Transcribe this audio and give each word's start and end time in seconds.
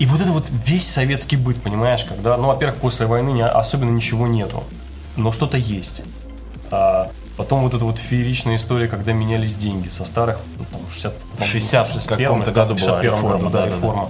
И 0.00 0.06
вот 0.06 0.20
это 0.20 0.32
вот 0.32 0.50
весь 0.66 0.90
советский 0.90 1.36
быт, 1.36 1.62
понимаешь, 1.62 2.04
когда, 2.04 2.36
ну, 2.36 2.48
во-первых, 2.48 2.76
после 2.80 3.06
войны 3.06 3.40
особенно 3.42 3.90
ничего 3.90 4.26
нету, 4.26 4.64
но 5.16 5.30
что-то 5.30 5.56
есть. 5.58 6.02
А 6.70 7.10
потом 7.36 7.62
вот 7.62 7.74
эта 7.74 7.84
вот 7.84 7.98
фееричная 7.98 8.56
история, 8.56 8.88
когда 8.88 9.12
менялись 9.12 9.56
деньги 9.56 9.88
со 9.88 10.04
старых, 10.06 10.38
ну, 10.58 10.64
там, 10.70 10.80
60, 10.90 11.12
60 11.44 11.88
в 11.88 12.06
каком-то 12.06 12.50
году 12.50 12.74
была 12.76 13.02
61 13.02 13.02
реформа, 13.12 13.38
году, 13.38 13.50
да, 13.50 13.58
да, 13.58 13.64
да, 13.64 13.70
да. 13.70 13.76
реформа. 13.76 14.08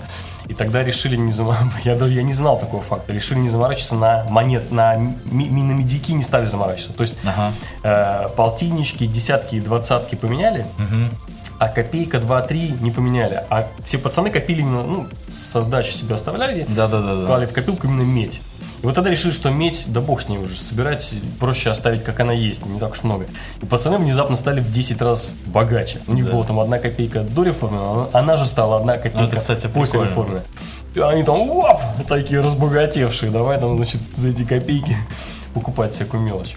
И 0.48 0.54
тогда 0.54 0.82
решили 0.84 1.16
не 1.16 1.32
заморачиваться, 1.32 1.78
я, 1.84 1.94
даже- 1.96 2.12
я 2.12 2.22
не 2.22 2.34
знал 2.34 2.58
такого 2.58 2.82
факта, 2.82 3.12
решили 3.12 3.38
не 3.40 3.48
заморачиваться 3.48 3.94
на 3.96 4.24
монет, 4.28 4.70
на, 4.70 4.94
ми- 4.96 5.48
на 5.48 5.72
медики 5.72 6.12
не 6.12 6.22
стали 6.22 6.44
заморачиваться. 6.44 6.92
То 6.92 7.02
есть 7.02 7.18
Ага. 7.24 7.52
э, 7.82 8.28
полтиннички, 8.36 9.06
десятки 9.06 9.56
и 9.56 9.60
двадцатки 9.60 10.14
поменяли, 10.14 10.66
а 11.60 11.68
копейка 11.68 12.16
2-3 12.16 12.82
не 12.82 12.90
поменяли. 12.90 13.42
А 13.50 13.68
все 13.84 13.98
пацаны 13.98 14.30
копили 14.30 14.60
именно, 14.62 14.82
ну, 14.82 15.06
со 15.28 15.60
сдачи 15.60 15.92
себе 15.92 16.14
оставляли, 16.14 16.64
Да-да-да. 16.66 17.26
клали 17.26 17.44
в 17.44 17.52
копилку 17.52 17.86
именно 17.86 18.00
медь. 18.00 18.40
И 18.82 18.86
вот 18.86 18.94
тогда 18.94 19.10
решили, 19.10 19.30
что 19.30 19.50
медь, 19.50 19.84
да 19.88 20.00
бог 20.00 20.22
с 20.22 20.28
ней 20.30 20.38
уже, 20.38 20.56
собирать 20.56 21.12
проще 21.38 21.68
оставить, 21.70 22.02
как 22.02 22.18
она 22.20 22.32
есть, 22.32 22.64
не 22.64 22.78
так 22.80 22.92
уж 22.92 23.02
много. 23.02 23.26
И 23.60 23.66
пацаны 23.66 23.98
внезапно 23.98 24.36
стали 24.36 24.60
в 24.60 24.72
10 24.72 25.02
раз 25.02 25.32
богаче. 25.44 25.98
У 26.06 26.14
них 26.14 26.24
Да. 26.24 26.32
была 26.32 26.44
там 26.44 26.58
одна 26.60 26.78
копейка 26.78 27.20
до 27.24 27.42
реформы, 27.42 27.78
а 27.78 28.08
она 28.14 28.38
же 28.38 28.46
стала 28.46 28.78
одна 28.78 28.94
копейка 28.94 29.18
Ну, 29.18 29.26
это, 29.26 29.36
кстати, 29.36 29.66
после 29.66 30.00
реформы. 30.00 30.42
И 30.94 31.00
они 31.00 31.24
там, 31.24 31.42
уап, 31.42 31.82
такие 32.08 32.40
разбогатевшие, 32.40 33.30
давай 33.30 33.60
там, 33.60 33.76
значит, 33.76 34.00
за 34.16 34.30
эти 34.30 34.44
копейки 34.44 34.96
покупать 35.52 35.92
всякую 35.92 36.22
мелочь. 36.22 36.56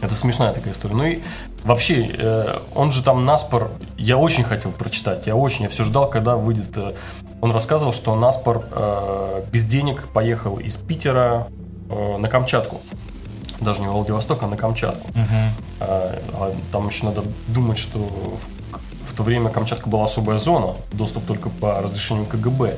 Это 0.00 0.14
смешная 0.14 0.52
такая 0.54 0.72
история. 0.72 0.94
Ну 0.94 1.04
и 1.04 1.18
вообще, 1.64 2.10
э, 2.16 2.58
он 2.74 2.92
же 2.92 3.02
там 3.02 3.24
Наспор, 3.24 3.70
я 3.96 4.16
очень 4.16 4.44
хотел 4.44 4.70
прочитать, 4.72 5.26
я 5.26 5.34
очень, 5.34 5.64
я 5.64 5.68
все 5.68 5.84
ждал, 5.84 6.08
когда 6.08 6.36
выйдет. 6.36 6.76
э, 6.76 6.94
он 7.40 7.52
рассказывал, 7.52 7.92
что 7.92 8.14
Наспор 8.14 8.64
э, 8.70 9.44
без 9.50 9.66
денег 9.66 10.08
поехал 10.08 10.56
из 10.56 10.76
Питера 10.76 11.48
э, 11.90 12.16
на 12.18 12.28
Камчатку. 12.28 12.80
Даже 13.60 13.80
не 13.80 13.88
в 13.88 13.92
Владивосток, 13.92 14.42
а 14.42 14.46
на 14.46 14.56
Камчатку. 14.56 15.08
А, 15.80 16.18
а 16.34 16.54
там 16.70 16.88
еще 16.88 17.06
надо 17.06 17.22
думать, 17.48 17.78
что 17.78 17.98
в, 17.98 19.10
в 19.10 19.16
то 19.16 19.22
время 19.22 19.48
Камчатка 19.48 19.88
была 19.88 20.04
особая 20.04 20.38
зона, 20.38 20.74
доступ 20.92 21.24
только 21.26 21.48
по 21.48 21.80
разрешению 21.80 22.26
КГБ 22.26 22.76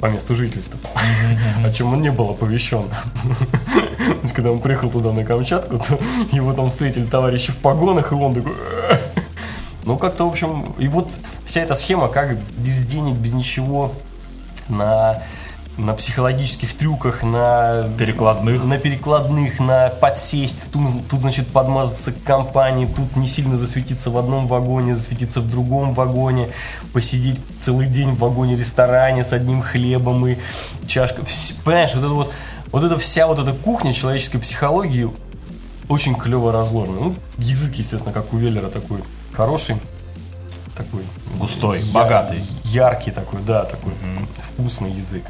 по 0.00 0.06
месту 0.06 0.34
жительства, 0.34 0.78
о 1.64 1.72
чем 1.72 1.92
он 1.92 2.00
не 2.00 2.10
был 2.10 2.30
оповещен. 2.30 2.84
Есть, 4.28 4.36
Когда 4.36 4.50
он 4.50 4.60
приехал 4.60 4.90
туда 4.90 5.10
на 5.12 5.24
Камчатку, 5.24 5.78
то 5.78 5.98
его 6.32 6.52
там 6.52 6.68
встретили 6.68 7.06
товарищи 7.06 7.50
в 7.50 7.56
погонах, 7.56 8.12
и 8.12 8.14
он 8.14 8.34
такой... 8.34 8.52
Ну, 9.84 9.96
как-то, 9.96 10.26
в 10.26 10.28
общем, 10.28 10.74
и 10.76 10.86
вот 10.86 11.10
вся 11.46 11.62
эта 11.62 11.74
схема, 11.74 12.08
как 12.08 12.36
без 12.58 12.84
денег, 12.84 13.16
без 13.16 13.32
ничего, 13.32 13.90
на, 14.68 15.22
на 15.78 15.94
психологических 15.94 16.76
трюках, 16.76 17.22
на 17.22 17.88
Перекладных. 17.96 18.62
на 18.64 18.76
перекладных, 18.76 19.60
на 19.60 19.88
подсесть, 19.88 20.70
тут, 20.70 21.08
тут, 21.08 21.22
значит, 21.22 21.48
подмазаться 21.48 22.12
к 22.12 22.22
компании, 22.22 22.84
тут 22.84 23.16
не 23.16 23.26
сильно 23.26 23.56
засветиться 23.56 24.10
в 24.10 24.18
одном 24.18 24.46
вагоне, 24.46 24.94
засветиться 24.94 25.40
в 25.40 25.48
другом 25.48 25.94
вагоне, 25.94 26.50
посидеть 26.92 27.38
целый 27.58 27.86
день 27.86 28.10
в 28.10 28.18
вагоне-ресторане 28.18 29.24
с 29.24 29.32
одним 29.32 29.62
хлебом 29.62 30.26
и 30.26 30.36
чашкой. 30.86 31.24
Понимаешь, 31.64 31.94
вот 31.94 32.04
это 32.04 32.12
вот, 32.12 32.32
вот 32.72 32.84
эта 32.84 32.98
вся 32.98 33.26
вот 33.26 33.38
эта 33.38 33.52
кухня 33.52 33.92
человеческой 33.92 34.38
психологии 34.38 35.10
очень 35.88 36.14
клево 36.14 36.52
разложена. 36.52 37.00
Ну, 37.00 37.14
язык, 37.38 37.74
естественно, 37.74 38.12
как 38.12 38.32
у 38.32 38.36
Веллера 38.36 38.68
такой 38.68 39.02
хороший, 39.32 39.76
такой 40.76 41.02
Густой, 41.38 41.80
я- 41.80 41.92
богатый. 41.92 42.42
яркий 42.64 43.10
такой, 43.10 43.40
да, 43.42 43.64
такой 43.64 43.92
вкусный 44.42 44.90
язык. 44.92 45.24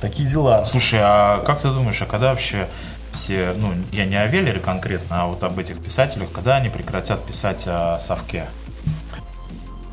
Такие 0.00 0.28
дела. 0.28 0.64
Слушай, 0.64 0.98
а 1.02 1.38
как 1.46 1.60
ты 1.60 1.68
думаешь, 1.68 2.02
а 2.02 2.06
когда 2.06 2.30
вообще 2.30 2.68
все, 3.12 3.54
ну, 3.56 3.72
я 3.92 4.04
не 4.04 4.16
о 4.16 4.26
Веллере 4.26 4.58
конкретно, 4.58 5.22
а 5.22 5.26
вот 5.28 5.44
об 5.44 5.56
этих 5.58 5.80
писателях, 5.80 6.32
когда 6.32 6.56
они 6.56 6.68
прекратят 6.70 7.24
писать 7.24 7.62
о 7.66 8.00
совке? 8.00 8.46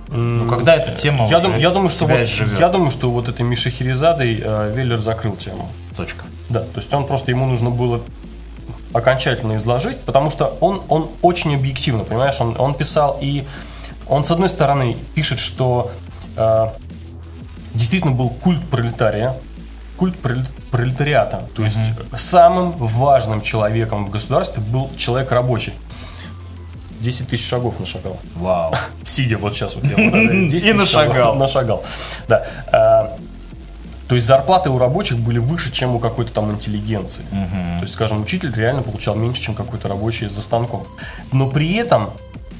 Ну, 0.07 0.49
когда 0.49 0.75
эта 0.75 0.95
тема 0.95 1.27
Я, 1.29 1.37
уже 1.37 1.47
дум- 1.47 1.57
я 1.57 1.69
думаю, 1.69 1.89
что 1.91 2.07
вот, 2.07 2.19
изживет? 2.21 2.59
я 2.59 2.69
думаю, 2.69 2.89
что 2.89 3.11
вот 3.11 3.29
этой 3.29 3.43
Миша 3.43 3.69
Херезадой 3.69 4.41
э, 4.43 4.73
Веллер 4.75 4.99
закрыл 4.99 5.35
тему. 5.35 5.69
Точка. 5.99 6.23
Да, 6.47 6.61
то 6.61 6.77
есть 6.77 6.93
он 6.93 7.05
просто 7.05 7.31
ему 7.31 7.45
нужно 7.45 7.71
было 7.71 7.99
окончательно 8.93 9.57
изложить, 9.57 9.99
потому 9.99 10.31
что 10.31 10.57
он, 10.61 10.81
он 10.87 11.09
очень 11.21 11.53
объективно, 11.53 12.05
понимаешь, 12.05 12.39
он, 12.39 12.55
он 12.57 12.73
писал 12.73 13.17
и 13.19 13.45
он 14.07 14.23
с 14.23 14.31
одной 14.31 14.47
стороны 14.47 14.95
пишет, 15.13 15.39
что 15.39 15.91
э, 16.37 16.67
действительно 17.73 18.13
был 18.13 18.29
культ 18.29 18.61
пролетария, 18.69 19.35
культ 19.97 20.15
проле- 20.23 20.47
пролетариата, 20.71 21.43
то 21.53 21.65
есть 21.65 21.77
самым 22.15 22.71
важным 22.71 23.41
человеком 23.41 24.05
в 24.05 24.09
государстве 24.09 24.63
был 24.63 24.89
человек 24.95 25.33
рабочий. 25.33 25.73
10 27.01 27.29
тысяч 27.29 27.47
шагов 27.47 27.79
нашагал 27.79 28.19
Вау. 28.35 28.73
сидя 29.05 29.37
вот 29.37 29.53
сейчас 29.53 29.75
вот 29.75 29.85
я 29.85 29.95
вот 29.95 30.13
это 30.15 30.33
10 30.49 30.67
И 30.67 30.73
нашагал. 30.73 31.35
Нашагал, 31.35 31.83
да. 32.27 32.98
То 34.09 34.15
есть 34.15 34.25
зарплаты 34.25 34.71
у 34.71 34.79
рабочих 34.79 35.19
были 35.19 35.37
выше, 35.37 35.71
чем 35.71 35.95
у 35.95 35.99
какой-то 35.99 36.33
там 36.33 36.51
интеллигенции. 36.51 37.21
То 37.31 37.83
есть, 37.83 37.93
скажем, 37.93 38.21
учитель 38.21 38.51
реально 38.53 38.81
получал 38.81 39.15
меньше, 39.15 39.43
чем 39.43 39.53
какой-то 39.53 39.87
рабочий 39.87 40.27
за 40.27 40.41
станком. 40.41 40.83
Но 41.31 41.47
при 41.47 41.75
этом 41.75 42.09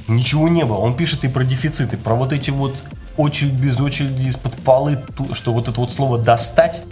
ничего 0.08 0.48
не 0.48 0.64
было. 0.64 0.78
Он 0.78 0.94
пишет 0.94 1.24
и 1.24 1.28
про 1.28 1.44
дефициты, 1.44 1.98
про 1.98 2.14
вот 2.14 2.34
эти 2.34 2.52
вот 2.52 2.76
очередь 3.18 3.54
без 3.54 3.82
очереди 3.82 4.28
из-под 4.28 4.54
полы, 4.62 5.04
что 5.34 5.52
вот 5.52 5.68
это 5.68 5.82
вот 5.82 5.92
слово 5.92 6.20
«достать», 6.20 6.84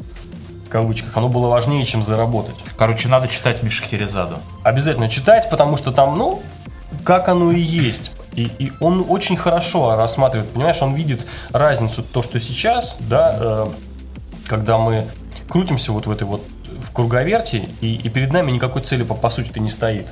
в 0.65 0.69
кавычках, 0.69 1.15
оно 1.15 1.29
было 1.29 1.47
важнее, 1.47 1.85
чем 1.85 2.03
заработать. 2.03 2.55
Короче, 2.77 3.07
надо 3.07 3.27
читать 3.27 3.63
Миша 3.63 3.83
Херезаду. 3.83 4.37
Обязательно 4.63 5.07
читать, 5.07 5.49
потому 5.49 5.77
что 5.77 5.91
там, 5.91 6.15
ну, 6.15 6.41
как 7.05 7.29
оно 7.29 7.51
и 7.51 7.61
есть. 7.61 8.11
И, 8.33 8.51
и 8.59 8.71
он 8.81 9.05
очень 9.07 9.37
хорошо 9.37 9.95
рассматривает, 9.95 10.49
понимаешь, 10.49 10.81
он 10.81 10.93
видит 10.93 11.25
разницу, 11.51 12.03
то, 12.03 12.21
что 12.21 12.39
сейчас, 12.39 12.97
да, 12.99 13.35
э, 13.39 13.67
когда 14.47 14.77
мы 14.77 15.05
крутимся 15.47 15.91
вот 15.91 16.05
в 16.05 16.11
этой 16.11 16.23
вот 16.23 16.43
в 16.81 16.91
круговерти, 16.91 17.69
и, 17.81 17.95
и 17.95 18.09
перед 18.09 18.33
нами 18.33 18.51
никакой 18.51 18.81
цели 18.81 19.03
по, 19.03 19.15
по 19.15 19.29
сути-то 19.29 19.59
не 19.59 19.69
стоит. 19.69 20.07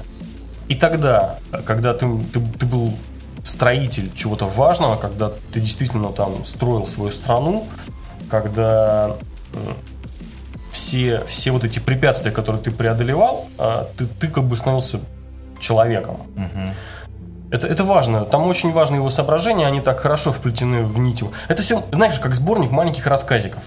И 0.68 0.76
тогда, 0.76 1.38
когда 1.66 1.94
ты, 1.94 2.08
ты, 2.34 2.40
ты 2.40 2.66
был 2.66 2.94
строитель 3.44 4.12
чего-то 4.16 4.48
важного, 4.48 4.96
когда 4.96 5.32
ты 5.52 5.60
действительно 5.60 6.12
там 6.12 6.46
строил 6.46 6.88
свою 6.88 7.12
страну, 7.12 7.68
когда 8.30 9.16
э, 9.54 9.58
все, 10.72 11.22
все 11.28 11.52
вот 11.52 11.64
эти 11.64 11.80
препятствия, 11.80 12.32
которые 12.32 12.62
ты 12.62 12.72
преодолевал, 12.72 13.48
а, 13.58 13.88
ты, 13.98 14.08
ты 14.08 14.28
как 14.28 14.44
бы 14.44 14.58
становился 14.58 15.00
человеком. 15.60 16.18
Это, 17.52 17.68
это 17.68 17.84
важно. 17.84 18.26
Там 18.26 18.48
очень 18.48 18.74
важны 18.74 18.96
его 18.96 19.10
соображения, 19.10 19.68
они 19.68 19.80
так 19.80 20.00
хорошо 20.00 20.32
вплетены 20.32 20.84
в 20.84 20.98
нить. 20.98 21.22
его. 21.22 21.32
Это 21.48 21.62
все, 21.62 21.86
знаешь, 21.92 22.20
как 22.20 22.36
сборник 22.36 22.72
маленьких 22.72 23.06
рассказиков. 23.08 23.64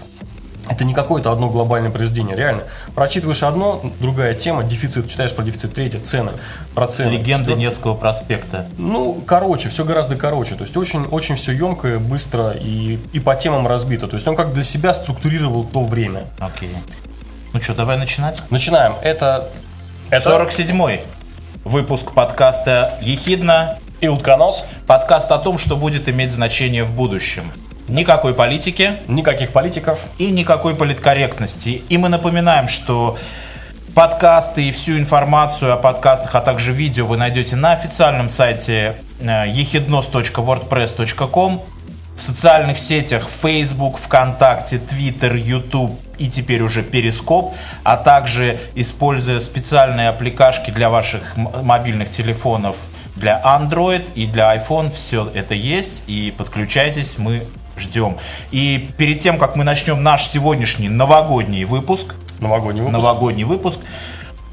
Это 0.69 0.85
не 0.85 0.93
какое-то 0.93 1.31
одно 1.31 1.49
глобальное 1.49 1.89
произведение, 1.89 2.35
реально. 2.35 2.63
Прочитываешь 2.93 3.41
одно, 3.41 3.81
другая 3.99 4.35
тема, 4.35 4.63
дефицит, 4.63 5.09
читаешь 5.09 5.33
про 5.33 5.43
дефицит, 5.43 5.73
третья, 5.73 5.99
цены, 5.99 6.31
про 6.75 6.87
цены. 6.87 7.09
Легенды. 7.09 7.55
Невского 7.55 7.95
проспекта. 7.95 8.67
Ну, 8.77 9.21
короче, 9.25 9.69
все 9.69 9.83
гораздо 9.83 10.15
короче. 10.15 10.55
То 10.55 10.61
есть 10.61 10.77
очень, 10.77 11.05
очень 11.05 11.35
все 11.35 11.53
емкое, 11.53 11.97
быстро 11.97 12.51
и, 12.51 12.99
и 13.13 13.19
по 13.19 13.35
темам 13.35 13.67
разбито. 13.67 14.07
То 14.07 14.15
есть 14.15 14.27
он 14.27 14.35
как 14.35 14.53
для 14.53 14.63
себя 14.63 14.93
структурировал 14.93 15.63
то 15.63 15.83
время. 15.83 16.25
Окей. 16.39 16.71
Ну 17.51 17.59
что, 17.59 17.73
давай 17.73 17.97
начинать? 17.97 18.43
Начинаем. 18.51 18.95
Это... 19.01 19.49
Это 20.11 20.29
47-й 20.29 21.01
выпуск 21.65 22.13
подкаста 22.13 22.97
«Ехидна». 23.01 23.77
и 24.01 24.07
утконос. 24.07 24.65
Подкаст 24.87 25.31
о 25.31 25.39
том, 25.39 25.57
что 25.57 25.75
будет 25.75 26.07
иметь 26.07 26.31
значение 26.31 26.83
в 26.83 26.93
будущем. 26.93 27.51
Никакой 27.89 28.33
политики 28.33 28.93
Никаких 29.07 29.51
политиков. 29.51 29.99
и 30.17 30.31
никакой 30.31 30.75
политкорректности. 30.75 31.81
И 31.89 31.97
мы 31.97 32.09
напоминаем, 32.09 32.67
что 32.67 33.17
подкасты 33.95 34.69
и 34.69 34.71
всю 34.71 34.97
информацию 34.97 35.73
о 35.73 35.77
подкастах, 35.77 36.35
а 36.35 36.41
также 36.41 36.71
видео 36.71 37.05
вы 37.05 37.17
найдете 37.17 37.55
на 37.55 37.73
официальном 37.73 38.29
сайте 38.29 38.95
э, 39.19 39.45
ехиднос.wordpress.com 39.47 41.63
в 42.15 42.21
социальных 42.21 42.77
сетях 42.77 43.27
Facebook, 43.41 43.97
ВКонтакте, 43.97 44.77
Twitter, 44.77 45.35
YouTube 45.37 45.97
и 46.17 46.29
теперь 46.29 46.61
уже 46.61 46.83
Перископ, 46.83 47.55
а 47.83 47.97
также 47.97 48.59
используя 48.75 49.39
специальные 49.39 50.09
аппликашки 50.09 50.69
для 50.69 50.89
ваших 50.89 51.37
мобильных 51.37 52.09
телефонов 52.09 52.75
для 53.15 53.41
Android 53.43 54.03
и 54.15 54.25
для 54.25 54.55
iPhone 54.55 54.91
все 54.91 55.29
это 55.33 55.53
есть 55.53 56.03
и 56.07 56.33
подключайтесь, 56.37 57.17
мы 57.17 57.43
ждем. 57.79 58.17
И 58.51 58.89
перед 58.97 59.19
тем, 59.19 59.37
как 59.37 59.55
мы 59.55 59.63
начнем 59.63 60.03
наш 60.03 60.27
сегодняшний 60.27 60.89
новогодний 60.89 61.63
выпуск, 61.63 62.15
Новогодний 62.39 62.81
выпуск. 62.81 62.93
новогодний 62.93 63.43
выпуск, 63.43 63.79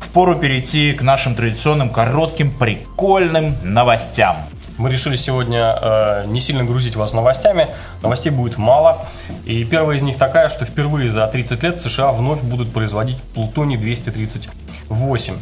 впору 0.00 0.36
перейти 0.36 0.92
к 0.92 1.02
нашим 1.02 1.34
традиционным 1.34 1.90
коротким 1.90 2.50
прикольным 2.50 3.54
новостям. 3.62 4.36
Мы 4.78 4.90
решили 4.90 5.16
сегодня 5.16 5.78
э, 5.80 6.24
не 6.26 6.40
сильно 6.40 6.64
грузить 6.64 6.96
вас 6.96 7.14
новостями. 7.14 7.68
Новостей 8.02 8.30
будет 8.30 8.58
мало. 8.58 9.06
И 9.46 9.64
первая 9.64 9.96
из 9.96 10.02
них 10.02 10.18
такая, 10.18 10.50
что 10.50 10.66
впервые 10.66 11.10
за 11.10 11.26
30 11.26 11.62
лет 11.62 11.80
США 11.80 12.12
вновь 12.12 12.42
будут 12.42 12.72
производить 12.72 13.16
плутоний-238. 13.34 15.34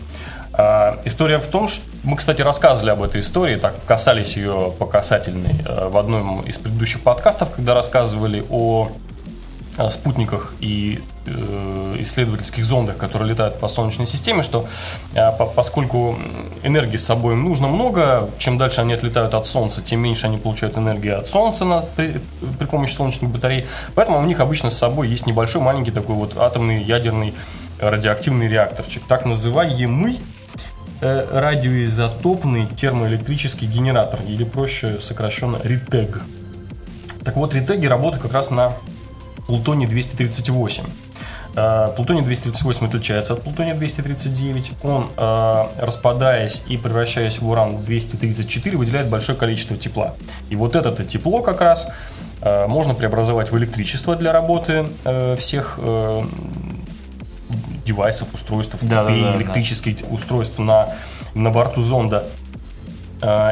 Э, 0.56 0.94
история 1.04 1.38
в 1.38 1.46
том, 1.46 1.68
что 1.68 1.84
мы, 2.02 2.16
кстати, 2.16 2.42
рассказывали 2.42 2.90
об 2.90 3.02
этой 3.02 3.20
истории, 3.20 3.56
так 3.56 3.74
касались 3.86 4.36
ее 4.36 4.72
по 4.78 4.86
касательной 4.86 5.56
э, 5.66 5.88
в 5.88 5.96
одном 5.96 6.40
из 6.42 6.58
предыдущих 6.58 7.02
подкастов, 7.02 7.50
когда 7.50 7.74
рассказывали 7.74 8.44
о 8.50 8.90
Э, 9.76 9.90
спутниках 9.90 10.54
и 10.60 11.00
э, 11.26 11.96
исследовательских 11.98 12.64
зондах, 12.64 12.96
которые 12.96 13.30
летают 13.30 13.58
по 13.58 13.66
Солнечной 13.66 14.06
системе, 14.06 14.44
что 14.44 14.66
поскольку 15.56 16.16
энергии 16.62 16.96
с 16.96 17.04
собой 17.04 17.34
нужно 17.34 17.66
много, 17.66 18.28
чем 18.38 18.56
дальше 18.56 18.82
они 18.82 18.92
отлетают 18.92 19.34
от 19.34 19.46
Солнца, 19.46 19.82
тем 19.82 20.00
меньше 20.00 20.26
они 20.26 20.38
получают 20.38 20.78
энергии 20.78 21.10
от 21.10 21.26
Солнца 21.26 21.64
на, 21.64 21.80
при, 21.80 22.20
при 22.58 22.66
помощи 22.66 22.92
солнечных 22.92 23.30
батарей. 23.30 23.66
Поэтому 23.96 24.18
у 24.18 24.24
них 24.24 24.38
обычно 24.38 24.70
с 24.70 24.78
собой 24.78 25.08
есть 25.08 25.26
небольшой 25.26 25.60
маленький 25.60 25.90
такой 25.90 26.14
вот 26.14 26.36
атомный 26.36 26.80
ядерный 26.80 27.34
радиоактивный 27.80 28.48
реакторчик, 28.48 29.02
так 29.08 29.24
называемый 29.24 30.20
радиоизотопный 31.00 32.66
термоэлектрический 32.66 33.66
генератор, 33.66 34.20
или 34.26 34.44
проще 34.44 34.98
сокращенно 35.00 35.58
РИТЭГ. 35.62 36.22
Так 37.24 37.36
вот, 37.36 37.54
РИТЭГи 37.54 37.86
работают 37.86 38.22
как 38.22 38.32
раз 38.32 38.50
на 38.50 38.72
плутоний-238. 39.48 40.84
Э, 41.56 41.94
плутоний-238 41.96 42.84
отличается 42.84 43.34
от 43.34 43.42
плутония-239. 43.42 44.72
Он, 44.82 45.06
э, 45.16 45.64
распадаясь 45.78 46.62
и 46.68 46.76
превращаясь 46.76 47.38
в 47.38 47.48
уран-234, 47.48 48.76
выделяет 48.76 49.08
большое 49.08 49.38
количество 49.38 49.76
тепла. 49.76 50.14
И 50.50 50.56
вот 50.56 50.74
это 50.74 51.04
тепло 51.04 51.42
как 51.42 51.60
раз 51.60 51.86
э, 52.40 52.66
можно 52.66 52.94
преобразовать 52.94 53.52
в 53.52 53.58
электричество 53.58 54.16
для 54.16 54.32
работы 54.32 54.86
всех 55.38 55.78
девайсов, 57.84 58.32
устройств, 58.34 58.74
цепей, 58.74 58.88
да, 58.88 59.04
да, 59.04 59.10
да, 59.10 59.36
электрических 59.36 59.98
да. 59.98 60.06
устройств 60.08 60.58
на, 60.58 60.94
на 61.34 61.50
борту 61.50 61.82
зонда. 61.82 62.26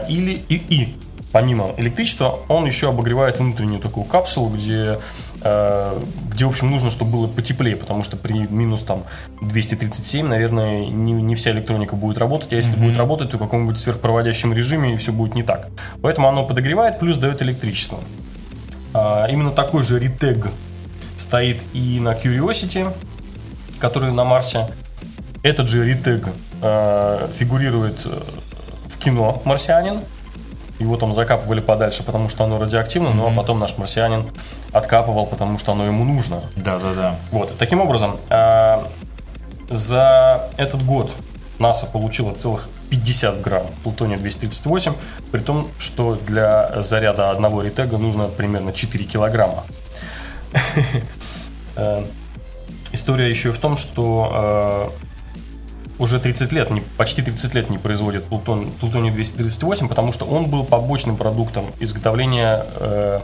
Или 0.08 0.44
и, 0.48 0.56
и 0.56 0.96
помимо 1.32 1.72
электричества, 1.78 2.38
он 2.48 2.66
еще 2.66 2.90
обогревает 2.90 3.38
внутреннюю 3.38 3.80
такую 3.80 4.04
капсулу, 4.04 4.50
где 4.50 4.98
Э, 5.44 6.00
где, 6.30 6.44
в 6.44 6.48
общем, 6.48 6.70
нужно, 6.70 6.90
чтобы 6.90 7.10
было 7.12 7.26
потеплее, 7.26 7.76
потому 7.76 8.04
что 8.04 8.16
при 8.16 8.32
минус 8.32 8.82
там 8.82 9.04
237, 9.40 10.26
наверное, 10.26 10.86
не, 10.86 11.12
не 11.12 11.34
вся 11.34 11.50
электроника 11.50 11.96
будет 11.96 12.18
работать, 12.18 12.52
а 12.52 12.56
если 12.56 12.74
mm-hmm. 12.74 12.80
будет 12.80 12.96
работать, 12.96 13.30
то 13.30 13.36
в 13.36 13.40
каком-нибудь 13.40 13.78
сверхпроводящем 13.78 14.52
режиме 14.52 14.94
и 14.94 14.96
все 14.96 15.12
будет 15.12 15.34
не 15.34 15.42
так. 15.42 15.68
Поэтому 16.00 16.28
оно 16.28 16.46
подогревает, 16.46 17.00
плюс 17.00 17.18
дает 17.18 17.42
электричество. 17.42 17.98
А, 18.94 19.26
именно 19.26 19.52
такой 19.52 19.82
же 19.82 19.98
ретег 19.98 20.48
стоит 21.18 21.60
и 21.72 21.98
на 21.98 22.12
Curiosity, 22.12 22.94
который 23.82 24.12
на 24.12 24.24
Марсе. 24.24 24.68
Этот 25.42 25.68
же 25.68 25.84
ретег 25.84 26.28
а, 26.62 27.28
фигурирует 27.36 27.98
э, 28.04 28.22
в 28.86 28.96
кино 28.98 29.42
«Марсианин», 29.44 30.00
его 30.78 30.96
там 30.96 31.12
закапывали 31.12 31.58
подальше, 31.60 32.04
потому 32.04 32.28
что 32.28 32.44
оно 32.44 32.60
радиоактивно, 32.60 33.08
mm-hmm. 33.08 33.14
ну 33.14 33.28
а 33.28 33.34
потом 33.34 33.58
наш 33.58 33.76
марсианин 33.76 34.30
откапывал, 34.72 35.26
потому 35.26 35.58
что 35.58 35.72
оно 35.72 35.84
ему 35.84 36.04
нужно. 36.04 36.42
Да, 36.56 36.78
да, 36.78 36.94
да. 36.94 37.16
Вот. 37.32 37.58
Таким 37.58 37.80
образом, 37.80 38.18
э, 38.30 38.84
за 39.68 40.48
этот 40.56 40.84
год 40.84 41.10
НАСА 41.58 41.86
получила 41.86 42.34
целых 42.34 42.68
50 42.90 43.40
грамм 43.40 43.66
плутония-238, 43.84 44.94
при 45.32 45.40
том, 45.40 45.68
что 45.78 46.18
для 46.26 46.82
заряда 46.82 47.30
одного 47.30 47.62
ретега 47.62 47.98
нужно 47.98 48.28
примерно 48.28 48.72
4 48.72 49.04
килограмма. 49.04 49.64
История 52.92 53.28
еще 53.28 53.50
и 53.50 53.52
в 53.52 53.58
том, 53.58 53.76
что 53.76 54.90
э, 55.98 56.02
уже 56.02 56.20
30 56.20 56.52
лет, 56.52 56.70
не, 56.70 56.80
почти 56.96 57.22
30 57.22 57.54
лет 57.54 57.70
не 57.70 57.78
производит 57.78 58.24
плутон, 58.24 58.70
плутоний-238, 58.80 59.88
потому 59.88 60.12
что 60.12 60.24
он 60.24 60.46
был 60.46 60.64
побочным 60.64 61.16
продуктом 61.16 61.66
изготовления 61.80 62.64
э, 62.76 63.20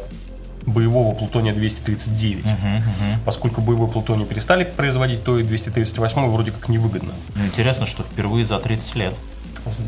боевого 0.65 1.15
плутония-239. 1.15 2.41
Угу, 2.41 2.47
угу. 2.47 3.21
Поскольку 3.25 3.61
боевой 3.61 3.89
плутоний 3.89 4.27
перестали 4.27 4.65
производить, 4.65 5.25
то 5.25 5.39
и 5.39 5.43
238 5.43 6.27
вроде 6.29 6.53
как 6.53 6.69
невыгодно. 6.69 7.13
Ну, 7.35 7.45
интересно, 7.45 7.87
что 7.87 8.03
впервые 8.03 8.45
за 8.45 8.59
30 8.59 8.95
лет. 8.97 9.15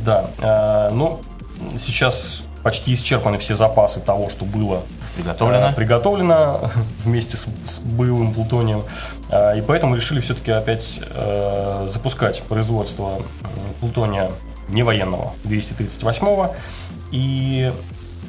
Да. 0.04 0.30
Э, 0.38 0.90
ну, 0.92 1.20
сейчас 1.78 2.42
почти 2.62 2.94
исчерпаны 2.94 3.38
все 3.38 3.54
запасы 3.54 4.00
того, 4.00 4.28
что 4.28 4.44
было 4.44 4.82
приготовлено, 5.22 5.68
э, 5.68 5.74
приготовлено 5.74 6.70
вместе 7.04 7.36
с, 7.36 7.46
с 7.64 7.78
боевым 7.80 8.32
плутонием. 8.32 8.84
Э, 9.28 9.56
и 9.58 9.60
поэтому 9.60 9.94
решили 9.94 10.20
все-таки 10.20 10.50
опять 10.50 11.00
э, 11.02 11.86
запускать 11.88 12.42
производство 12.42 13.22
плутония 13.80 14.30
не 14.68 14.82
военного 14.82 15.32
238 15.44 16.48
и 17.12 17.72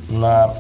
на 0.09 0.55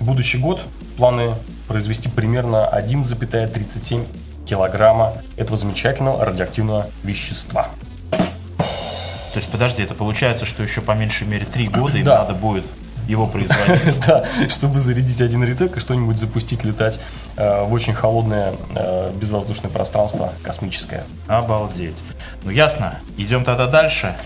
будущий 0.00 0.38
год 0.38 0.62
планы 0.96 1.34
произвести 1.66 2.08
примерно 2.08 2.68
1,37 2.72 4.06
килограмма 4.46 5.12
этого 5.36 5.58
замечательного 5.58 6.24
радиоактивного 6.24 6.86
вещества. 7.04 7.68
То 8.10 9.40
есть, 9.40 9.50
подожди, 9.50 9.82
это 9.82 9.94
получается, 9.94 10.46
что 10.46 10.62
еще 10.62 10.80
по 10.80 10.92
меньшей 10.92 11.26
мере 11.26 11.44
три 11.44 11.68
года 11.68 11.98
им 11.98 12.04
да. 12.04 12.20
надо 12.20 12.34
будет 12.34 12.64
его 13.08 13.26
производить. 13.26 13.98
Да, 14.06 14.24
чтобы 14.48 14.80
зарядить 14.80 15.20
один 15.20 15.42
ретек 15.42 15.76
и 15.76 15.80
что-нибудь 15.80 16.18
запустить 16.18 16.62
летать 16.64 17.00
э, 17.36 17.64
в 17.64 17.72
очень 17.72 17.94
холодное 17.94 18.54
э, 18.74 19.12
безвоздушное 19.14 19.70
пространство 19.70 20.32
космическое. 20.42 21.04
Обалдеть. 21.26 21.96
Ну 22.44 22.50
ясно. 22.50 22.98
Идем 23.16 23.44
тогда 23.44 23.66
дальше. 23.66 24.16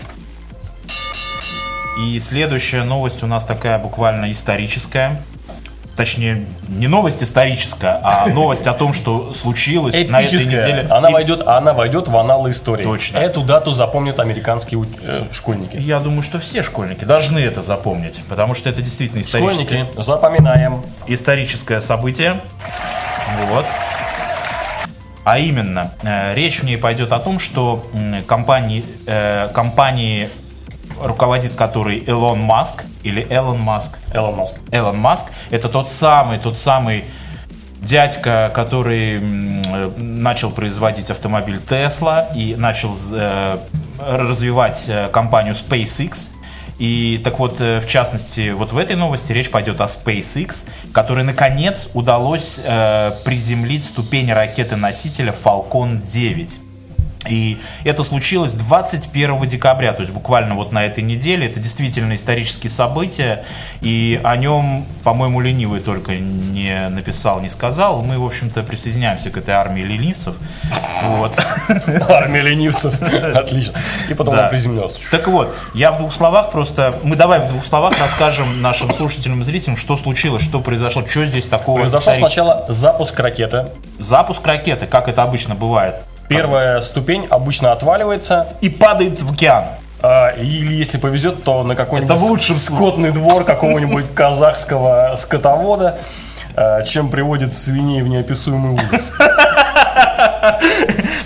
И 2.05 2.19
следующая 2.19 2.83
новость 2.83 3.23
у 3.23 3.27
нас 3.27 3.45
такая 3.45 3.79
буквально 3.79 4.31
историческая 4.31 5.21
точнее, 5.95 6.45
не 6.67 6.87
новость 6.87 7.23
историческая, 7.23 7.99
а 8.03 8.27
новость 8.33 8.67
о 8.67 8.73
том, 8.73 8.93
что 8.93 9.33
случилось 9.33 9.93
на 10.07 10.21
этой 10.21 10.39
неделе. 10.39 10.87
Она, 10.89 11.09
и... 11.09 11.13
войдет, 11.13 11.41
она 11.45 11.73
войдет 11.73 12.07
в 12.07 12.17
аналы 12.17 12.51
истории. 12.51 12.83
Точно. 12.83 13.17
Эту 13.17 13.41
дату 13.41 13.71
запомнят 13.73 14.19
американские 14.19 14.83
э, 15.01 15.27
школьники. 15.31 15.77
Я 15.77 15.99
думаю, 15.99 16.21
что 16.21 16.39
все 16.39 16.63
школьники 16.63 17.05
должны 17.05 17.39
это 17.39 17.61
запомнить, 17.61 18.21
потому 18.29 18.53
что 18.53 18.69
это 18.69 18.81
действительно 18.81 19.21
историческое. 19.21 19.83
Школьники, 19.83 20.01
запоминаем. 20.01 20.83
Историческое 21.07 21.81
событие. 21.81 22.41
Вот. 23.49 23.65
А 25.23 25.39
именно, 25.39 25.91
э, 26.01 26.33
речь 26.35 26.59
в 26.59 26.63
ней 26.63 26.77
пойдет 26.77 27.11
о 27.13 27.19
том, 27.19 27.39
что 27.39 27.85
э, 27.93 28.21
компании, 28.27 28.83
э, 29.05 29.49
компании 29.53 30.29
руководит 31.01 31.53
который 31.53 32.03
Элон 32.05 32.39
Маск 32.41 32.83
или 33.03 33.25
Элон 33.29 33.59
Маск. 33.59 33.97
Элон 34.13 34.35
Маск. 34.35 34.55
Элон 34.71 34.97
Маск. 34.97 35.25
Это 35.49 35.69
тот 35.69 35.89
самый, 35.89 36.39
тот 36.39 36.57
самый 36.57 37.05
дядька, 37.83 38.51
который 38.53 39.19
начал 39.97 40.51
производить 40.51 41.09
автомобиль 41.11 41.59
Tesla 41.65 42.27
и 42.35 42.55
начал 42.55 42.95
э, 43.11 43.57
развивать 43.99 44.85
э, 44.87 45.09
компанию 45.09 45.53
SpaceX. 45.53 46.29
И 46.79 47.21
так 47.23 47.39
вот, 47.39 47.59
э, 47.59 47.81
в 47.81 47.87
частности, 47.87 48.51
вот 48.51 48.73
в 48.73 48.77
этой 48.77 48.95
новости 48.95 49.31
речь 49.31 49.51
пойдет 49.51 49.79
о 49.81 49.85
SpaceX, 49.85 50.65
которой 50.91 51.23
наконец 51.23 51.89
удалось 51.93 52.59
э, 52.63 53.11
приземлить 53.23 53.85
ступень 53.85 54.31
ракеты-носителя 54.31 55.33
Falcon 55.33 56.01
9. 56.01 56.62
И 57.27 57.59
это 57.83 58.03
случилось 58.03 58.53
21 58.53 59.47
декабря, 59.47 59.93
то 59.93 60.01
есть 60.01 60.13
буквально 60.13 60.55
вот 60.55 60.71
на 60.71 60.85
этой 60.85 61.03
неделе. 61.03 61.47
Это 61.47 61.59
действительно 61.59 62.15
исторические 62.15 62.69
события, 62.69 63.45
и 63.81 64.19
о 64.23 64.35
нем, 64.35 64.85
по-моему, 65.03 65.39
ленивый 65.39 65.79
только 65.79 66.15
не 66.15 66.89
написал, 66.89 67.41
не 67.41 67.49
сказал. 67.49 68.01
Мы, 68.03 68.19
в 68.19 68.25
общем-то, 68.25 68.63
присоединяемся 68.63 69.29
к 69.29 69.37
этой 69.37 69.53
армии 69.53 69.81
ленивцев. 69.81 70.35
Вот. 71.03 71.33
Армия 72.09 72.41
ленивцев. 72.41 73.01
Отлично. 73.35 73.79
И 74.09 74.13
потом 74.13 74.35
да. 74.35 74.43
он 74.43 74.49
приземлился. 74.49 74.99
Так 75.11 75.27
вот, 75.27 75.55
я 75.73 75.91
в 75.91 75.97
двух 75.99 76.13
словах 76.13 76.51
просто... 76.51 76.99
Мы 77.03 77.15
давай 77.15 77.39
в 77.39 77.49
двух 77.49 77.65
словах 77.65 77.93
расскажем 77.99 78.61
нашим 78.61 78.93
слушателям 78.93 79.41
и 79.41 79.43
зрителям, 79.43 79.77
что 79.77 79.97
случилось, 79.97 80.43
что 80.43 80.59
произошло, 80.59 81.05
что 81.07 81.25
здесь 81.25 81.45
такого. 81.45 81.79
Произошел 81.79 82.15
сначала 82.15 82.65
запуск 82.69 83.19
ракеты. 83.19 83.67
Запуск 83.99 84.45
ракеты, 84.45 84.85
как 84.85 85.07
это 85.07 85.23
обычно 85.23 85.55
бывает 85.55 85.95
Первая 86.35 86.81
ступень 86.81 87.27
обычно 87.29 87.71
отваливается 87.71 88.47
и 88.61 88.69
падает 88.69 89.21
в 89.21 89.31
океан. 89.31 89.65
А, 90.01 90.31
или, 90.31 90.73
если 90.73 90.97
повезет, 90.97 91.43
то 91.43 91.63
на 91.63 91.75
какой-нибудь 91.75 92.43
скотный 92.43 93.11
двор 93.11 93.45
какого-нибудь 93.45 94.05
казахского 94.15 95.15
скотовода, 95.17 95.97
а, 96.55 96.83
чем 96.83 97.09
приводит 97.09 97.55
свиней 97.55 98.01
в 98.01 98.07
неописуемый 98.07 98.73
ужас. 98.73 99.13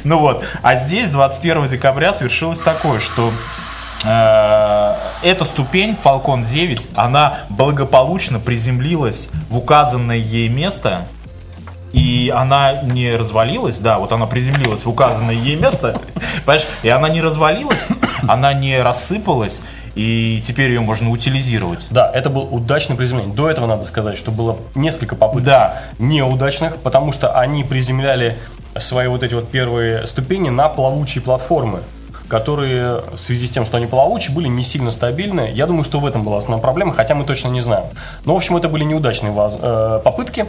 Ну 0.04 0.20
вот, 0.20 0.42
а 0.62 0.76
здесь 0.76 1.10
21 1.10 1.68
декабря 1.68 2.14
свершилось 2.14 2.60
такое, 2.60 3.02
что 3.02 3.34
э, 4.06 4.94
эта 5.22 5.44
ступень 5.44 5.98
Falcon 6.02 6.46
9, 6.46 6.88
она 6.96 7.40
благополучно 7.50 8.40
приземлилась 8.40 9.28
в 9.50 9.58
указанное 9.58 10.16
ей 10.16 10.48
место, 10.48 11.02
и 11.94 12.34
она 12.36 12.82
не 12.84 13.16
развалилась, 13.16 13.80
да, 13.80 14.00
вот 14.00 14.12
она 14.12 14.26
приземлилась 14.26 14.86
в 14.86 14.90
указанное 14.90 15.36
ей 15.36 15.56
место, 15.56 16.00
понимаешь, 16.46 16.68
и 16.84 16.90
она 16.90 17.10
не 17.10 17.22
развалилась, 17.22 17.88
она 18.28 18.54
не 18.54 18.82
рассыпалась, 18.82 19.62
и 19.96 20.44
теперь 20.46 20.72
ее 20.72 20.82
можно 20.82 21.10
утилизировать. 21.10 21.88
Да, 21.90 22.10
это 22.14 22.30
был 22.30 22.48
удачный 22.54 22.96
приземление. 22.96 23.34
До 23.34 23.50
этого 23.50 23.66
надо 23.66 23.86
сказать, 23.86 24.18
что 24.18 24.32
было 24.32 24.58
несколько 24.76 25.16
попыток 25.16 25.46
Да. 25.46 25.82
неудачных, 25.98 26.78
потому 26.78 27.12
что 27.12 27.34
они 27.34 27.64
приземляли 27.64 28.38
свои 28.78 29.08
вот 29.08 29.24
эти 29.24 29.34
вот 29.34 29.50
первые 29.50 30.06
ступени 30.06 30.50
на 30.50 30.70
плавучие 30.70 31.22
платформы 31.22 31.80
которые 32.28 33.02
в 33.14 33.18
связи 33.20 33.48
с 33.48 33.52
тем, 33.52 33.66
что 33.66 33.78
они 33.78 33.86
плавучие, 33.86 34.36
были 34.36 34.50
не 34.50 34.64
сильно 34.64 34.92
стабильны. 34.92 35.50
Я 35.54 35.66
думаю, 35.66 35.84
что 35.84 36.00
в 36.00 36.06
этом 36.06 36.24
была 36.24 36.40
основная 36.40 36.62
проблема, 36.62 36.94
хотя 36.94 37.16
мы 37.16 37.24
точно 37.24 37.48
не 37.48 37.62
знаем. 37.62 37.86
Но, 38.26 38.34
в 38.34 38.38
общем, 38.38 38.58
это 38.58 38.68
были 38.68 38.84
неудачные 38.84 39.34
э, 39.34 40.02
попытки. 40.04 40.46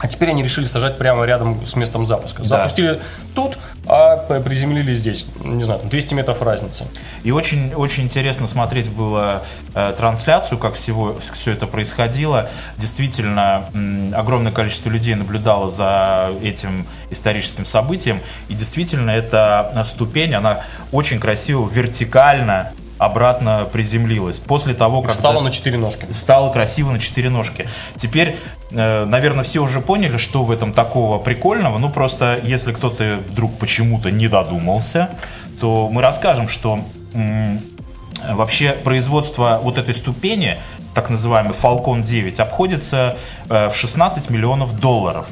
А 0.00 0.08
теперь 0.08 0.30
они 0.30 0.42
решили 0.42 0.64
сажать 0.64 0.96
прямо 0.96 1.24
рядом 1.24 1.66
с 1.66 1.76
местом 1.76 2.06
запуска. 2.06 2.42
Да. 2.42 2.48
Запустили 2.48 3.02
тут, 3.34 3.58
а 3.86 4.16
приземлили 4.16 4.94
здесь. 4.94 5.26
Не 5.44 5.62
знаю, 5.62 5.80
там 5.80 5.90
200 5.90 6.14
метров 6.14 6.40
разницы. 6.40 6.86
И 7.22 7.30
очень, 7.32 7.74
очень 7.74 8.04
интересно 8.04 8.46
смотреть 8.46 8.90
было 8.90 9.42
э, 9.74 9.92
трансляцию, 9.96 10.56
как 10.58 10.74
всего 10.74 11.18
все 11.34 11.52
это 11.52 11.66
происходило. 11.66 12.48
Действительно, 12.78 13.68
м, 13.74 14.14
огромное 14.16 14.52
количество 14.52 14.88
людей 14.88 15.14
наблюдало 15.14 15.68
за 15.68 16.30
этим 16.42 16.86
историческим 17.10 17.66
событием. 17.66 18.20
И 18.48 18.54
действительно, 18.54 19.10
эта 19.10 19.84
ступень, 19.86 20.34
она 20.34 20.62
очень 20.92 21.20
красиво, 21.20 21.68
вертикально 21.68 22.72
обратно 23.00 23.66
приземлилась. 23.72 24.38
После 24.38 24.74
того, 24.74 25.00
как... 25.00 25.12
Встала 25.12 25.40
на 25.40 25.50
четыре 25.50 25.78
ножки. 25.78 26.06
Стало 26.12 26.52
красиво 26.52 26.90
на 26.90 26.98
четыре 26.98 27.30
ножки. 27.30 27.66
Теперь, 27.96 28.36
э, 28.70 29.06
наверное, 29.06 29.42
все 29.42 29.62
уже 29.62 29.80
поняли, 29.80 30.18
что 30.18 30.44
в 30.44 30.50
этом 30.50 30.74
такого 30.74 31.18
прикольного. 31.18 31.78
Ну, 31.78 31.88
просто, 31.88 32.38
если 32.42 32.72
кто-то 32.72 33.20
вдруг 33.26 33.58
почему-то 33.58 34.10
не 34.10 34.28
додумался, 34.28 35.08
то 35.60 35.88
мы 35.90 36.02
расскажем, 36.02 36.46
что 36.46 36.80
вообще 38.28 38.72
производство 38.72 39.60
вот 39.62 39.78
этой 39.78 39.94
ступени, 39.94 40.58
так 40.94 41.08
называемый 41.08 41.54
Falcon 41.54 42.02
9, 42.02 42.38
обходится 42.38 43.16
э, 43.48 43.70
в 43.70 43.74
16 43.74 44.28
миллионов 44.28 44.78
долларов. 44.78 45.26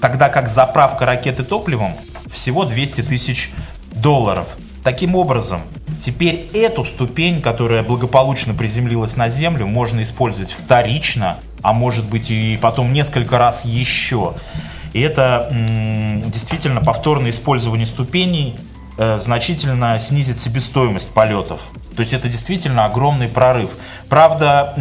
Тогда 0.00 0.30
как 0.30 0.48
заправка 0.48 1.04
ракеты 1.04 1.42
топливом 1.44 1.94
всего 2.32 2.64
200 2.64 3.02
тысяч 3.02 3.52
долларов. 3.92 4.56
Таким 4.82 5.14
образом, 5.14 5.60
теперь 6.00 6.48
эту 6.54 6.84
ступень, 6.84 7.42
которая 7.42 7.82
благополучно 7.82 8.54
приземлилась 8.54 9.16
на 9.16 9.28
Землю, 9.28 9.66
можно 9.66 10.02
использовать 10.02 10.52
вторично, 10.52 11.36
а 11.62 11.72
может 11.72 12.06
быть 12.06 12.30
и 12.30 12.58
потом 12.60 12.92
несколько 12.92 13.36
раз 13.36 13.64
еще. 13.64 14.34
И 14.94 15.00
это 15.00 15.48
действительно 15.52 16.80
повторное 16.80 17.30
использование 17.30 17.86
ступеней 17.86 18.56
значительно 18.96 19.98
снизит 19.98 20.38
себестоимость 20.38 21.10
полетов. 21.14 21.60
То 21.96 22.00
есть 22.02 22.12
это 22.12 22.28
действительно 22.28 22.84
огромный 22.86 23.28
прорыв. 23.28 23.76
Правда, 24.08 24.74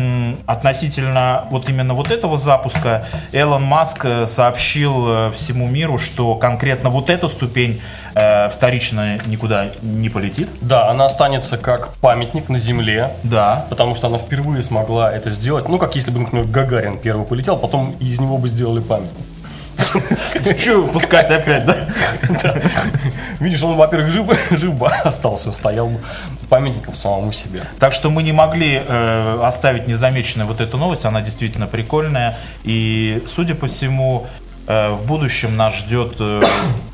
относительно 0.46 1.46
вот 1.50 1.68
именно 1.70 1.94
вот 1.94 2.12
этого 2.12 2.38
запуска 2.38 3.06
Элон 3.32 3.64
Маск 3.64 4.06
э, 4.06 4.28
сообщил 4.28 5.06
э, 5.08 5.32
всему 5.32 5.68
миру, 5.68 5.98
что 5.98 6.36
конкретно 6.36 6.90
вот 6.90 7.10
эта 7.10 7.28
ступень 7.28 7.82
э, 8.16 8.50
вторично 8.50 9.20
никуда 9.26 9.68
не 9.82 10.10
полетит. 10.10 10.50
Да, 10.62 10.90
она 10.90 11.06
останется 11.06 11.58
как 11.58 11.94
памятник 11.96 12.48
на 12.50 12.58
Земле, 12.58 13.14
Да. 13.24 13.66
потому 13.70 13.96
что 13.96 14.08
она 14.08 14.18
впервые 14.18 14.64
смогла 14.64 15.12
это 15.12 15.30
сделать. 15.30 15.68
Ну, 15.68 15.78
как 15.78 15.96
если 15.96 16.12
бы, 16.12 16.20
например, 16.20 16.46
Гагарин 16.48 16.98
первый 17.00 17.26
полетел, 17.26 17.58
потом 17.58 17.92
из 18.00 18.20
него 18.20 18.38
бы 18.38 18.48
сделали 18.50 18.82
памятник. 18.82 19.26
Че 20.58 20.82
выпускать 20.82 21.32
опять, 21.32 21.66
да? 21.66 21.76
Видишь, 23.40 23.64
он, 23.64 23.76
во-первых, 23.76 24.10
жив, 24.10 24.28
жив 24.52 24.74
остался, 25.04 25.52
стоял 25.52 25.92
памятником 26.50 26.96
самому 26.96 27.32
себе. 27.32 27.64
Так 27.80 27.94
что 27.94 28.10
мы 28.10 28.24
не 28.24 28.32
могли 28.32 28.82
э, 28.86 29.40
оставить 29.44 29.88
незамеченной 29.88 30.46
вот 30.46 30.62
эту 30.62 30.78
новость, 30.78 31.06
она 31.06 31.22
действительно 31.22 31.68
прикольная. 31.68 32.36
И, 32.64 33.24
судя 33.28 33.56
по 33.56 33.68
всему, 33.68 34.28
э, 34.68 34.92
в 34.92 35.06
будущем 35.06 35.56
нас 35.56 35.78
ждет 35.78 36.16
э, 36.20 36.44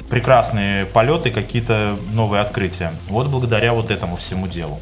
прекрасные 0.09 0.85
полеты, 0.85 1.31
какие-то 1.31 1.97
новые 2.11 2.41
открытия. 2.41 2.93
Вот 3.07 3.27
благодаря 3.27 3.73
вот 3.73 3.91
этому 3.91 4.17
всему 4.17 4.47
делу. 4.47 4.79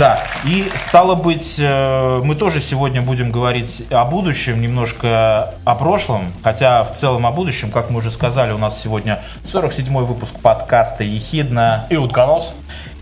Да, 0.00 0.18
и 0.46 0.64
стало 0.76 1.14
быть, 1.14 1.56
э, 1.58 2.20
мы 2.24 2.34
тоже 2.34 2.62
сегодня 2.62 3.02
будем 3.02 3.30
говорить 3.30 3.84
о 3.90 4.06
будущем, 4.06 4.62
немножко 4.62 5.52
о 5.66 5.74
прошлом, 5.74 6.32
хотя 6.42 6.84
в 6.84 6.96
целом 6.96 7.26
о 7.26 7.32
будущем, 7.32 7.70
как 7.70 7.90
мы 7.90 7.98
уже 7.98 8.10
сказали, 8.10 8.52
у 8.52 8.56
нас 8.56 8.80
сегодня 8.80 9.20
47-й 9.44 10.06
выпуск 10.06 10.32
подкаста 10.40 11.04
«Ехидна». 11.04 11.84
И 11.90 11.96
утконос. 11.96 12.54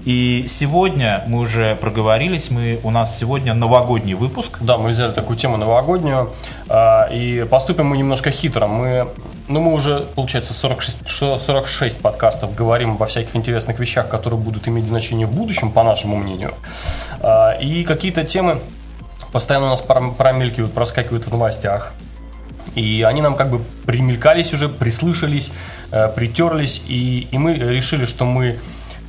И 0.06 0.46
сегодня 0.48 1.22
мы 1.28 1.38
уже 1.38 1.76
проговорились, 1.76 2.50
мы, 2.50 2.80
у 2.82 2.90
нас 2.90 3.16
сегодня 3.16 3.54
новогодний 3.54 4.14
выпуск. 4.14 4.58
Да, 4.60 4.76
мы 4.76 4.88
взяли 4.88 5.12
такую 5.12 5.36
тему 5.36 5.56
новогоднюю, 5.56 6.30
а, 6.68 7.08
и 7.12 7.46
поступим 7.48 7.86
мы 7.86 7.96
немножко 7.96 8.32
хитро. 8.32 8.66
Мы, 8.66 9.06
ну, 9.48 9.60
мы 9.60 9.72
уже, 9.72 10.00
получается, 10.14 10.52
46, 10.54 11.08
ш- 11.08 11.38
46 11.38 12.00
подкастов 12.00 12.54
говорим 12.54 12.92
обо 12.92 13.06
всяких 13.06 13.34
интересных 13.36 13.78
вещах, 13.78 14.08
которые 14.08 14.38
будут 14.38 14.68
иметь 14.68 14.86
значение 14.86 15.26
в 15.26 15.32
будущем, 15.34 15.70
по 15.72 15.82
нашему 15.82 16.16
мнению. 16.16 16.52
А, 17.20 17.52
И 17.60 17.84
какие-то 17.84 18.24
темы 18.24 18.60
постоянно 19.32 19.66
у 19.66 19.70
нас 19.70 19.80
пром- 19.82 20.14
промелькивают, 20.14 20.72
проскакивают 20.72 21.26
в 21.26 21.30
новостях. 21.30 21.92
И 22.74 23.02
они 23.02 23.22
нам 23.22 23.34
как 23.34 23.50
бы 23.50 23.60
примелькались 23.86 24.52
уже, 24.52 24.68
прислышались, 24.68 25.50
э, 25.90 26.08
притерлись, 26.14 26.82
и, 26.86 27.26
и 27.30 27.38
мы 27.38 27.54
решили, 27.54 28.04
что 28.04 28.24
мы 28.24 28.58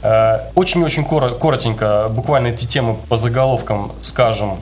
э, 0.01 0.39
очень-очень 0.55 1.03
коро- 1.03 1.37
коротенько, 1.37 2.07
буквально 2.09 2.47
эти 2.47 2.65
темы 2.65 2.95
по 3.09 3.17
заголовкам 3.17 3.91
скажем, 4.01 4.59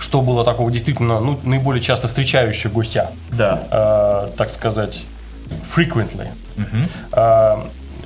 что 0.00 0.22
было 0.22 0.44
такого 0.44 0.70
действительно 0.70 1.20
ну, 1.20 1.38
наиболее 1.44 1.82
часто 1.82 2.08
встречающего 2.08 2.72
гуся, 2.72 3.10
Да. 3.30 3.62
э, 3.70 4.36
так 4.36 4.48
сказать, 4.50 5.04
frequently. 5.76 6.30
Э, 7.12 7.56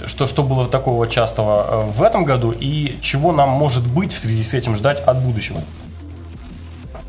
что, 0.07 0.27
что 0.27 0.43
было 0.43 0.67
такого 0.67 1.07
частого 1.07 1.85
э, 1.87 1.91
в 1.91 2.03
этом 2.03 2.25
году 2.25 2.51
и 2.51 2.99
чего 3.01 3.33
нам 3.33 3.51
может 3.51 3.87
быть 3.87 4.13
в 4.13 4.19
связи 4.19 4.43
с 4.43 4.55
этим 4.55 4.75
ждать 4.75 5.01
от 5.01 5.19
будущего. 5.21 5.61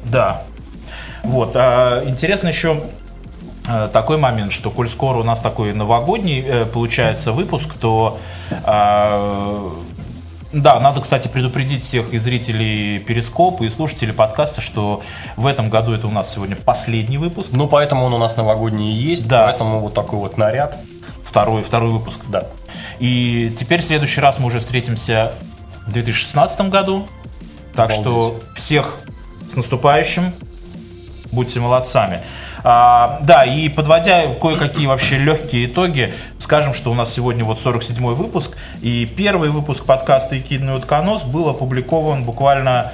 Да. 0.06 0.44
Вот. 1.24 1.54
а, 1.56 2.04
интересно 2.06 2.50
еще 2.50 2.84
э, 3.68 3.90
такой 3.92 4.18
момент, 4.18 4.52
что 4.52 4.70
коль 4.70 4.88
скоро 4.88 5.18
у 5.18 5.24
нас 5.24 5.40
такой 5.40 5.74
новогодний 5.74 6.46
получается 6.72 7.32
выпуск, 7.32 7.74
то 7.74 8.20
а, 8.64 9.74
да, 10.56 10.80
надо, 10.80 11.02
кстати, 11.02 11.28
предупредить 11.28 11.84
всех 11.84 12.14
и 12.14 12.18
зрителей 12.18 13.00
Перископа, 13.00 13.64
и 13.64 13.70
слушателей 13.70 14.14
подкаста, 14.14 14.62
что 14.62 15.02
в 15.36 15.46
этом 15.48 15.70
году 15.70 15.94
это 15.94 16.08
у 16.08 16.12
нас 16.12 16.34
сегодня 16.34 16.56
последний 16.56 17.18
выпуск, 17.18 17.50
Ну, 17.52 17.68
поэтому 17.68 18.06
он 18.06 18.14
у 18.14 18.18
нас 18.18 18.38
новогодний 18.38 18.94
есть, 18.94 19.28
Да. 19.28 19.48
поэтому 19.48 19.80
вот 19.80 19.94
такой 19.94 20.20
вот 20.20 20.38
наряд. 20.38 20.78
второй, 21.24 21.64
второй 21.64 21.92
выпуск. 21.92 22.20
Да. 22.30 22.46
И 23.00 23.54
теперь 23.58 23.82
в 23.82 23.86
следующий 23.86 24.22
раз 24.22 24.40
мы 24.40 24.46
уже 24.48 24.60
встретимся 24.62 25.34
в 25.86 25.92
2016 25.92 26.70
году. 26.70 27.06
Так 27.76 27.92
что 27.92 28.28
Обалдеть. 28.28 28.44
всех 28.56 29.00
с 29.52 29.56
наступающим. 29.58 30.32
Будьте 31.32 31.60
молодцами. 31.60 32.22
А, 32.68 33.20
да, 33.22 33.46
и 33.46 33.70
подводя 33.70 34.34
кое-какие 34.34 34.88
вообще 34.88 35.20
легкие 35.20 35.68
итоги, 35.68 36.12
скажем, 36.40 36.74
что 36.74 36.90
у 36.90 36.96
нас 36.96 37.14
сегодня 37.14 37.46
вот 37.46 37.60
47-й 37.64 38.16
выпуск, 38.16 38.58
и 38.82 39.06
первый 39.06 39.52
выпуск 39.52 39.86
подкаста 39.86 40.40
«Икидный 40.40 40.76
утконос» 40.76 41.22
был 41.22 41.48
опубликован 41.48 42.24
буквально 42.24 42.92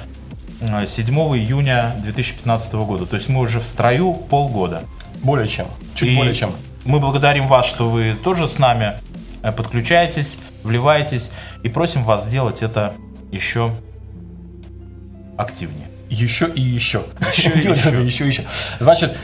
э, 0.60 0.86
7 0.86 1.14
июня 1.38 1.94
2015 2.04 2.74
года. 2.74 3.06
То 3.06 3.16
есть 3.16 3.30
мы 3.30 3.40
уже 3.40 3.60
в 3.60 3.66
строю 3.66 4.12
полгода. 4.12 4.82
Более 5.22 5.48
чем. 5.48 5.66
Чуть 5.94 6.10
И 6.10 6.16
более 6.16 6.34
чем. 6.34 6.52
Мы 6.84 7.00
благодарим 7.00 7.46
вас, 7.46 7.64
что 7.64 7.88
вы 7.88 8.14
тоже 8.14 8.48
с 8.48 8.58
нами 8.58 8.98
э, 9.42 9.52
подключаетесь, 9.52 10.38
вливаетесь 10.64 11.30
и 11.62 11.70
просим 11.70 12.04
вас 12.04 12.24
сделать 12.24 12.60
это 12.60 12.92
еще 13.30 13.72
активнее. 15.38 15.88
Еще 16.10 16.46
и 16.46 16.60
еще. 16.60 17.04
Еще 17.34 17.48
и 17.48 17.60
Делать 17.62 17.78
еще. 17.78 17.88
это 17.88 18.00
еще 18.00 18.24
и 18.24 18.26
еще. 18.26 18.44
Значит, 18.78 19.16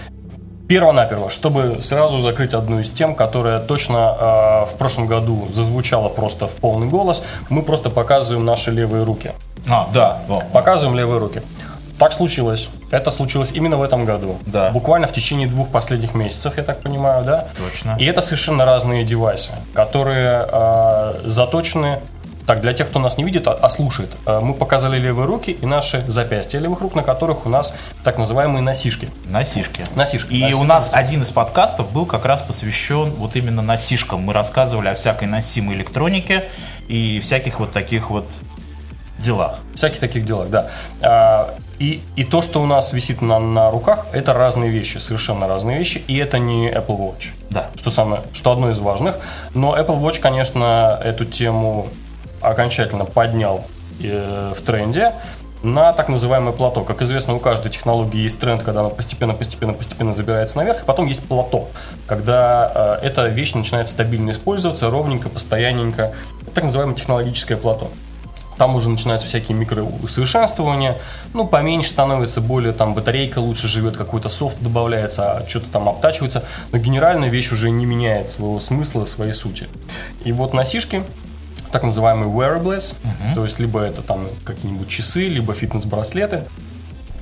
перво-наперво, 0.69 1.31
чтобы 1.31 1.79
сразу 1.83 2.19
закрыть 2.19 2.55
одну 2.55 2.81
из 2.81 2.91
тем, 2.91 3.15
которая 3.15 3.59
точно 3.59 4.17
э, 4.67 4.75
в 4.75 4.79
прошлом 4.79 5.07
году 5.07 5.49
зазвучала 5.53 6.09
просто 6.09 6.47
в 6.47 6.55
полный 6.57 6.87
голос, 6.87 7.23
мы 7.49 7.63
просто 7.63 7.91
показываем 7.91 8.45
наши 8.45 8.71
левые 8.71 9.05
руки. 9.05 9.33
А, 9.69 9.89
да, 9.93 10.19
о, 10.29 10.41
Показываем 10.53 10.97
левые 10.97 11.19
руки. 11.19 11.43
Так 11.99 12.13
случилось. 12.13 12.69
Это 12.93 13.11
случилось 13.11 13.51
именно 13.53 13.77
в 13.77 13.83
этом 13.83 14.05
году. 14.05 14.37
Да. 14.47 14.71
Буквально 14.71 15.09
в 15.09 15.13
течение 15.13 15.49
двух 15.49 15.69
последних 15.69 16.15
месяцев, 16.15 16.57
я 16.57 16.63
так 16.63 16.81
понимаю, 16.81 17.25
да? 17.25 17.49
Точно. 17.57 17.97
И 17.99 18.05
это 18.05 18.21
совершенно 18.21 18.65
разные 18.65 19.05
девайсы, 19.05 19.51
которые 19.75 20.47
э, 20.49 21.21
заточены 21.25 21.99
Так, 22.49 22.63
для 22.63 22.73
тех, 22.73 22.89
кто 22.89 22.99
нас 22.99 23.19
не 23.19 23.25
видит, 23.25 23.47
а, 23.47 23.53
а 23.53 23.69
слушает, 23.69 24.09
э, 24.25 24.41
мы 24.41 24.55
показали 24.55 24.99
левые 24.99 25.27
руки 25.27 25.51
и 25.51 25.67
наши 25.67 26.03
запястья 26.09 26.59
левых 26.59 26.81
рук, 26.81 26.95
на 26.95 27.03
которых 27.03 27.45
у 27.45 27.51
нас 27.51 27.75
так 28.03 28.17
называемые 28.17 28.63
носишки. 28.63 29.11
Носишки. 29.27 29.85
Носишки. 29.95 30.33
И 30.33 30.41
Носишки. 30.41 30.59
у 30.59 30.65
нас 30.65 30.89
один 30.91 31.21
из 31.21 31.29
подкастов 31.29 31.93
был 31.93 32.07
как 32.07 32.25
раз 32.25 32.41
посвящен 32.41 33.11
вот 33.11 33.37
именно 33.37 33.61
носишкам. 33.61 34.23
Мы 34.23 34.33
рассказывали 34.33 34.89
о 34.89 34.95
всякой 34.95 35.29
носимой 35.29 35.75
электронике 35.75 36.49
и 36.89 37.21
всяких 37.21 37.61
вот 37.61 37.73
таких 37.73 38.09
вот 38.09 38.27
делах. 39.19 39.59
Всяких 39.75 39.99
таких 39.99 40.25
делах, 40.25 40.49
да. 40.49 40.71
А, 41.03 41.55
и, 41.79 42.01
и 42.17 42.25
то, 42.25 42.41
что 42.41 42.63
у 42.63 42.67
нас 42.67 42.95
висит 42.95 43.21
на, 43.21 43.39
на 43.39 43.71
руках, 43.71 44.07
это 44.13 44.33
разные 44.33 44.71
вещи, 44.71 44.97
совершенно 44.97 45.49
разные 45.49 45.77
вещи, 45.77 46.03
и 46.07 46.17
это 46.17 46.39
не 46.39 46.71
Apple 46.71 46.97
Watch. 46.97 47.27
Да. 47.51 47.67
Что 47.77 47.91
самое, 47.91 48.23
что 48.33 48.53
одно 48.53 48.71
из 48.71 48.79
важных. 48.79 49.19
Но 49.53 49.77
Apple 49.77 50.01
Watch, 50.01 50.19
конечно, 50.19 50.99
эту 51.05 51.27
тему 51.27 51.89
окончательно 52.41 53.05
поднял 53.05 53.65
э, 54.03 54.53
в 54.57 54.63
тренде 54.63 55.13
на 55.63 55.93
так 55.93 56.09
называемое 56.09 56.53
плато. 56.53 56.85
Как 56.85 57.03
известно, 57.03 57.35
у 57.35 57.41
каждой 57.41 57.71
технологии 57.71 58.21
есть 58.21 58.39
тренд, 58.39 58.63
когда 58.63 58.81
она 58.81 58.91
постепенно, 58.91 59.35
постепенно, 59.35 59.75
постепенно 59.75 60.13
забирается 60.13 60.57
наверх, 60.57 60.83
и 60.83 60.85
потом 60.85 61.07
есть 61.07 61.27
плато, 61.27 61.69
когда 62.07 62.99
э, 63.03 63.07
эта 63.07 63.27
вещь 63.27 63.55
начинает 63.55 63.89
стабильно 63.89 64.31
использоваться, 64.31 64.91
ровненько, 64.91 65.29
постоянненько. 65.29 66.13
Это 66.43 66.51
так 66.53 66.65
называемое 66.65 66.97
технологическое 66.97 67.59
плато. 67.59 67.91
Там 68.57 68.75
уже 68.75 68.91
начинаются 68.91 69.29
всякие 69.29 69.57
микроусовершенствования. 69.57 70.99
Ну, 71.33 71.47
поменьше 71.47 71.91
становится, 71.91 72.41
более 72.41 72.73
там 72.73 72.93
батарейка 72.93 73.39
лучше 73.39 73.69
живет, 73.69 73.97
какой-то 73.97 74.29
софт 74.29 74.61
добавляется, 74.61 75.33
а 75.33 75.49
что-то 75.49 75.67
там 75.69 75.89
обтачивается. 75.89 76.43
Но 76.73 76.79
генерально 76.79 77.27
вещь 77.27 77.53
уже 77.53 77.71
не 77.71 77.87
меняет 77.87 78.31
своего 78.31 78.59
смысла, 78.59 79.05
своей 79.05 79.33
сути. 79.33 79.69
И 80.25 80.33
вот 80.33 80.55
носишки, 80.55 81.05
так 81.71 81.83
называемые 81.83 82.31
wearables, 82.31 82.95
uh-huh. 83.03 83.35
то 83.35 83.45
есть 83.45 83.59
либо 83.59 83.81
это 83.81 84.03
там 84.03 84.27
какие-нибудь 84.45 84.89
часы, 84.89 85.27
либо 85.29 85.55
фитнес-браслеты, 85.55 86.45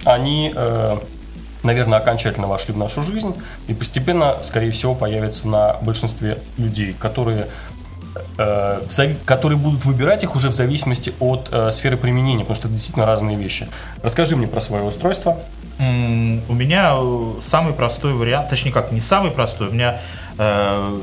они, 0.05 0.53
э, 0.55 0.99
наверное, 1.63 1.99
окончательно 1.99 2.47
вошли 2.47 2.73
в 2.73 2.79
нашу 2.79 3.03
жизнь 3.03 3.35
и 3.67 3.75
постепенно, 3.75 4.37
скорее 4.43 4.71
всего, 4.71 4.95
появятся 4.95 5.49
на 5.49 5.75
большинстве 5.83 6.39
людей, 6.57 6.95
которые 6.99 7.49
э, 8.39 8.81
которые 9.25 9.59
будут 9.59 9.85
выбирать 9.85 10.23
их 10.23 10.37
уже 10.37 10.49
в 10.49 10.55
зависимости 10.55 11.13
от 11.19 11.49
э, 11.51 11.71
сферы 11.73 11.97
применения, 11.97 12.41
потому 12.41 12.57
что 12.57 12.69
это 12.69 12.75
действительно 12.75 13.07
разные 13.07 13.37
вещи. 13.37 13.69
Расскажи 14.03 14.37
мне 14.37 14.47
про 14.47 14.61
свое 14.61 14.85
устройство. 14.85 15.39
Mm, 15.79 16.43
у 16.49 16.55
меня 16.55 16.95
э, 16.97 17.31
самый 17.43 17.75
простой 17.75 18.13
вариант, 18.13 18.49
точнее 18.49 18.73
как, 18.73 18.93
не 18.93 19.01
самый 19.01 19.31
простой, 19.31 19.69
у 19.69 19.73
меня 19.73 20.01
э, 20.39 20.99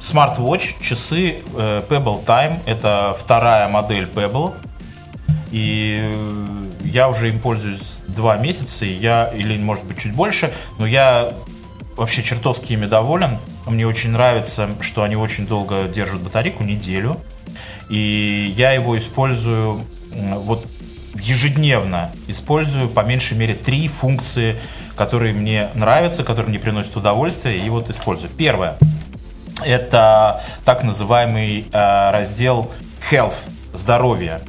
Smartwatch, 0.00 0.82
часы 0.82 1.40
э, 1.56 1.82
Pebble 1.88 2.24
Time, 2.24 2.60
это 2.66 3.14
вторая 3.18 3.68
модель 3.68 4.04
Pebble. 4.04 4.54
И 5.52 5.98
э, 6.00 6.64
я 6.84 7.08
уже 7.08 7.28
им 7.28 7.38
пользуюсь 7.38 7.98
два 8.08 8.36
месяца, 8.36 8.84
и 8.84 8.92
я, 8.92 9.26
или 9.26 9.56
может 9.58 9.84
быть 9.84 9.98
чуть 9.98 10.14
больше, 10.14 10.52
но 10.78 10.86
я 10.86 11.32
вообще 11.96 12.22
чертовски 12.22 12.72
ими 12.72 12.86
доволен. 12.86 13.38
Мне 13.66 13.86
очень 13.86 14.10
нравится, 14.10 14.70
что 14.80 15.02
они 15.02 15.16
очень 15.16 15.46
долго 15.46 15.84
держат 15.84 16.22
батарейку, 16.22 16.64
неделю. 16.64 17.16
И 17.90 18.52
я 18.56 18.72
его 18.72 18.98
использую 18.98 19.82
вот 20.12 20.66
ежедневно. 21.14 22.10
Использую 22.26 22.88
по 22.88 23.00
меньшей 23.00 23.36
мере 23.36 23.54
три 23.54 23.88
функции, 23.88 24.58
которые 24.96 25.34
мне 25.34 25.68
нравятся, 25.74 26.24
которые 26.24 26.50
мне 26.50 26.58
приносят 26.58 26.96
удовольствие, 26.96 27.58
и 27.58 27.68
вот 27.68 27.90
использую. 27.90 28.30
Первое 28.30 28.78
это 29.64 30.42
так 30.64 30.82
называемый 30.82 31.66
э, 31.72 32.10
раздел 32.10 32.70
Health, 33.10 33.48
здоровье. 33.72 34.40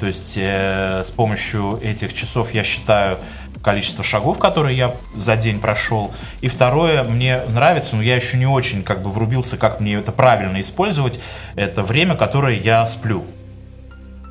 То 0.00 0.06
есть 0.06 0.34
э, 0.36 1.02
с 1.04 1.10
помощью 1.10 1.78
этих 1.82 2.14
часов 2.14 2.54
я 2.54 2.62
считаю 2.62 3.18
количество 3.62 4.04
шагов, 4.04 4.38
которые 4.38 4.76
я 4.76 4.94
за 5.16 5.36
день 5.36 5.60
прошел. 5.60 6.12
И 6.40 6.48
второе, 6.48 7.04
мне 7.04 7.40
нравится, 7.48 7.96
но 7.96 8.02
я 8.02 8.14
еще 8.14 8.36
не 8.36 8.46
очень 8.46 8.82
как 8.82 9.02
бы 9.02 9.10
врубился, 9.10 9.56
как 9.56 9.80
мне 9.80 9.96
это 9.96 10.12
правильно 10.12 10.60
использовать, 10.60 11.20
это 11.56 11.82
время, 11.82 12.14
которое 12.14 12.56
я 12.58 12.86
сплю. 12.86 13.24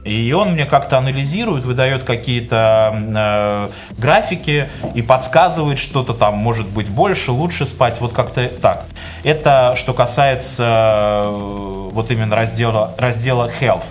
И 0.07 0.31
он 0.31 0.53
мне 0.53 0.65
как-то 0.65 0.97
анализирует, 0.97 1.65
выдает 1.65 2.03
какие-то 2.03 2.95
э, 2.95 3.69
графики 3.97 4.67
и 4.95 5.01
подсказывает 5.01 5.79
что-то 5.79 6.13
там, 6.13 6.35
может 6.35 6.67
быть, 6.67 6.89
больше, 6.89 7.31
лучше 7.31 7.65
спать, 7.65 7.99
вот 7.99 8.13
как-то 8.13 8.47
так. 8.47 8.85
Это 9.23 9.73
что 9.75 9.93
касается 9.93 11.23
э, 11.25 11.89
вот 11.91 12.09
именно 12.11 12.35
раздела, 12.35 12.95
раздела 12.97 13.51
Health. 13.59 13.85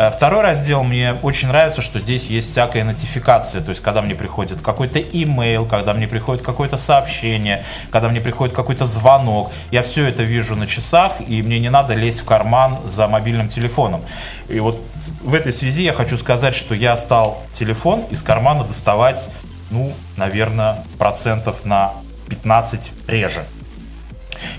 Э, 0.00 0.10
второй 0.10 0.40
раздел 0.40 0.82
мне 0.82 1.14
очень 1.22 1.48
нравится, 1.48 1.82
что 1.82 2.00
здесь 2.00 2.28
есть 2.28 2.50
всякая 2.50 2.84
нотификация, 2.84 3.60
то 3.60 3.68
есть 3.68 3.82
когда 3.82 4.00
мне 4.00 4.14
приходит 4.14 4.60
какой-то 4.60 4.98
имейл, 4.98 5.66
когда 5.66 5.92
мне 5.92 6.08
приходит 6.08 6.42
какое-то 6.42 6.78
сообщение, 6.78 7.64
когда 7.90 8.08
мне 8.08 8.22
приходит 8.22 8.56
какой-то 8.56 8.86
звонок, 8.86 9.52
я 9.70 9.82
все 9.82 10.06
это 10.06 10.22
вижу 10.22 10.56
на 10.56 10.66
часах, 10.66 11.16
и 11.28 11.42
мне 11.42 11.60
не 11.60 11.68
надо 11.68 11.92
лезть 11.92 12.20
в 12.20 12.24
карман 12.24 12.78
за 12.86 13.08
мобильным 13.08 13.50
телефоном. 13.50 14.00
И 14.48 14.58
вот 14.58 14.82
в 15.22 15.34
этой 15.34 15.52
связи 15.52 15.82
я 15.82 15.92
хочу 15.92 16.16
сказать, 16.16 16.54
что 16.54 16.74
я 16.74 16.96
стал 16.96 17.42
телефон 17.52 18.04
из 18.08 18.22
кармана 18.22 18.64
доставать, 18.64 19.28
ну, 19.68 19.92
наверное, 20.16 20.82
процентов 20.96 21.66
на 21.66 21.92
15 22.30 22.90
реже. 23.06 23.44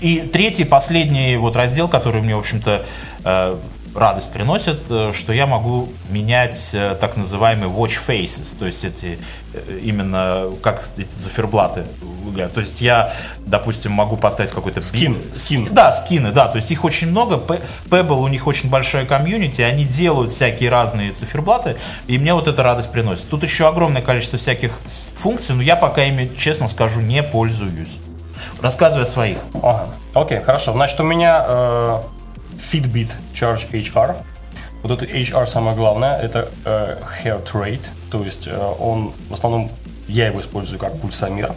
И 0.00 0.20
третий, 0.20 0.62
последний 0.62 1.36
вот 1.36 1.56
раздел, 1.56 1.88
который 1.88 2.22
мне, 2.22 2.36
в 2.36 2.38
общем-то, 2.38 2.86
э, 3.24 3.56
радость 3.94 4.32
приносит, 4.32 4.80
э, 4.88 5.12
что 5.12 5.32
я 5.32 5.46
могу 5.46 5.88
менять 6.08 6.70
э, 6.72 6.96
так 7.00 7.16
называемые 7.16 7.70
watch 7.70 7.98
faces, 8.06 8.56
то 8.58 8.66
есть 8.66 8.84
эти 8.84 9.18
э, 9.52 9.80
именно 9.82 10.50
как 10.62 10.82
эти 10.96 11.06
циферблаты 11.06 11.84
выглядят. 12.24 12.54
То 12.54 12.60
есть 12.60 12.80
я, 12.80 13.12
допустим, 13.40 13.92
могу 13.92 14.16
поставить 14.16 14.50
какой-то 14.50 14.82
скин, 14.82 15.18
скин. 15.32 15.68
Да, 15.70 15.92
скины, 15.92 16.32
да. 16.32 16.48
То 16.48 16.56
есть 16.56 16.70
их 16.70 16.84
очень 16.84 17.10
много. 17.10 17.36
Pebble 17.90 18.20
у 18.20 18.28
них 18.28 18.46
очень 18.46 18.70
большая 18.70 19.04
комьюнити, 19.04 19.62
они 19.62 19.84
делают 19.84 20.32
всякие 20.32 20.70
разные 20.70 21.12
циферблаты, 21.12 21.76
и 22.06 22.18
мне 22.18 22.34
вот 22.34 22.48
эта 22.48 22.62
радость 22.62 22.90
приносит. 22.90 23.28
Тут 23.28 23.42
еще 23.42 23.68
огромное 23.68 24.02
количество 24.02 24.38
всяких 24.38 24.72
функций, 25.14 25.54
но 25.54 25.62
я 25.62 25.76
пока 25.76 26.04
ими, 26.04 26.30
честно 26.36 26.68
скажу, 26.68 27.00
не 27.00 27.22
пользуюсь. 27.22 27.98
Рассказывай 28.60 29.04
о 29.04 29.06
своих. 29.06 29.38
Ага. 29.62 29.88
Окей, 30.14 30.40
хорошо. 30.40 30.72
Значит, 30.72 30.98
у 31.00 31.04
меня 31.04 31.44
э, 31.46 31.98
Fitbit 32.54 33.10
Charge 33.34 33.70
HR. 33.70 34.16
Вот 34.82 34.90
это 34.90 35.04
HR 35.04 35.46
самое 35.46 35.76
главное, 35.76 36.18
это 36.18 36.48
э, 36.64 36.98
Heart 37.22 37.52
Rate, 37.52 37.86
то 38.10 38.22
есть 38.24 38.48
э, 38.48 38.74
он 38.80 39.12
в 39.28 39.32
основном 39.32 39.70
я 40.08 40.26
его 40.26 40.40
использую 40.40 40.78
как 40.78 41.00
пульсомер. 41.00 41.54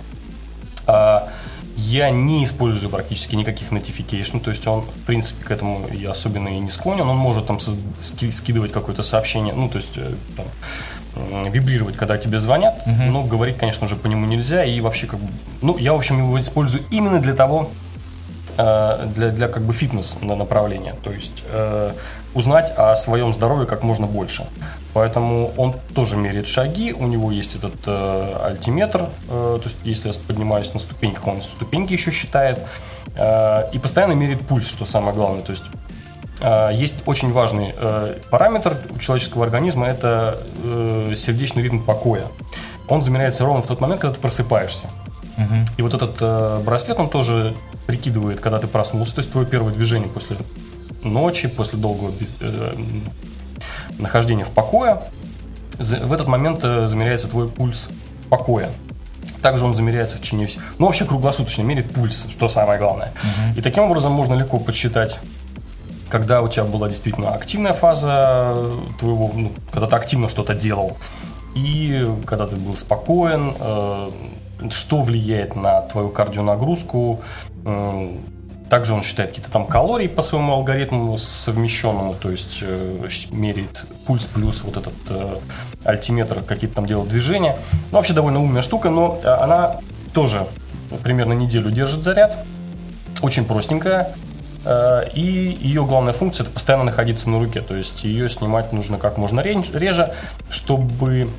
Э, 0.88 1.22
я 1.78 2.10
не 2.10 2.46
использую 2.46 2.90
практически 2.90 3.36
никаких 3.36 3.72
notification, 3.72 4.40
то 4.40 4.50
есть 4.50 4.66
он, 4.66 4.82
в 4.82 5.06
принципе, 5.06 5.44
к 5.44 5.52
этому 5.52 5.88
я 5.92 6.12
особенно 6.12 6.48
и 6.48 6.60
не 6.60 6.70
склонен. 6.70 7.10
Он 7.10 7.18
может 7.18 7.48
там 7.48 7.60
скидывать 7.60 8.72
какое-то 8.72 9.04
сообщение, 9.04 9.54
ну, 9.54 9.68
то 9.68 9.78
есть 9.78 9.98
э, 9.98 10.14
там, 10.38 11.52
вибрировать, 11.52 11.98
когда 11.98 12.18
тебе 12.18 12.40
звонят, 12.40 12.82
uh-huh. 12.86 13.10
но 13.10 13.24
говорить, 13.24 13.58
конечно 13.58 13.88
же, 13.88 13.96
по 13.96 14.08
нему 14.08 14.26
нельзя, 14.26 14.64
и 14.64 14.80
вообще 14.80 15.08
как 15.08 15.20
бы, 15.20 15.28
ну, 15.62 15.78
я, 15.78 15.94
в 15.94 15.98
общем, 15.98 16.18
его 16.18 16.40
использую 16.40 16.84
именно 16.92 17.20
для 17.20 17.34
того, 17.34 17.70
для, 18.56 19.30
для 19.30 19.48
как 19.48 19.64
бы 19.64 19.74
фитнес 19.74 20.18
направления, 20.22 20.96
то 21.04 21.12
есть 21.12 21.44
э, 21.50 21.92
узнать 22.34 22.74
о 22.78 22.96
своем 22.96 23.34
здоровье 23.34 23.66
как 23.66 23.84
можно 23.84 24.06
больше. 24.08 24.46
Поэтому 24.94 25.52
он 25.58 25.74
тоже 25.94 26.16
меряет 26.16 26.48
шаги, 26.48 26.94
у 26.94 27.08
него 27.08 27.32
есть 27.32 27.56
этот 27.56 27.76
э, 27.86 28.38
альтиметр, 28.46 29.10
э, 29.30 29.60
то 29.62 29.64
есть 29.66 29.78
если 29.84 30.08
я 30.08 30.14
поднимаюсь 30.26 30.74
на 30.74 30.80
ступеньках, 30.80 31.28
он 31.28 31.42
ступеньки 31.42 31.94
еще 31.94 32.12
считает, 32.12 32.60
э, 33.16 33.70
и 33.74 33.80
постоянно 33.80 34.14
меряет 34.14 34.48
пульс, 34.48 34.68
что 34.68 34.86
самое 34.86 35.14
главное. 35.14 35.42
То 35.42 35.52
есть 35.52 35.66
э, 36.40 36.70
есть 36.74 36.96
очень 37.06 37.34
важный 37.34 37.74
э, 37.76 38.20
параметр 38.30 38.78
у 38.96 39.00
человеческого 39.00 39.44
организма, 39.44 39.88
это 39.88 40.42
э, 40.64 41.14
сердечный 41.18 41.64
ритм 41.64 41.80
покоя. 41.80 42.26
Он 42.88 43.02
замеряется 43.02 43.44
ровно 43.44 43.64
в 43.64 43.68
тот 43.68 43.82
момент, 43.82 44.00
когда 44.00 44.14
ты 44.14 44.22
просыпаешься. 44.22 44.88
Угу. 45.38 45.56
И 45.78 45.82
вот 45.82 45.94
этот 45.94 46.16
э, 46.20 46.62
браслет, 46.64 47.00
он 47.00 47.10
тоже 47.10 47.56
прикидывает, 47.88 48.40
когда 48.40 48.60
ты 48.60 48.68
проснулся, 48.68 49.16
то 49.16 49.20
есть 49.20 49.32
твое 49.32 49.46
первое 49.46 49.74
движение 49.74 50.08
после 50.08 50.38
ночи, 51.04 51.48
после 51.48 51.78
долгого 51.78 52.12
э, 52.40 52.76
нахождения 54.00 54.46
в 54.46 54.52
покое. 54.52 55.00
В 55.78 56.14
этот 56.14 56.28
момент 56.28 56.60
э, 56.64 56.88
замеряется 56.88 57.28
твой 57.28 57.50
пульс 57.50 57.88
покоя. 58.30 58.70
Также 59.42 59.66
он 59.66 59.74
замеряется 59.74 60.18
в 60.18 60.22
течение 60.22 60.48
всех. 60.48 60.64
Ну, 60.80 60.88
вообще 60.88 61.06
круглосуточно 61.06 61.62
меряет 61.62 61.94
пульс, 61.94 62.26
что 62.30 62.48
самое 62.48 62.80
главное. 62.80 63.12
Угу. 63.12 63.60
И 63.60 63.62
таким 63.62 63.84
образом 63.84 64.12
можно 64.12 64.34
легко 64.34 64.60
подсчитать 64.60 65.20
когда 66.10 66.42
у 66.42 66.48
тебя 66.48 66.64
была 66.64 66.88
действительно 66.88 67.34
активная 67.34 67.74
фаза 67.74 68.56
твоего, 69.00 69.32
ну, 69.34 69.52
когда 69.72 69.88
ты 69.88 69.96
активно 69.96 70.30
что-то 70.30 70.54
делал, 70.54 70.96
и 71.56 72.08
когда 72.26 72.48
ты 72.48 72.56
был 72.56 72.78
спокоен, 72.78 73.54
э, 73.60 74.12
что 74.72 75.02
влияет 75.02 75.56
на 75.56 75.82
твою 75.82 76.10
кардионагрузку, 76.10 77.22
Также 78.70 78.94
он 78.94 79.04
считает 79.04 79.30
какие-то 79.30 79.52
там 79.52 79.68
калории 79.68 80.08
по 80.08 80.24
своему 80.24 80.54
алгоритму 80.54 81.18
совмещенному, 81.18 82.14
то 82.16 82.32
есть 82.32 82.60
э, 82.62 83.08
меряет 83.30 83.86
пульс 84.08 84.26
плюс 84.26 84.64
вот 84.64 84.78
этот 84.78 84.94
э, 85.10 85.38
альтиметр, 85.84 86.42
какие-то 86.42 86.78
там 86.78 86.88
делает 86.88 87.10
движения. 87.10 87.58
Ну, 87.92 87.98
вообще 87.98 88.14
довольно 88.14 88.42
умная 88.42 88.64
штука, 88.64 88.90
но 88.90 89.20
э, 89.24 89.28
она 89.28 89.82
тоже 90.14 90.48
примерно 91.04 91.34
неделю 91.34 91.70
держит 91.70 92.04
заряд. 92.04 92.44
Очень 93.22 93.46
простенькая. 93.46 94.16
Э, 94.66 95.04
и 95.14 95.22
ее 95.62 95.86
главная 95.86 96.14
функция 96.14 96.44
это 96.46 96.52
постоянно 96.52 96.86
находиться 96.86 97.30
на 97.30 97.38
руке. 97.38 97.62
То 97.62 97.78
есть 97.78 98.04
ее 98.04 98.32
снимать 98.32 98.74
нужно 98.74 98.98
как 98.98 99.18
можно 99.18 99.42
реже, 99.42 100.12
чтобы 100.50 101.30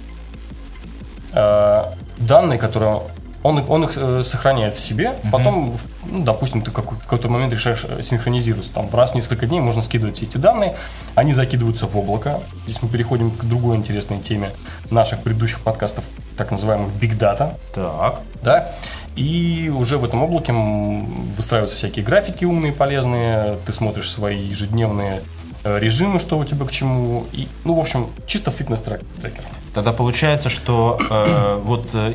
данные, 2.27 2.59
которые 2.59 3.03
он, 3.47 3.65
он 3.69 3.85
их 3.85 3.93
э, 3.97 4.23
сохраняет 4.25 4.75
в 4.75 4.81
себе, 4.81 5.05
mm-hmm. 5.05 5.31
потом, 5.31 5.77
ну, 6.11 6.25
допустим, 6.25 6.63
ты 6.63 6.71
как, 6.71 6.91
в 6.91 6.99
какой-то 6.99 7.29
момент 7.29 7.53
решаешь 7.53 7.85
э, 7.89 8.03
синхронизироваться. 8.03 8.73
Там 8.73 8.89
раз 8.93 9.13
в 9.13 9.15
несколько 9.15 9.47
дней 9.47 9.61
можно 9.61 9.83
скидывать 9.83 10.17
все 10.17 10.27
эти 10.27 10.37
данные, 10.37 10.75
они 11.15 11.33
закидываются 11.33 11.87
в 11.87 11.97
облако. 11.97 12.41
Здесь 12.65 12.83
мы 12.83 12.89
переходим 12.89 13.31
к 13.31 13.45
другой 13.45 13.77
интересной 13.77 14.19
теме 14.19 14.51
наших 14.91 15.21
предыдущих 15.21 15.61
подкастов, 15.61 16.05
так 16.37 16.51
называемых 16.51 16.89
Big 17.01 17.17
Data. 17.17 17.55
Так. 17.73 18.21
Да. 18.43 18.73
И 19.15 19.73
уже 19.75 19.97
в 19.97 20.05
этом 20.05 20.23
облаке 20.23 20.53
выстраиваются 21.37 21.77
всякие 21.77 22.05
графики 22.05 22.45
умные, 22.45 22.73
полезные. 22.73 23.59
Ты 23.65 23.73
смотришь 23.73 24.11
свои 24.11 24.41
ежедневные 24.41 25.23
э, 25.65 25.79
режимы, 25.79 26.19
что 26.19 26.37
у 26.37 26.45
тебя 26.45 26.67
к 26.67 26.71
чему. 26.71 27.27
И, 27.33 27.49
ну, 27.65 27.75
в 27.75 27.81
общем, 27.81 28.09
чисто 28.27 28.51
фитнес-трекер. 28.51 29.45
Тогда 29.77 29.93
получается, 29.93 30.49
что 30.49 30.99
э, 30.99 31.61
вот 31.63 31.87
э, 31.93 32.15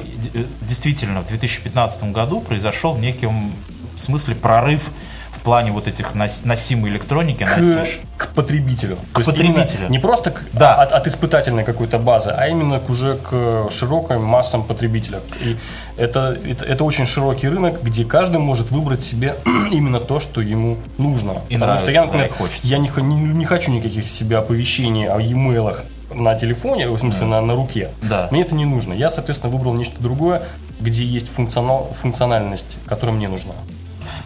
действительно 0.61 1.21
в 1.21 1.27
2015 1.27 2.05
году 2.05 2.39
произошел 2.39 2.93
в 2.93 2.99
неком 2.99 3.53
смысле 3.97 4.33
прорыв 4.33 4.89
в 5.31 5.39
плане 5.41 5.71
вот 5.71 5.87
этих 5.87 6.15
носимой 6.15 6.89
электроники 6.89 7.43
носишь. 7.43 7.99
К, 8.17 8.29
к 8.29 8.33
потребителю. 8.33 8.97
К 9.13 9.19
То 9.23 9.31
потребителю. 9.31 9.89
Не 9.89 9.99
просто 9.99 10.31
к, 10.31 10.41
да. 10.53 10.73
от, 10.73 10.91
от 10.91 11.05
испытательной 11.05 11.63
какой-то 11.63 11.99
базы, 11.99 12.31
а 12.31 12.47
именно 12.47 12.79
к, 12.79 12.89
уже 12.89 13.17
к 13.17 13.69
широкой 13.69 14.17
массам 14.17 14.63
потребителя. 14.63 15.19
И 15.43 15.55
это, 15.97 16.35
это, 16.43 16.65
это 16.65 16.83
очень 16.83 17.05
широкий 17.05 17.47
рынок, 17.47 17.83
где 17.83 18.05
каждый 18.05 18.39
может 18.39 18.71
выбрать 18.71 19.03
себе 19.03 19.35
именно 19.71 19.99
то, 19.99 20.19
что 20.19 20.41
ему 20.41 20.79
нужно. 20.97 21.33
И 21.49 21.53
Потому 21.53 21.59
нравится, 21.59 21.85
что 21.85 21.91
я, 21.91 22.05
например, 22.05 22.31
да, 22.39 22.45
я 22.63 22.79
не, 22.79 22.89
не, 23.03 23.15
не 23.15 23.45
хочу 23.45 23.71
никаких 23.71 24.09
себе 24.09 24.37
оповещений 24.37 25.07
о 25.07 25.19
e-mail 25.19 25.75
на 26.13 26.35
телефоне, 26.35 26.89
в 26.89 26.99
смысле 26.99 27.27
на, 27.27 27.41
на 27.41 27.55
руке. 27.55 27.89
Да. 28.01 28.27
Мне 28.31 28.41
это 28.41 28.55
не 28.55 28.65
нужно. 28.65 28.93
Я, 28.93 29.09
соответственно, 29.09 29.51
выбрал 29.51 29.73
нечто 29.73 30.01
другое, 30.01 30.43
где 30.79 31.03
есть 31.03 31.27
функционал, 31.29 31.91
функциональность, 32.01 32.77
которая 32.85 33.15
мне 33.15 33.27
нужна. 33.27 33.53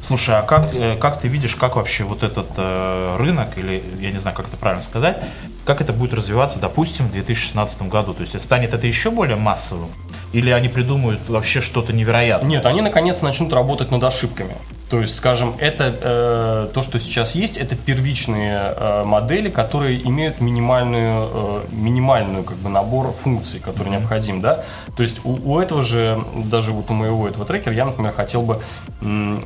Слушай, 0.01 0.37
а 0.37 0.43
как, 0.43 0.73
э, 0.73 0.95
как 0.97 1.19
ты 1.19 1.27
видишь, 1.27 1.55
как 1.55 1.77
вообще 1.77 2.03
вот 2.03 2.21
этот 2.21 2.47
э, 2.57 3.15
рынок, 3.17 3.57
или 3.57 3.83
я 3.99 4.11
не 4.11 4.19
знаю, 4.19 4.35
как 4.35 4.47
это 4.47 4.57
правильно 4.57 4.83
сказать, 4.83 5.17
как 5.65 5.81
это 5.81 5.93
будет 5.93 6.13
развиваться, 6.13 6.59
допустим, 6.59 7.07
в 7.07 7.11
2016 7.11 7.81
году? 7.83 8.13
То 8.13 8.21
есть 8.21 8.39
станет 8.39 8.73
это 8.73 8.85
еще 8.85 9.09
более 9.09 9.35
массовым? 9.35 9.89
Или 10.31 10.51
они 10.51 10.67
придумают 10.67 11.21
вообще 11.27 11.61
что-то 11.61 11.93
невероятное? 11.93 12.49
Нет, 12.49 12.65
они 12.65 12.81
наконец 12.81 13.21
начнут 13.21 13.53
работать 13.53 13.89
над 13.89 14.03
ошибками. 14.03 14.55
То 14.89 15.01
есть, 15.01 15.15
скажем, 15.15 15.55
это 15.59 15.95
э, 15.99 16.69
то, 16.71 16.83
что 16.83 16.99
сейчас 16.99 17.33
есть, 17.33 17.57
это 17.57 17.75
первичные 17.75 18.73
э, 18.75 19.03
модели, 19.03 19.49
которые 19.49 20.05
имеют 20.07 20.41
минимальную, 20.41 21.29
э, 21.33 21.61
минимальную 21.71 22.43
как 22.43 22.57
бы 22.57 22.69
набор 22.69 23.11
функций, 23.11 23.59
который 23.59 23.87
mm-hmm. 23.87 23.91
необходим, 23.91 24.41
да. 24.41 24.63
То 24.95 25.01
есть 25.01 25.21
у, 25.23 25.33
у 25.33 25.59
этого 25.59 25.81
же, 25.81 26.21
даже 26.35 26.71
вот 26.71 26.91
у 26.91 26.93
моего 26.93 27.27
этого 27.27 27.45
трекера, 27.45 27.73
я, 27.73 27.85
например, 27.85 28.13
хотел 28.13 28.43
бы 28.43 28.61
э, 29.01 29.37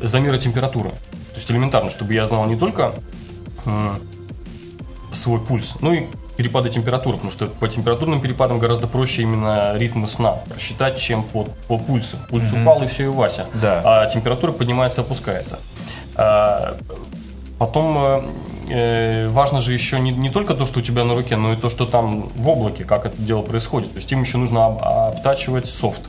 замеры 0.00 0.38
температуры. 0.38 0.90
То 0.90 1.36
есть 1.36 1.50
элементарно, 1.50 1.90
чтобы 1.90 2.14
я 2.14 2.26
знал 2.28 2.46
не 2.46 2.56
только 2.56 2.94
э, 3.64 3.90
свой 5.12 5.40
пульс, 5.40 5.74
ну 5.80 5.92
и 5.92 6.06
перепады 6.36 6.68
температуры, 6.68 7.16
потому 7.16 7.32
что 7.32 7.46
по 7.46 7.68
температурным 7.68 8.20
перепадам 8.20 8.58
гораздо 8.58 8.86
проще 8.86 9.22
именно 9.22 9.76
ритмы 9.76 10.08
сна 10.08 10.38
рассчитать, 10.54 10.98
чем 10.98 11.22
по, 11.22 11.44
по 11.68 11.78
пульсу. 11.78 12.16
Пульс 12.28 12.44
mm-hmm. 12.44 12.62
упал 12.62 12.82
и 12.82 12.86
все, 12.86 13.04
и 13.04 13.06
Вася. 13.08 13.46
Да. 13.54 13.82
А 13.84 14.06
температура 14.06 14.52
поднимается, 14.52 15.02
опускается. 15.02 15.58
А, 16.16 16.76
потом 17.58 17.98
э, 17.98 18.22
э, 18.68 19.28
важно 19.28 19.60
же 19.60 19.72
еще 19.72 20.00
не, 20.00 20.10
не 20.10 20.30
только 20.30 20.54
то, 20.54 20.66
что 20.66 20.80
у 20.80 20.82
тебя 20.82 21.04
на 21.04 21.14
руке, 21.14 21.36
но 21.36 21.52
и 21.52 21.56
то, 21.56 21.68
что 21.68 21.86
там 21.86 22.28
в 22.34 22.48
облаке, 22.48 22.84
как 22.84 23.06
это 23.06 23.20
дело 23.20 23.42
происходит. 23.42 23.92
То 23.92 23.96
есть 23.98 24.10
им 24.12 24.22
еще 24.22 24.38
нужно 24.38 24.66
об, 24.66 24.82
обтачивать 24.82 25.66
софт. 25.66 26.02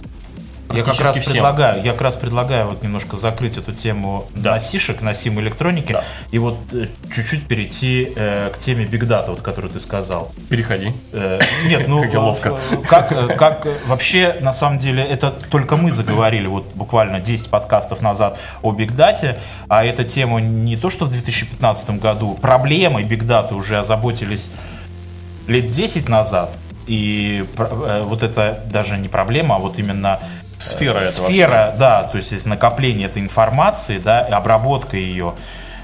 Я 0.74 0.84
как 0.84 1.00
раз 1.00 1.18
всем. 1.18 1.34
предлагаю, 1.34 1.84
я 1.84 1.92
как 1.92 2.02
раз 2.02 2.16
предлагаю 2.16 2.68
вот 2.68 2.84
немножко 2.84 3.18
закрыть 3.18 3.58
эту 3.58 3.72
тему 3.72 4.26
да. 4.34 4.54
носишек, 4.54 5.02
носимой 5.02 5.44
электроники, 5.44 5.94
да. 5.94 6.04
и 6.32 6.40
вот 6.40 6.58
э, 6.74 6.88
чуть-чуть 7.14 7.48
перейти 7.48 8.12
э, 8.16 8.50
к 8.54 8.58
теме 8.58 8.86
Big 8.86 9.04
Data, 9.08 9.30
вот, 9.30 9.42
которую 9.42 9.72
ты 9.72 9.80
сказал. 9.80 10.32
Переходи. 10.50 10.92
Э, 11.14 11.40
нет, 11.68 11.88
ну 11.88 12.02
как 12.12 12.14
ловко. 12.16 12.60
Как, 12.90 13.12
э, 13.12 13.36
как 13.36 13.68
вообще 13.88 14.38
на 14.42 14.54
самом 14.54 14.78
деле 14.78 15.04
это 15.04 15.32
только 15.32 15.78
мы 15.78 15.92
заговорили 15.92 16.48
вот 16.48 16.66
буквально 16.74 17.20
10 17.20 17.50
подкастов 17.50 18.02
назад 18.02 18.40
о 18.62 18.74
Big 18.74 18.96
Data, 18.96 19.40
а 19.68 19.86
эта 19.86 20.04
тема 20.04 20.42
не 20.42 20.78
то 20.78 20.90
что 20.90 21.06
в 21.06 21.12
2015 21.12 22.02
году 22.02 22.34
проблемой 22.36 23.04
Big 23.04 23.24
Data 23.24 23.54
уже 23.54 23.78
озаботились 23.78 24.52
лет 25.48 25.68
10 25.68 26.10
назад, 26.10 26.56
и 26.88 27.46
э, 27.58 28.04
вот 28.06 28.24
это 28.24 28.64
даже 28.72 28.98
не 28.98 29.08
проблема, 29.08 29.56
а 29.56 29.60
вот 29.60 29.80
именно 29.80 30.20
Сфера 30.66 31.00
это 31.00 31.12
Сфера, 31.12 31.52
вообще. 31.52 31.78
да, 31.80 32.04
то 32.04 32.18
есть 32.18 32.46
накопление 32.46 33.08
этой 33.08 33.22
информации, 33.22 33.98
да, 33.98 34.22
обработка 34.22 34.98
ее 34.98 35.34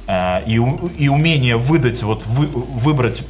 э, 0.08 0.44
и, 0.46 0.56
и 0.98 1.10
умение 1.10 1.58
выдать, 1.58 2.02
вот 2.04 2.26
вы, 2.26 2.48
выбрать 2.48 3.24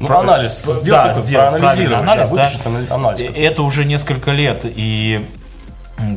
ну, 0.00 0.06
про, 0.06 0.20
анализ 0.20 0.62
сделать, 0.62 1.14
да, 1.14 1.14
сделать 1.14 1.50
проанализировать, 1.50 2.02
анализ, 2.02 2.30
да, 2.30 2.50
анализ. 2.90 3.30
Это 3.34 3.62
уже 3.62 3.84
несколько 3.84 4.32
лет, 4.32 4.60
и 4.64 5.24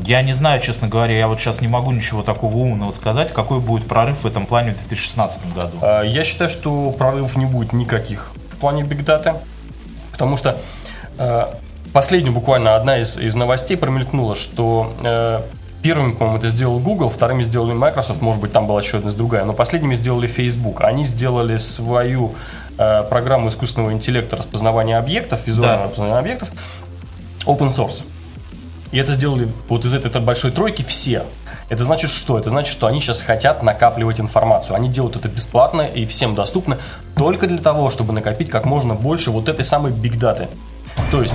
я 0.04 0.22
не 0.22 0.34
знаю, 0.34 0.60
честно 0.60 0.88
говоря, 0.88 1.16
я 1.16 1.26
вот 1.26 1.40
сейчас 1.40 1.60
не 1.60 1.68
могу 1.68 1.90
ничего 1.90 2.22
такого 2.22 2.56
умного 2.56 2.90
сказать, 2.90 3.32
какой 3.32 3.60
будет 3.60 3.88
прорыв 3.88 4.24
в 4.24 4.26
этом 4.26 4.46
плане 4.46 4.72
в 4.72 4.78
2016 4.78 5.54
году. 5.54 5.78
А, 5.80 6.02
я 6.02 6.24
считаю, 6.24 6.50
что 6.50 6.90
прорывов 6.90 7.36
не 7.36 7.46
будет 7.46 7.72
никаких 7.72 8.30
в 8.50 8.56
плане 8.56 8.82
Data, 8.82 9.38
потому 10.12 10.36
что 10.36 10.58
э, 11.18 11.46
последнюю 11.92 12.34
буквально 12.34 12.76
одна 12.76 12.98
из, 12.98 13.16
из 13.16 13.34
новостей 13.34 13.76
промелькнула, 13.76 14.36
что 14.36 14.92
э, 15.02 15.40
первыми, 15.82 16.12
по-моему, 16.12 16.38
это 16.38 16.48
сделал 16.48 16.78
Google, 16.78 17.08
вторыми 17.08 17.42
сделали 17.42 17.72
Microsoft, 17.72 18.20
может 18.20 18.40
быть, 18.40 18.52
там 18.52 18.66
была 18.66 18.80
еще 18.80 18.98
одна 18.98 19.10
другая, 19.12 19.44
но 19.44 19.52
последними 19.52 19.94
сделали 19.94 20.26
Facebook. 20.26 20.82
Они 20.82 21.04
сделали 21.04 21.56
свою 21.56 22.34
э, 22.78 23.02
программу 23.08 23.48
искусственного 23.48 23.92
интеллекта 23.92 24.36
распознавания 24.36 24.98
объектов, 24.98 25.46
визуального 25.46 25.78
да. 25.78 25.84
распознавания 25.84 26.20
объектов, 26.20 26.50
open 27.46 27.68
source. 27.68 28.02
И 28.92 28.98
это 28.98 29.12
сделали 29.12 29.48
вот 29.68 29.84
из 29.84 29.94
этой 29.94 30.20
большой 30.20 30.50
тройки 30.50 30.82
все. 30.82 31.24
Это 31.68 31.84
значит 31.84 32.10
что? 32.10 32.36
Это 32.36 32.50
значит, 32.50 32.72
что 32.72 32.88
они 32.88 33.00
сейчас 33.00 33.22
хотят 33.22 33.62
накапливать 33.62 34.18
информацию. 34.18 34.74
Они 34.74 34.88
делают 34.88 35.14
это 35.14 35.28
бесплатно 35.28 35.82
и 35.82 36.04
всем 36.04 36.34
доступно 36.34 36.78
только 37.14 37.46
для 37.46 37.58
того, 37.58 37.90
чтобы 37.90 38.12
накопить 38.12 38.50
как 38.50 38.64
можно 38.64 38.96
больше 38.96 39.30
вот 39.30 39.48
этой 39.48 39.64
самой 39.64 39.92
биг 39.92 40.18
даты. 40.18 40.48
То 41.10 41.22
есть 41.22 41.34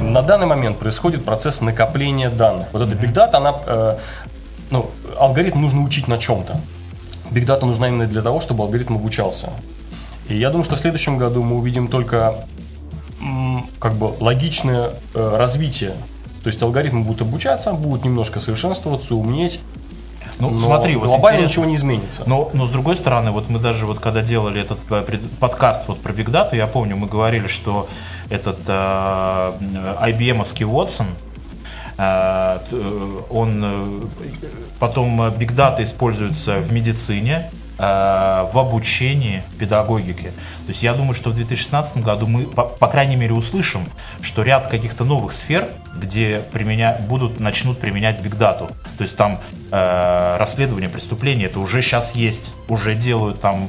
на 0.00 0.22
данный 0.22 0.46
момент 0.46 0.78
происходит 0.78 1.24
процесс 1.24 1.60
накопления 1.60 2.30
данных. 2.30 2.68
Вот 2.72 2.82
эта 2.82 2.94
Big 2.94 3.12
Data, 3.12 3.34
она, 3.34 3.56
э, 3.66 3.96
ну, 4.70 4.90
алгоритм 5.18 5.62
нужно 5.62 5.82
учить 5.82 6.08
на 6.08 6.18
чем-то. 6.18 6.60
Big 7.30 7.46
Data 7.46 7.64
нужна 7.64 7.88
именно 7.88 8.06
для 8.06 8.22
того, 8.22 8.40
чтобы 8.40 8.64
алгоритм 8.64 8.94
обучался. 8.94 9.50
И 10.28 10.36
я 10.36 10.50
думаю, 10.50 10.64
что 10.64 10.76
в 10.76 10.78
следующем 10.78 11.18
году 11.18 11.42
мы 11.42 11.56
увидим 11.56 11.88
только 11.88 12.44
как 13.80 13.94
бы 13.94 14.12
логичное 14.20 14.90
э, 15.14 15.36
развитие. 15.36 15.94
То 16.42 16.48
есть 16.48 16.62
алгоритмы 16.62 17.02
будут 17.02 17.22
обучаться, 17.22 17.72
будут 17.72 18.04
немножко 18.04 18.40
совершенствоваться, 18.40 19.14
умнеть. 19.14 19.60
Ну, 20.38 20.50
но 20.50 20.60
смотри, 20.60 20.96
вот 20.96 21.06
глобально 21.06 21.44
ничего 21.44 21.64
не 21.64 21.76
изменится. 21.76 22.24
Но, 22.26 22.50
но 22.52 22.66
с 22.66 22.70
другой 22.70 22.96
стороны, 22.96 23.30
вот 23.30 23.48
мы 23.48 23.58
даже 23.58 23.86
вот 23.86 24.00
когда 24.00 24.22
делали 24.22 24.60
этот 24.60 24.78
э, 24.90 25.18
подкаст 25.40 25.84
вот 25.86 26.00
про 26.00 26.12
Big 26.12 26.26
Data, 26.26 26.54
я 26.54 26.66
помню, 26.66 26.96
мы 26.96 27.06
говорили, 27.06 27.46
что 27.46 27.88
этот 28.28 28.58
э, 28.66 29.52
IBM-овский 30.02 30.66
Watson, 30.66 31.06
э, 31.96 32.58
он 33.30 33.62
э, 33.64 34.00
потом 34.78 35.20
Big 35.22 35.54
Data 35.54 35.82
используется 35.82 36.58
в 36.58 36.70
медицине, 36.72 37.50
э, 37.50 37.65
в 37.78 38.52
обучении, 38.54 39.42
педагогике. 39.58 40.30
То 40.30 40.68
есть 40.68 40.82
я 40.82 40.94
думаю, 40.94 41.12
что 41.12 41.28
в 41.28 41.34
2016 41.34 41.98
году 41.98 42.26
мы, 42.26 42.44
по, 42.44 42.64
по 42.64 42.86
крайней 42.86 43.16
мере, 43.16 43.34
услышим, 43.34 43.84
что 44.22 44.42
ряд 44.42 44.68
каких-то 44.68 45.04
новых 45.04 45.32
сфер, 45.32 45.68
где 45.94 46.42
применя... 46.52 46.96
будут, 47.06 47.38
начнут 47.38 47.78
применять 47.78 48.20
Data. 48.20 48.72
То 48.96 49.02
есть 49.02 49.14
там 49.16 49.38
э, 49.70 50.36
расследование 50.38 50.88
преступлений, 50.88 51.44
это 51.44 51.58
уже 51.58 51.82
сейчас 51.82 52.14
есть, 52.14 52.52
уже 52.68 52.94
делают 52.94 53.42
там 53.42 53.68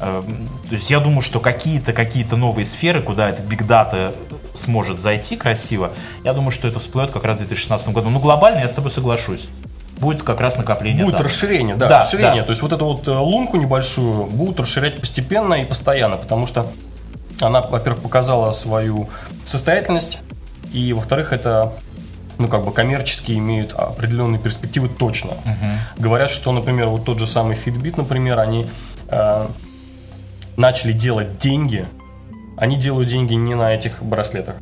Эм, 0.00 0.48
то 0.68 0.74
есть 0.74 0.90
я 0.90 1.00
думаю, 1.00 1.22
что 1.22 1.40
какие-то 1.40 1.92
какие-то 1.92 2.36
новые 2.36 2.64
сферы, 2.64 3.00
куда 3.00 3.28
эта 3.28 3.42
Data 3.42 4.14
сможет 4.54 4.98
зайти 4.98 5.36
красиво, 5.36 5.92
я 6.24 6.32
думаю, 6.32 6.50
что 6.50 6.68
это 6.68 6.80
всплывет 6.80 7.10
как 7.10 7.24
раз 7.24 7.36
в 7.36 7.38
2016 7.40 7.88
году. 7.90 8.10
Ну, 8.10 8.18
глобально 8.18 8.60
я 8.60 8.68
с 8.68 8.72
тобой 8.72 8.90
соглашусь. 8.90 9.48
Будет 9.98 10.22
как 10.22 10.40
раз 10.40 10.56
накопление 10.56 11.04
Будет 11.04 11.16
данных. 11.16 11.32
расширение, 11.32 11.76
да, 11.76 11.88
Да, 11.88 11.98
расширение. 12.00 12.42
да. 12.42 12.46
То 12.46 12.50
есть 12.50 12.62
вот 12.62 12.72
эту 12.72 12.84
вот 12.86 13.06
э, 13.08 13.12
лунку 13.12 13.56
небольшую 13.56 14.26
будут 14.26 14.60
расширять 14.60 15.00
постепенно 15.00 15.54
и 15.54 15.64
постоянно, 15.64 16.16
потому 16.16 16.46
что 16.46 16.66
она, 17.40 17.62
во-первых, 17.62 18.02
показала 18.02 18.50
свою 18.50 19.08
состоятельность, 19.44 20.18
и, 20.72 20.92
во-вторых, 20.92 21.32
это 21.32 21.72
ну, 22.38 22.48
как 22.48 22.64
бы 22.64 22.72
коммерчески 22.72 23.32
имеют 23.32 23.72
определенные 23.74 24.40
перспективы 24.40 24.88
точно. 24.88 25.36
Говорят, 25.96 26.30
что, 26.30 26.50
например, 26.52 26.88
вот 26.88 27.04
тот 27.04 27.18
же 27.20 27.26
самый 27.26 27.56
Fitbit, 27.56 27.94
например, 27.96 28.40
они 28.40 28.66
э, 29.08 29.46
начали 30.56 30.92
делать 30.92 31.38
деньги. 31.38 31.86
Они 32.56 32.76
делают 32.76 33.08
деньги 33.08 33.34
не 33.34 33.54
на 33.54 33.74
этих 33.74 34.02
браслетах. 34.02 34.56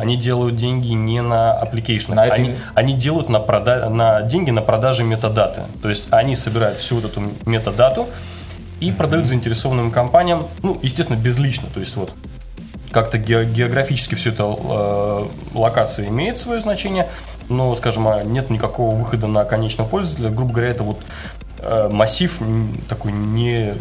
Они 0.00 0.16
делают 0.16 0.56
деньги 0.56 0.88
не 0.92 1.22
на 1.22 1.52
аппликейшнах. 1.52 2.16
На 2.16 2.26
этом- 2.26 2.36
Они, 2.44 2.54
они 2.74 2.92
делают 2.94 3.28
на, 3.28 3.38
прода- 3.38 3.88
на 3.88 4.22
деньги 4.22 4.50
на 4.50 4.62
продаже 4.62 5.04
метадаты. 5.04 5.62
То 5.82 5.88
есть 5.88 6.08
они 6.10 6.34
собирают 6.36 6.78
всю 6.78 6.96
вот 6.96 7.04
эту 7.06 7.22
метадату 7.46 8.06
и 8.80 8.92
продают 8.92 9.26
заинтересованным 9.26 9.90
компаниям, 9.90 10.46
ну, 10.62 10.78
естественно, 10.82 11.16
безлично. 11.16 11.68
То 11.72 11.80
есть 11.80 11.96
вот 11.96 12.12
как-то 12.92 13.18
ге- 13.18 13.44
географически 13.44 14.14
все 14.14 14.30
это 14.30 14.44
э, 14.44 15.26
локация 15.54 16.08
имеет 16.08 16.38
свое 16.38 16.60
значение, 16.60 17.06
но, 17.48 17.74
скажем, 17.76 18.06
а 18.08 18.22
нет 18.22 18.50
никакого 18.50 18.94
выхода 18.94 19.26
на 19.26 19.44
конечного 19.44 19.88
пользователя. 19.88 20.30
Грубо 20.30 20.52
говоря, 20.52 20.70
это 20.70 20.84
вот 20.84 21.00
э, 21.60 21.88
массив 21.90 22.38
такой 22.88 23.12
не, 23.12 23.74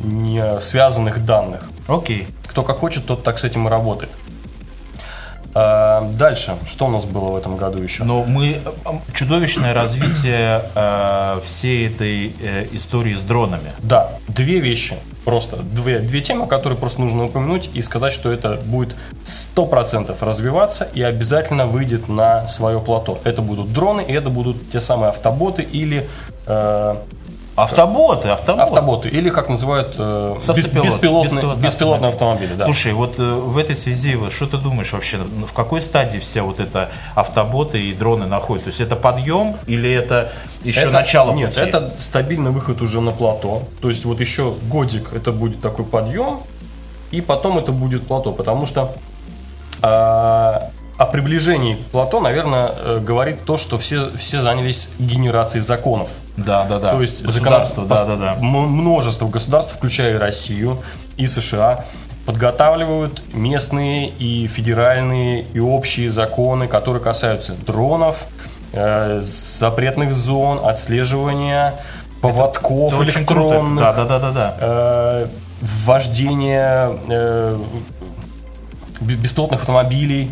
не 0.00 0.60
связанных 0.60 1.24
данных. 1.24 1.64
Окей. 1.86 2.26
Кто 2.46 2.62
как 2.62 2.78
хочет, 2.78 3.06
тот 3.06 3.22
так 3.22 3.38
с 3.38 3.44
этим 3.44 3.66
и 3.66 3.70
работает. 3.70 4.10
А, 5.54 6.08
дальше, 6.12 6.56
что 6.68 6.86
у 6.86 6.90
нас 6.90 7.04
было 7.04 7.30
в 7.30 7.36
этом 7.36 7.56
году 7.56 7.82
еще? 7.82 8.04
Но 8.04 8.24
мы 8.24 8.60
э, 8.64 8.90
чудовищное 9.12 9.74
развитие 9.74 10.62
э, 10.74 11.40
всей 11.44 11.88
этой 11.88 12.34
э, 12.40 12.66
истории 12.72 13.14
с 13.14 13.22
дронами. 13.22 13.72
Да, 13.78 14.10
две 14.28 14.60
вещи. 14.60 14.96
Просто 15.24 15.56
две, 15.56 15.98
две 15.98 16.20
темы, 16.20 16.46
которые 16.46 16.78
просто 16.78 17.00
нужно 17.00 17.24
упомянуть 17.24 17.70
и 17.74 17.82
сказать, 17.82 18.12
что 18.12 18.30
это 18.30 18.60
будет 18.66 18.94
100% 19.24 20.16
развиваться 20.20 20.84
и 20.94 21.02
обязательно 21.02 21.66
выйдет 21.66 22.08
на 22.08 22.46
свое 22.46 22.78
плато. 22.78 23.18
Это 23.24 23.42
будут 23.42 23.72
дроны, 23.72 24.02
и 24.02 24.12
это 24.12 24.30
будут 24.30 24.70
те 24.70 24.80
самые 24.80 25.08
автоботы 25.08 25.62
или 25.62 26.08
э, 26.46 26.94
Автоботы, 27.62 28.28
автоботы. 28.28 28.62
автоботы, 28.62 29.08
или 29.08 29.30
как 29.30 29.48
называют 29.48 29.94
э, 29.98 30.36
беспилотные, 30.54 30.84
беспилотные 30.84 31.56
беспилотные 31.56 32.08
автомобили. 32.10 32.54
Да. 32.54 32.64
Слушай, 32.64 32.92
вот 32.92 33.18
э, 33.18 33.22
в 33.22 33.58
этой 33.58 33.74
связи, 33.74 34.14
вот 34.14 34.32
что 34.32 34.46
ты 34.46 34.58
думаешь 34.58 34.92
вообще, 34.92 35.18
ну, 35.18 35.46
в 35.46 35.52
какой 35.52 35.80
стадии 35.80 36.18
вся 36.18 36.42
вот 36.42 36.60
эта 36.60 36.90
автоботы 37.14 37.80
и 37.82 37.92
дроны 37.94 38.26
находятся? 38.26 38.70
То 38.70 38.70
есть 38.70 38.80
это 38.80 38.96
подъем 38.96 39.56
или 39.66 39.90
это 39.92 40.30
еще 40.62 40.80
Это- 40.80 40.90
начало 40.92 41.32
Нет, 41.32 41.50
пути? 41.50 41.60
это 41.60 41.94
стабильный 41.98 42.50
выход 42.50 42.80
уже 42.80 43.00
на 43.00 43.10
плато. 43.10 43.62
То 43.80 43.88
есть 43.88 44.04
вот 44.04 44.20
еще 44.20 44.54
годик 44.70 45.12
это 45.12 45.32
будет 45.32 45.60
такой 45.60 45.84
подъем, 45.84 46.40
и 47.10 47.20
потом 47.20 47.58
это 47.58 47.72
будет 47.72 48.06
плато, 48.06 48.32
потому 48.32 48.66
что 48.66 48.92
а, 49.80 50.70
о 50.98 51.06
приближении 51.06 51.74
к 51.76 51.86
плато, 51.86 52.20
наверное, 52.20 52.70
э, 52.76 52.98
говорит 53.00 53.44
то, 53.44 53.56
что 53.56 53.78
все, 53.78 54.10
все 54.18 54.40
занялись 54.40 54.90
генерацией 54.98 55.62
законов. 55.62 56.08
Да, 56.36 56.64
да, 56.64 56.78
да. 56.80 56.90
То 56.92 57.00
есть 57.00 57.22
государство, 57.22 57.86
да, 57.86 58.04
да, 58.04 58.16
да. 58.16 58.34
множество 58.34 59.28
государств, 59.28 59.74
включая 59.76 60.14
и 60.14 60.18
Россию 60.18 60.82
и 61.16 61.26
США, 61.28 61.84
подготавливают 62.26 63.22
местные 63.32 64.08
и 64.10 64.46
федеральные 64.48 65.44
и 65.54 65.60
общие 65.60 66.10
законы, 66.10 66.66
которые 66.66 67.02
касаются 67.02 67.54
дронов, 67.54 68.26
э, 68.72 69.20
запретных 69.22 70.12
зон, 70.12 70.60
отслеживания, 70.66 71.74
поводков 72.20 72.94
Это 73.00 73.12
круто. 73.12 73.18
электронных, 73.20 73.80
Да, 73.84 73.92
да, 73.92 74.04
да, 74.04 74.18
да, 74.18 74.30
да. 74.32 74.56
э, 74.60 75.26
ввождения 75.60 76.90
э, 77.08 77.56
бе- 79.00 79.14
беспилотных 79.14 79.60
автомобилей, 79.60 80.30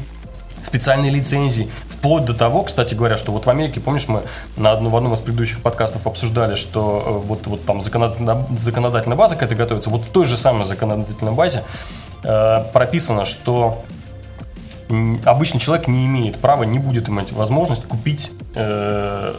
специальные 0.67 1.11
лицензии. 1.11 1.71
Вплоть 1.89 2.25
до 2.25 2.35
того, 2.35 2.63
кстати 2.63 2.95
говоря, 2.95 3.17
что 3.17 3.33
вот 3.33 3.47
в 3.47 3.51
Америке, 3.51 3.81
помнишь, 3.81 4.09
мы 4.09 4.23
на 4.57 4.73
одном, 4.73 4.93
в 4.93 4.97
одном 4.97 5.15
из 5.15 5.21
предыдущих 5.21 5.63
подкастов 5.63 6.07
обсуждали, 6.07 6.57
что 6.57 7.03
э, 7.07 7.27
вот, 7.27 7.47
вот 7.47 7.65
там 7.65 7.81
законодательная, 7.81 9.17
база 9.17 9.37
к 9.37 9.43
этой 9.43 9.57
готовится. 9.57 9.91
Вот 9.91 10.03
в 10.03 10.09
той 10.09 10.25
же 10.25 10.37
самой 10.37 10.67
законодательной 10.67 11.33
базе 11.33 11.63
э, 12.25 12.65
прописано, 12.73 13.25
что 13.25 13.85
обычный 15.25 15.61
человек 15.61 15.89
не 15.89 16.07
имеет 16.07 16.39
права, 16.39 16.65
не 16.65 16.79
будет 16.79 17.09
иметь 17.09 17.33
возможность 17.33 17.85
купить 17.85 18.31
э, 18.55 19.35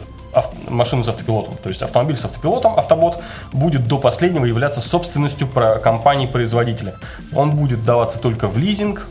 машину 0.68 1.02
с 1.02 1.08
автопилотом. 1.08 1.54
То 1.62 1.68
есть 1.68 1.82
автомобиль 1.82 2.16
с 2.16 2.24
автопилотом, 2.24 2.78
автобот, 2.78 3.18
будет 3.52 3.86
до 3.86 3.98
последнего 3.98 4.44
являться 4.44 4.80
собственностью 4.80 5.46
про- 5.46 5.78
компании-производителя. 5.78 6.94
Он 7.34 7.50
будет 7.50 7.84
даваться 7.84 8.18
только 8.18 8.46
в 8.46 8.58
лизинг 8.58 9.08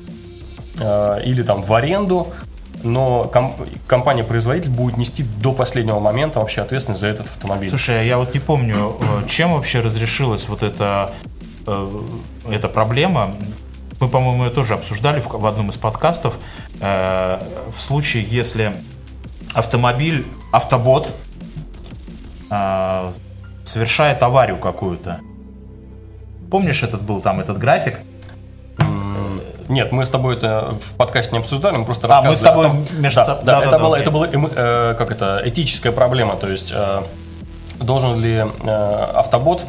или 0.79 1.43
там 1.43 1.63
в 1.63 1.73
аренду, 1.73 2.27
но 2.83 3.23
ком- 3.25 3.55
компания-производитель 3.87 4.69
будет 4.69 4.97
нести 4.97 5.23
до 5.23 5.51
последнего 5.51 5.99
момента 5.99 6.39
вообще 6.39 6.61
ответственность 6.61 7.01
за 7.01 7.07
этот 7.07 7.25
автомобиль. 7.25 7.69
Слушай, 7.69 8.01
а 8.01 8.03
я 8.03 8.17
вот 8.17 8.33
не 8.33 8.39
помню, 8.39 8.95
э, 8.99 9.27
чем 9.27 9.53
вообще 9.53 9.79
разрешилась 9.81 10.47
вот 10.47 10.61
эта, 10.63 11.11
э, 11.65 12.01
эта 12.49 12.67
проблема. 12.67 13.33
Мы, 13.99 14.07
по-моему, 14.09 14.45
ее 14.45 14.51
тоже 14.51 14.75
обсуждали 14.75 15.19
в, 15.19 15.27
в 15.27 15.45
одном 15.47 15.69
из 15.69 15.77
подкастов. 15.77 16.35
Э, 16.79 17.39
В 17.75 17.81
случае, 17.81 18.23
если 18.23 18.75
автомобиль, 19.55 20.25
автобот 20.51 21.11
э, 22.51 23.11
совершает 23.65 24.21
аварию 24.21 24.57
какую-то. 24.57 25.19
Помнишь, 26.51 26.83
этот 26.83 27.01
был 27.01 27.21
там 27.21 27.39
этот 27.39 27.57
график? 27.57 27.97
Нет, 29.67 29.91
мы 29.91 30.05
с 30.05 30.09
тобой 30.09 30.35
это 30.37 30.75
в 30.79 30.93
подкасте 30.93 31.33
не 31.33 31.39
обсуждали, 31.39 31.77
мы 31.77 31.85
просто 31.85 32.07
А, 32.07 32.21
мы 32.21 32.35
с 32.35 32.41
рассказывали 32.41 32.67
тобой 32.69 32.85
том- 32.87 33.01
между 33.01 33.15
да, 33.21 33.25
да, 33.25 33.35
да, 33.35 33.43
да, 33.43 33.61
это 33.61 33.71
да, 33.71 33.77
была, 33.79 33.95
окей. 33.97 34.01
это 34.01 34.11
была 34.11 34.27
эмо- 34.27 34.53
э, 34.55 34.95
как 34.97 35.11
это, 35.11 35.41
этическая 35.43 35.91
проблема, 35.91 36.35
то 36.35 36.47
есть 36.47 36.71
э, 36.73 37.01
должен 37.79 38.19
ли 38.21 38.45
э, 38.63 39.07
автобот 39.13 39.63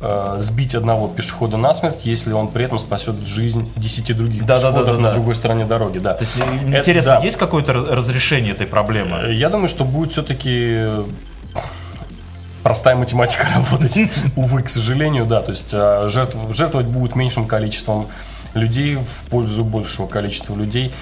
э, 0.00 0.36
сбить 0.38 0.74
одного 0.74 1.08
пешехода 1.08 1.56
насмерть, 1.58 2.00
если 2.04 2.32
он 2.32 2.48
при 2.48 2.64
этом 2.64 2.78
спасет 2.78 3.16
жизнь 3.26 3.70
10 3.76 4.14
других 4.16 4.44
Да, 4.46 4.56
да, 4.56 4.62
да, 4.62 4.68
пешеходов 4.70 4.96
да, 4.96 5.02
на 5.02 5.08
да. 5.08 5.14
другой 5.14 5.34
стороне 5.34 5.64
дороги, 5.66 5.98
да. 5.98 6.14
То 6.14 6.24
есть, 6.24 6.36
Это- 6.38 6.78
интересно, 6.78 7.16
да. 7.18 7.20
есть 7.24 7.36
какое-то 7.36 7.72
раз- 7.74 7.88
разрешение 7.88 8.52
этой 8.52 8.66
проблемы? 8.66 9.18
Э, 9.28 9.32
Я 9.34 9.48
думаю, 9.50 9.68
что 9.68 9.84
будет 9.84 10.12
все-таки 10.12 10.80
простая 12.62 12.96
математика 12.96 13.46
работать. 13.54 13.98
Увы, 14.34 14.62
к 14.62 14.68
сожалению, 14.68 15.24
да. 15.26 15.40
То 15.42 15.50
есть 15.52 15.70
э, 15.72 16.08
жертв- 16.08 16.54
жертвовать 16.54 16.86
будут 16.88 17.14
меньшим 17.14 17.46
количеством 17.46 18.08
людей 18.56 18.96
в 18.96 19.30
пользу 19.30 19.64
большего 19.64 20.06
количества 20.06 20.54
людей 20.56 20.92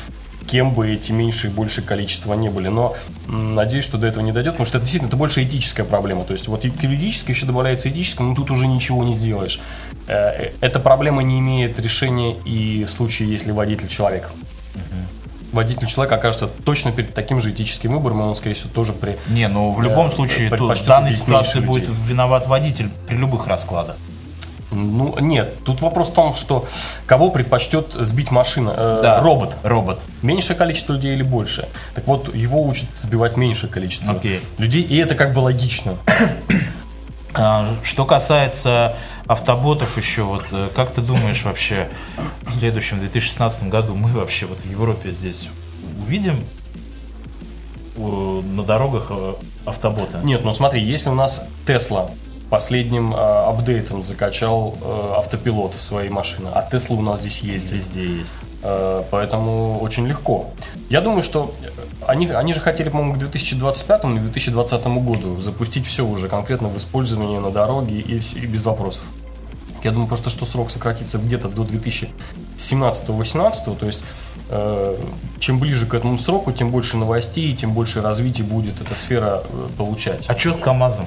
кем 0.47 0.75
бы 0.75 0.93
эти 0.93 1.11
меньше 1.11 1.47
и 1.47 1.51
большее 1.51 1.85
количество 1.87 2.35
не 2.35 2.51
были. 2.51 2.69
Но 2.69 2.95
м, 3.27 3.55
надеюсь, 3.55 3.85
что 3.85 3.99
до 3.99 4.07
этого 4.07 4.23
не 4.23 4.33
дойдет, 4.33 4.53
потому 4.53 4.67
что 4.67 4.77
это 4.79 4.85
действительно 4.85 5.09
это 5.09 5.17
больше 5.17 5.43
этическая 5.43 5.87
проблема. 5.87 6.25
То 6.25 6.35
есть 6.35 6.49
вот 6.49 6.61
к 6.61 6.83
юридической 6.83 7.33
еще 7.33 7.47
добавляется 7.47 7.89
этическая, 7.89 8.27
но 8.27 8.35
тут 8.35 8.51
уже 8.51 8.67
ничего 8.67 9.05
не 9.05 9.13
сделаешь. 9.13 9.61
Э, 10.07 10.49
э, 10.49 10.53
Эта 10.61 10.81
проблема 10.81 11.23
не 11.23 11.39
имеет 11.39 11.79
решения 11.81 12.37
и 12.45 12.85
в 12.85 12.91
случае, 12.91 13.31
если 13.31 13.53
водитель 13.53 13.89
человек 13.89 14.31
водитель 15.53 15.87
человек 15.87 16.13
окажется 16.13 16.49
точно 16.49 16.91
перед 16.91 17.15
таким 17.15 17.41
же 17.41 17.53
этическим 17.53 17.93
выбором, 17.93 18.21
и 18.21 18.23
он, 18.25 18.37
скорее 18.37 18.55
всего, 18.55 18.71
тоже 18.75 18.93
при... 18.93 19.17
Не, 19.29 19.47
ну 19.47 19.73
в 19.73 19.81
любом 19.81 20.09
Э, 20.09 20.11
случае 20.11 20.51
тут 20.51 20.77
в 20.77 20.85
данной 20.87 21.13
ситуации 21.13 21.61
будет 21.61 21.89
виноват 21.89 22.49
водитель 22.49 22.91
при 23.07 23.17
любых 23.17 23.47
раскладах. 23.47 23.97
Ну, 24.75 25.17
нет, 25.21 25.63
тут 25.65 25.81
вопрос 25.81 26.09
в 26.11 26.15
том, 26.15 26.35
что 26.35 26.67
кого 27.07 27.31
предпочтет 27.31 27.93
сбить 27.95 28.31
машина? 28.31 28.75
Э, 28.77 29.01
Да. 29.03 29.21
Робот. 29.21 29.57
Робот. 29.63 30.01
Меньшее 30.23 30.57
количество 30.57 30.93
людей 30.95 31.13
или 31.15 31.23
больше? 31.23 31.69
Так 31.95 32.07
вот, 32.07 32.35
его 32.35 32.63
учат 32.67 32.89
сбивать 33.01 33.37
меньшее 33.37 33.71
количество 33.71 34.13
Окей. 34.13 34.41
людей, 34.59 34.83
и 34.83 34.97
это 34.97 35.15
как 35.15 35.33
бы 35.33 35.41
логично. 35.41 35.95
А, 37.37 37.69
Что 37.83 38.05
касается 38.05 38.95
автоботов 39.27 39.97
еще, 39.99 40.23
вот 40.23 40.45
э, 40.53 40.69
как 40.73 40.93
ты 40.93 41.01
думаешь 41.01 41.43
вообще 41.43 41.89
в 42.47 42.55
следующем 42.55 43.01
2016 43.01 43.65
году 43.65 43.97
мы 43.97 44.09
вообще 44.13 44.47
вот 44.47 44.61
в 44.61 44.71
Европе 44.71 45.11
здесь 45.11 45.49
увидим 46.07 46.39
э, 47.97 48.01
на 48.01 48.63
дорогах 48.63 49.07
э, 49.11 49.35
автоботы? 49.65 50.19
Нет, 50.23 50.45
ну 50.45 50.55
смотри, 50.55 50.81
если 50.81 51.09
у 51.09 51.15
нас 51.15 51.43
Тесла 51.67 52.09
последним 52.51 53.13
э, 53.13 53.17
апдейтом 53.17 54.03
закачал 54.03 54.75
э, 54.81 55.15
автопилот 55.17 55.75
в 55.75 55.83
свои 55.83 56.09
машины, 56.09 56.51
а 56.53 56.63
Тесла 56.63 56.97
у 56.97 57.03
нас 57.03 57.21
здесь 57.21 57.41
ездит, 57.41 57.73
Везде 57.73 58.07
есть. 58.07 58.35
Э, 58.63 59.03
Поэтому 59.11 59.79
очень 59.81 60.07
легко. 60.07 60.51
Я 60.89 61.01
думаю, 61.01 61.23
что 61.23 61.55
э, 61.63 61.69
они, 62.07 62.29
они 62.29 62.55
же 62.55 62.61
хотели, 62.61 62.89
по-моему, 62.89 63.15
к 63.15 63.19
2025 63.19 64.05
или 64.05 64.19
2020 64.19 64.87
году 64.87 65.41
запустить 65.41 65.87
все 65.87 66.05
уже 66.05 66.29
конкретно 66.29 66.69
в 66.69 66.79
использовании 66.79 67.39
на 67.39 67.51
дороге 67.51 68.01
и, 68.01 68.17
и 68.17 68.47
без 68.47 68.65
вопросов. 68.65 69.05
Я 69.85 69.91
думаю 69.91 70.09
просто, 70.09 70.31
что 70.31 70.47
срок 70.47 70.71
сократится 70.71 71.19
где-то 71.19 71.49
до 71.49 71.63
2017-2018, 71.63 73.77
то 73.77 73.87
есть 73.87 74.03
э, 74.49 74.97
чем 75.39 75.59
ближе 75.59 75.87
к 75.87 75.93
этому 75.93 76.19
сроку, 76.19 76.53
тем 76.53 76.71
больше 76.71 76.97
новостей, 76.97 77.55
тем 77.55 77.73
больше 77.73 78.01
развития 78.01 78.45
будет 78.45 78.81
эта 78.81 78.95
сфера 78.95 79.43
э, 79.47 79.69
получать. 79.77 80.25
А 80.27 80.39
что 80.39 80.55
с 80.55 80.61
КАМАЗом? 80.61 81.05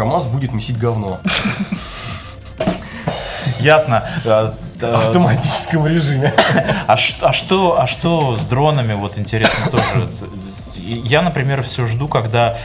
КАМАЗ 0.00 0.24
будет 0.24 0.54
месить 0.54 0.78
говно 0.78 1.20
Ясно. 3.60 4.08
Э, 4.24 4.52
в 4.80 4.84
автоматическом 4.94 5.86
режиме. 5.86 6.32
А, 6.86 6.96
а 7.20 7.32
что, 7.34 7.78
а 7.78 7.86
что 7.86 8.38
с 8.38 8.46
дронами? 8.46 8.94
Вот 8.94 9.18
интересно 9.18 9.70
тоже. 9.70 10.08
Я, 10.78 11.20
например, 11.20 11.62
все 11.62 11.84
жду, 11.84 12.08
когда 12.08 12.56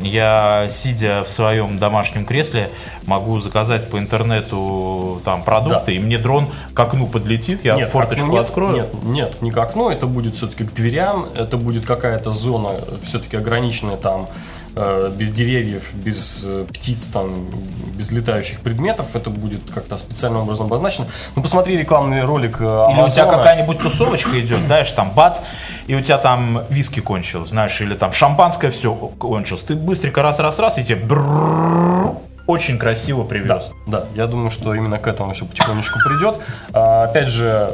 я, 0.00 0.68
сидя 0.70 1.24
в 1.24 1.30
своем 1.30 1.78
домашнем 1.78 2.24
кресле, 2.24 2.70
могу 3.06 3.40
заказать 3.40 3.90
по 3.90 3.98
интернету 3.98 5.20
там 5.24 5.42
продукты, 5.42 5.86
Да. 5.86 5.92
и 5.92 5.98
мне 5.98 6.18
дрон 6.18 6.46
к 6.74 6.78
окну 6.80 7.06
подлетит, 7.06 7.64
я 7.64 7.74
Нет, 7.74 7.88
форточку 7.88 8.26
окно 8.26 8.38
нет, 8.38 8.46
открою. 8.46 8.74
Нет, 8.74 9.02
нет, 9.02 9.42
не 9.42 9.50
к 9.50 9.58
окну, 9.58 9.90
это 9.90 10.06
будет 10.06 10.36
все-таки 10.36 10.64
к 10.64 10.72
дверям, 10.72 11.26
это 11.34 11.56
будет 11.56 11.86
какая-то 11.86 12.30
зона 12.30 12.84
все-таки 13.04 13.36
ограниченная 13.36 13.96
там, 13.96 14.22
э, 14.22 14.53
без 15.18 15.30
деревьев, 15.30 15.90
без 15.94 16.40
э, 16.44 16.64
птиц, 16.72 17.06
там, 17.06 17.34
без 17.96 18.10
летающих 18.10 18.60
предметов, 18.60 19.06
это 19.14 19.30
будет 19.30 19.60
как-то 19.72 19.96
специальным 19.96 20.42
образом 20.42 20.66
обозначено. 20.66 21.06
Ну, 21.36 21.42
посмотри 21.42 21.76
рекламный 21.76 22.24
ролик 22.24 22.56
э, 22.60 22.64
Или 22.64 23.00
у 23.02 23.08
тебя 23.08 23.22
Амазона. 23.22 23.36
какая-нибудь 23.38 23.78
тусовочка 23.78 24.40
идет, 24.40 24.60
знаешь, 24.66 24.90
там 24.92 25.10
бац, 25.10 25.40
и 25.86 25.94
у 25.94 26.00
тебя 26.00 26.18
там 26.18 26.60
виски 26.70 27.00
кончилось, 27.00 27.50
знаешь, 27.50 27.80
или 27.80 27.94
там 27.94 28.12
шампанское 28.12 28.70
все 28.70 28.94
кончилось. 28.94 29.62
Ты 29.62 29.74
быстренько 29.74 30.22
раз-раз-раз, 30.22 30.78
и 30.78 30.84
тебе 30.84 31.04
очень 32.46 32.78
красиво 32.78 33.22
Да, 33.22 33.28
привез. 33.28 33.70
да, 33.86 34.04
я 34.14 34.26
думаю, 34.26 34.50
что 34.50 34.74
именно 34.74 34.98
к 34.98 35.06
этому 35.06 35.32
все 35.32 35.46
потихонечку 35.46 35.98
придет. 36.04 36.36
А, 36.74 37.04
опять 37.04 37.28
же, 37.28 37.70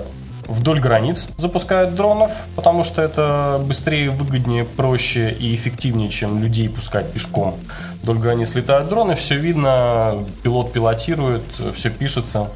вдоль 0.51 0.81
границ 0.81 1.29
запускают 1.37 1.95
дронов, 1.95 2.31
потому 2.57 2.85
что 2.85 3.01
это 3.01 3.63
быстрее, 3.65 4.11
выгоднее, 4.11 4.65
проще 4.65 5.31
и 5.31 5.55
эффективнее, 5.55 6.11
чем 6.11 6.43
людей 6.43 6.69
пускать 6.69 7.13
пешком. 7.13 7.57
Вдоль 8.03 8.19
границ 8.19 8.55
летают 8.55 8.89
дроны, 8.89 9.15
все 9.15 9.37
видно, 9.37 10.15
пилот 10.43 10.73
пилотирует, 10.73 11.43
все 11.75 11.91
пишется, 11.91 12.49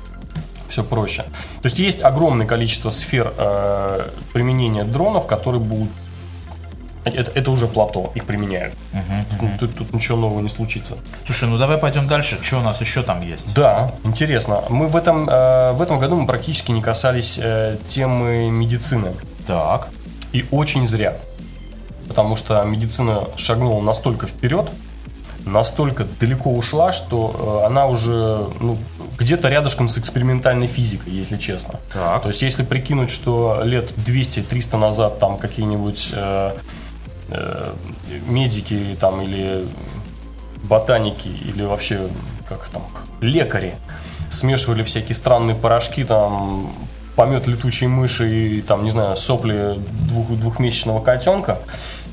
все 0.69 0.83
проще. 0.83 1.23
То 1.23 1.67
есть 1.67 1.79
есть 1.79 2.03
огромное 2.03 2.47
количество 2.47 2.91
сфер 2.91 3.33
э, 3.39 4.09
применения 4.33 4.85
дронов, 4.85 5.27
которые 5.27 5.61
будут 5.61 5.91
это, 7.11 7.31
это 7.35 7.51
уже 7.51 7.67
плато, 7.67 8.11
их 8.15 8.25
применяют. 8.25 8.75
Ну, 8.93 9.51
Тут, 9.59 9.75
тут 9.77 9.93
ничего 9.93 10.19
нового 10.19 10.41
не 10.41 10.49
случится. 10.49 10.97
Слушай, 11.27 11.49
ну 11.49 11.59
давай 11.59 11.79
пойдем 11.79 12.09
дальше, 12.09 12.39
что 12.43 12.59
у 12.59 12.63
нас 12.63 12.81
еще 12.81 13.03
там 13.03 13.21
есть? 13.21 13.55
Да, 13.55 13.93
интересно. 14.05 14.65
Мы 14.69 14.89
в 14.89 14.97
этом, 14.97 15.29
э, 15.29 15.73
в 15.73 15.83
этом 15.83 15.99
году 15.99 16.17
мы 16.17 16.27
практически 16.27 16.73
не 16.73 16.83
касались 16.83 17.39
э, 17.41 17.77
темы 17.87 18.51
медицины. 18.51 19.13
Так. 19.47 19.89
И 20.33 20.45
очень 20.51 20.87
зря. 20.87 21.17
Потому 22.09 22.37
что 22.37 22.63
медицина 22.65 23.25
шагнула 23.37 23.81
настолько 23.81 24.27
вперед, 24.27 24.71
настолько 25.47 26.07
далеко 26.21 26.53
ушла, 26.53 26.93
что 26.93 27.61
э, 27.63 27.67
она 27.67 27.87
уже 27.87 28.49
ну, 28.61 28.77
где-то 29.19 29.49
рядышком 29.49 29.89
с 29.89 29.99
экспериментальной 29.99 30.67
физикой, 30.67 31.13
если 31.13 31.37
честно. 31.37 31.81
Так. 31.93 32.23
То 32.23 32.29
есть, 32.29 32.43
если 32.43 32.63
прикинуть, 32.63 33.11
что 33.11 33.61
лет 33.63 33.93
200-300 33.97 34.77
назад 34.79 35.19
там 35.19 35.39
какие-нибудь 35.39 36.11
э, 36.15 36.53
медики 38.27 38.97
там 39.01 39.23
или 39.23 39.67
ботаники 40.63 41.29
или 41.29 41.63
вообще 41.63 42.09
как 42.49 42.69
там 42.69 42.83
лекари 43.21 43.75
смешивали 44.31 44.83
всякие 44.83 45.15
странные 45.15 45.57
порошки 45.57 46.05
там 46.05 46.73
помет 47.17 47.47
летучей 47.47 47.87
мыши 47.87 48.57
и 48.57 48.63
там 48.63 48.85
не 48.85 48.91
знаю 48.91 49.17
сопли 49.17 49.75
двух, 50.09 50.29
двухмесячного 50.31 51.03
котенка 51.03 51.59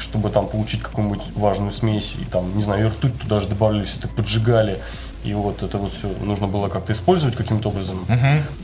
чтобы 0.01 0.29
там 0.29 0.47
получить 0.47 0.81
какую-нибудь 0.81 1.21
важную 1.35 1.71
смесь 1.71 2.15
и 2.19 2.25
там 2.25 2.55
не 2.57 2.63
знаю 2.63 2.87
и 2.87 2.89
ртуть 2.89 3.19
туда 3.19 3.39
же 3.39 3.47
добавлялись 3.47 3.95
это 3.97 4.07
поджигали. 4.07 4.79
И 5.23 5.35
вот 5.35 5.61
это 5.61 5.77
вот 5.77 5.93
все 5.93 6.07
нужно 6.21 6.47
было 6.47 6.67
как-то 6.67 6.93
использовать 6.93 7.35
каким-то 7.35 7.69
образом 7.69 8.03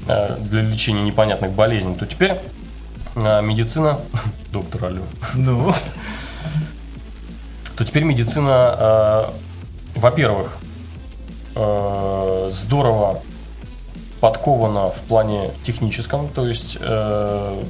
э, 0.07 0.37
для 0.39 0.61
лечения 0.61 1.03
непонятных 1.03 1.51
болезней. 1.51 1.93
То 1.93 2.07
теперь 2.07 2.33
э, 3.15 3.41
медицина 3.43 3.99
доктор 4.51 4.85
Алю 4.85 5.03
Ну. 5.35 5.73
То 7.77 7.85
теперь 7.85 8.03
медицина, 8.03 8.75
э, 8.79 9.99
во-первых, 9.99 10.57
э, 11.55 12.49
здорово 12.51 13.21
подкована 14.19 14.89
в 14.89 14.99
плане 15.07 15.51
техническом, 15.63 16.27
то 16.29 16.45
есть 16.45 16.77
э, 16.79 17.63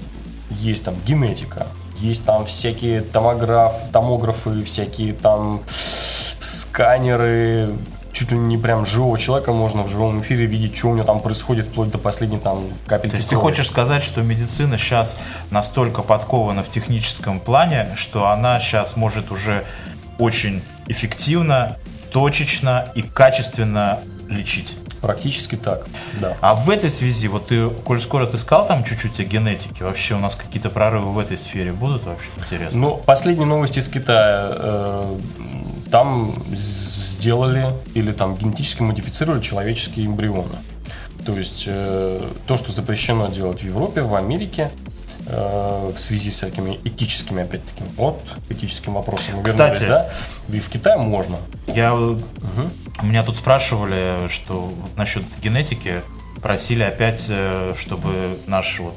есть 0.52 0.86
там 0.86 0.96
генетика, 1.06 1.68
есть 1.98 2.26
там 2.26 2.46
всякие 2.46 3.02
томограф, 3.02 3.74
томографы, 3.92 4.64
всякие 4.64 5.14
там 5.14 5.62
сканеры, 6.40 7.74
чуть 8.14 8.32
ли 8.32 8.38
не 8.38 8.58
прям 8.58 8.86
живого 8.86 9.18
человека 9.20 9.52
можно 9.52 9.84
в 9.84 9.90
живом 9.90 10.22
эфире 10.22 10.46
видеть, 10.46 10.78
что 10.78 10.88
у 10.88 10.96
него 10.96 11.06
там 11.06 11.20
происходит, 11.20 11.68
вплоть 11.68 11.92
до 11.92 11.98
последней 11.98 12.40
там 12.40 12.64
капельки 12.86 13.12
То 13.12 13.18
есть 13.18 13.28
ты 13.28 13.36
крови. 13.36 13.52
хочешь 13.52 13.68
сказать, 13.68 14.02
что 14.04 14.22
медицина 14.22 14.78
сейчас 14.78 15.18
настолько 15.52 16.02
подкована 16.02 16.64
в 16.64 16.70
техническом 16.70 17.42
плане, 17.42 17.90
что 17.96 18.30
она 18.30 18.60
сейчас 18.62 18.96
может 18.96 19.32
уже 19.32 19.66
очень 20.20 20.62
эффективно, 20.88 21.78
точечно 22.12 22.88
и 22.96 23.02
качественно 23.02 24.00
лечить? 24.30 24.76
Практически 25.02 25.56
так, 25.56 25.86
да. 26.20 26.36
А 26.42 26.56
в 26.56 26.70
этой 26.70 26.90
связи, 26.90 27.28
вот 27.28 27.48
ты, 27.48 27.70
коль 27.70 28.02
скоро 28.02 28.26
ты 28.26 28.38
сказал 28.38 28.68
там 28.68 28.84
чуть-чуть 28.84 29.20
о 29.20 29.24
генетике, 29.24 29.84
вообще 29.84 30.16
у 30.16 30.20
нас 30.20 30.36
какие-то 30.36 30.70
прорывы 30.70 31.12
в 31.12 31.20
этой 31.20 31.38
сфере 31.38 31.72
будут 31.72 32.06
вообще 32.06 32.30
интересно? 32.38 32.80
Ну, 32.80 32.98
последние 32.98 33.46
новости 33.46 33.80
из 33.80 33.88
Китая. 33.88 34.50
э, 34.52 35.20
там 35.92 36.36
сделали 36.54 37.68
или 37.94 38.12
там 38.12 38.36
генетически 38.36 38.82
модифицировали 38.82 39.42
человеческие 39.42 40.08
эмбрионы. 40.08 40.56
То 41.26 41.38
есть 41.38 41.66
э, 41.68 42.30
то, 42.46 42.58
что 42.58 42.72
запрещено 42.72 43.28
делать 43.28 43.62
в 43.62 43.66
Европе, 43.66 44.02
в 44.02 44.16
Америке, 44.16 44.72
э, 45.28 45.92
в 45.96 46.00
связи 46.00 46.32
с 46.32 46.36
всякими 46.36 46.80
этическими, 46.84 47.44
опять-таки, 47.44 47.84
вот, 47.96 48.22
этическим 48.50 48.94
вопросам 48.94 49.38
мы 49.38 49.44
вернулись, 49.44 49.74
Кстати. 49.74 49.88
да? 49.88 50.10
И 50.50 50.60
в 50.60 50.70
Китае 50.70 50.98
можно. 50.98 51.38
Я, 51.68 51.94
э, 51.94 52.18
меня 53.04 53.24
тут 53.24 53.38
спрашивали, 53.38 54.28
что 54.30 54.54
вот 54.62 54.98
насчет 54.98 55.24
генетики, 55.42 56.02
просили 56.42 56.84
опять, 56.84 57.26
э, 57.30 57.74
чтобы 57.78 58.38
наш 58.48 58.80
вот 58.80 58.96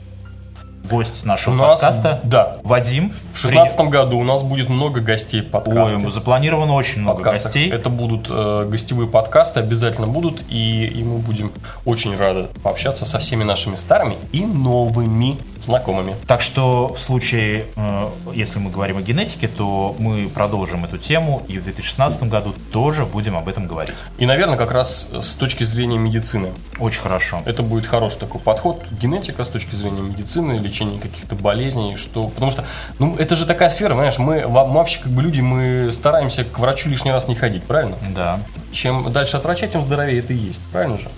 гость 0.85 1.25
нашего 1.25 1.55
У 1.55 1.57
нас, 1.57 1.81
подкаста, 1.81 2.21
да, 2.25 2.59
Вадим, 2.63 3.11
в 3.11 3.41
2016 3.41 3.81
году 3.81 4.19
у 4.19 4.25
нас 4.25 4.43
будет 4.43 4.69
много 4.69 5.01
гостей 5.01 5.43
в 5.43 5.51
подкасте. 5.51 6.07
Ой, 6.07 6.13
запланировано 6.13 6.75
очень 6.75 7.03
много 7.03 7.17
подкастах. 7.17 7.45
гостей. 7.45 7.71
Это 7.71 7.91
будут 7.91 8.27
э, 8.29 8.67
гостевые 8.69 9.09
подкасты, 9.09 9.61
обязательно 9.61 10.07
будут, 10.07 10.43
и, 10.49 10.87
и 10.87 11.05
мы 11.05 11.19
будем 11.19 11.53
очень 11.85 12.17
рады 12.17 12.49
пообщаться 12.63 13.05
со 13.05 13.19
всеми 13.19 13.45
нашими 13.45 13.77
старыми 13.77 14.17
и 14.33 14.45
новыми 14.45 15.39
знакомыми. 15.61 16.17
Так 16.27 16.41
что 16.41 16.93
в 16.95 16.99
случае, 16.99 17.67
э, 17.77 18.09
если 18.35 18.59
мы 18.59 18.71
говорим 18.71 18.99
о 18.99 19.03
генетике, 19.03 19.49
то 19.49 19.95
мы 19.99 20.29
продолжим 20.29 20.85
эту 20.85 20.99
тему 20.99 21.43
и 21.49 21.59
в 21.59 21.65
2016 21.65 22.25
году 22.25 22.55
тоже 22.73 23.05
будем 23.05 23.37
об 23.37 23.49
этом 23.49 23.67
говорить. 23.67 23.97
И, 24.19 24.27
наверное, 24.27 24.57
как 24.57 24.73
раз 24.73 25.09
с 25.13 25.35
точки 25.35 25.65
зрения 25.65 25.99
медицины. 25.99 26.53
Очень 26.79 27.03
хорошо. 27.03 27.43
Это 27.45 27.63
будет 27.63 27.87
хороший 27.87 28.19
такой 28.19 28.41
подход. 28.41 28.83
Генетика 28.91 29.45
с 29.45 29.49
точки 29.49 29.75
зрения 29.75 30.03
медицины, 30.03 30.59
лечения 30.71 30.99
каких-то 30.99 31.35
болезней, 31.35 31.97
что... 31.97 32.29
Потому 32.29 32.51
что, 32.51 32.65
ну, 32.99 33.17
это 33.17 33.37
же 33.37 33.47
такая 33.47 33.69
сфера, 33.71 33.95
знаешь, 33.95 34.19
мы, 34.19 34.47
во- 34.47 34.67
мы 34.67 34.75
вообще 34.75 35.01
как 35.01 35.13
бы 35.13 35.23
люди, 35.23 35.41
мы 35.41 35.93
стараемся 35.93 36.45
к 36.45 36.59
врачу 36.59 36.89
лишний 36.89 37.13
раз 37.13 37.29
не 37.29 37.35
ходить, 37.35 37.65
правильно? 37.65 37.97
Да. 38.15 38.41
Чем 38.73 39.13
дальше 39.13 39.37
от 39.37 39.45
врача, 39.45 39.67
тем 39.67 39.83
здоровее 39.83 40.21
это 40.21 40.33
и 40.33 40.37
есть, 40.37 40.63
правильно 40.73 40.99
же? 40.99 41.09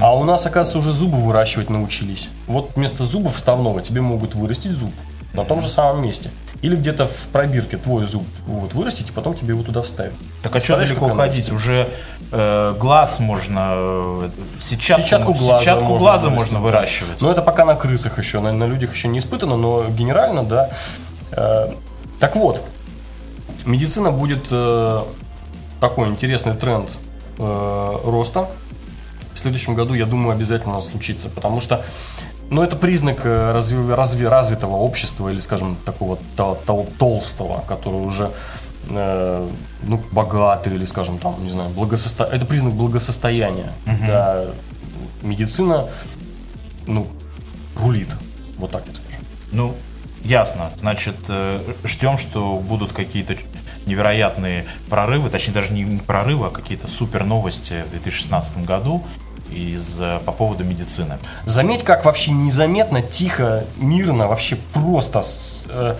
А 0.00 0.14
у 0.16 0.24
нас, 0.24 0.44
оказывается, 0.44 0.78
уже 0.78 0.92
зубы 0.92 1.18
выращивать 1.18 1.70
научились. 1.70 2.28
Вот 2.46 2.72
вместо 2.74 3.04
зуба 3.04 3.30
вставного 3.30 3.80
тебе 3.80 4.00
могут 4.00 4.34
вырастить 4.34 4.72
зуб 4.72 4.92
на 5.32 5.44
том 5.44 5.60
же 5.60 5.68
самом 5.68 6.02
месте. 6.02 6.30
Или 6.60 6.74
где-то 6.74 7.06
в 7.06 7.28
пробирке 7.32 7.76
твой 7.76 8.04
зуб 8.04 8.24
вот, 8.46 8.74
вырастить, 8.74 9.10
и 9.10 9.12
потом 9.12 9.34
тебе 9.34 9.54
его 9.54 9.62
туда 9.62 9.80
вставить. 9.80 10.12
Так 10.42 10.56
а 10.56 10.60
что 10.60 10.76
далеко 10.76 11.08
какая 11.08 11.28
ходить? 11.28 11.48
новость? 11.48 11.64
Уже 11.64 11.88
э, 12.32 12.74
глаз 12.80 13.20
можно, 13.20 13.70
э, 13.74 14.28
сетчатку, 14.60 15.02
Сетчатку 15.02 15.34
глаза, 15.34 15.60
сетчатку 15.60 15.84
можно, 15.84 15.98
глаза 15.98 16.28
вырастить, 16.28 16.38
можно 16.38 16.58
да. 16.58 16.64
выращивать. 16.64 17.20
Но 17.20 17.30
это 17.30 17.42
пока 17.42 17.64
на 17.64 17.76
крысах 17.76 18.18
еще, 18.18 18.40
на, 18.40 18.52
на 18.52 18.64
людях 18.64 18.92
еще 18.92 19.06
не 19.06 19.20
испытано, 19.20 19.56
но 19.56 19.86
генерально, 19.88 20.42
да. 20.42 20.70
Э, 21.30 21.68
так 22.18 22.34
вот, 22.34 22.64
медицина 23.64 24.10
будет 24.10 24.48
э, 24.50 25.04
такой 25.80 26.08
интересный 26.08 26.54
тренд 26.54 26.90
э, 27.38 27.96
роста. 28.04 28.48
В 29.32 29.38
следующем 29.38 29.76
году, 29.76 29.94
я 29.94 30.06
думаю, 30.06 30.32
обязательно 30.34 30.80
случится, 30.80 31.28
потому 31.28 31.60
что 31.60 31.84
ну, 32.50 32.62
это 32.62 32.76
признак 32.76 33.20
э, 33.24 33.52
разви- 33.54 33.94
разви- 33.94 34.28
развитого 34.28 34.76
общества 34.76 35.28
или, 35.28 35.38
скажем, 35.40 35.76
такого 35.84 36.18
тол- 36.36 36.58
тол- 36.66 36.90
толстого, 36.98 37.62
который 37.68 38.00
уже 38.00 38.30
э, 38.88 39.48
ну, 39.82 40.00
богатый 40.12 40.74
или, 40.74 40.84
скажем, 40.84 41.18
там, 41.18 41.42
не 41.44 41.50
знаю, 41.50 41.70
благососто... 41.70 42.24
это 42.24 42.46
признак 42.46 42.74
благосостояния. 42.74 43.72
Да, 44.06 44.44
медицина, 45.22 45.88
ну, 46.86 47.06
рулит. 47.76 48.08
Вот 48.56 48.70
так 48.70 48.82
я 48.86 48.92
скажу. 48.92 49.18
Ну, 49.52 49.74
ясно. 50.24 50.70
Значит, 50.78 51.16
э, 51.28 51.60
ждем, 51.84 52.18
что 52.18 52.54
будут 52.56 52.92
какие-то 52.92 53.36
невероятные 53.86 54.66
прорывы, 54.88 55.30
точнее 55.30 55.54
даже 55.54 55.72
не 55.72 55.98
прорывы, 55.98 56.46
а 56.46 56.50
какие-то 56.50 56.86
супер 56.88 57.24
новости 57.24 57.84
в 57.86 57.90
2016 57.90 58.64
году 58.64 59.04
из, 59.52 59.96
э, 60.00 60.20
по 60.24 60.32
поводу 60.32 60.64
медицины. 60.64 61.18
Заметь, 61.44 61.82
как 61.84 62.04
вообще 62.04 62.32
незаметно, 62.32 63.02
тихо, 63.02 63.64
мирно, 63.76 64.26
вообще 64.28 64.56
просто 64.72 65.22
с- 65.22 65.64
э, 65.68 65.94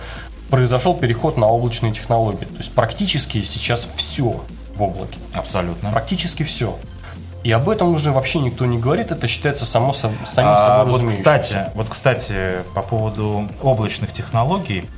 произошел 0.49 0.93
переход 0.95 1.37
на 1.37 1.47
облачные 1.47 1.93
технологии. 1.93 2.45
То 2.45 2.57
есть 2.57 2.71
практически 2.73 3.41
сейчас 3.43 3.87
все 3.95 4.41
в 4.75 4.81
облаке. 4.81 5.19
Абсолютно. 5.33 5.91
Практически 5.91 6.43
все. 6.43 6.77
И 7.43 7.51
об 7.51 7.69
этом 7.69 7.93
уже 7.93 8.11
вообще 8.11 8.39
никто 8.39 8.65
не 8.65 8.77
говорит, 8.77 9.11
это 9.11 9.27
считается 9.27 9.65
само 9.65 9.93
самим 9.93 10.17
А, 10.35 10.57
собой 10.79 10.91
вот, 10.91 11.01
разумеющимся. 11.01 11.17
кстати, 11.39 11.71
вот, 11.75 11.87
кстати, 11.89 12.35
по 12.75 12.81
поводу 12.81 13.47
облачных 13.61 14.11
технологий. 14.11 14.89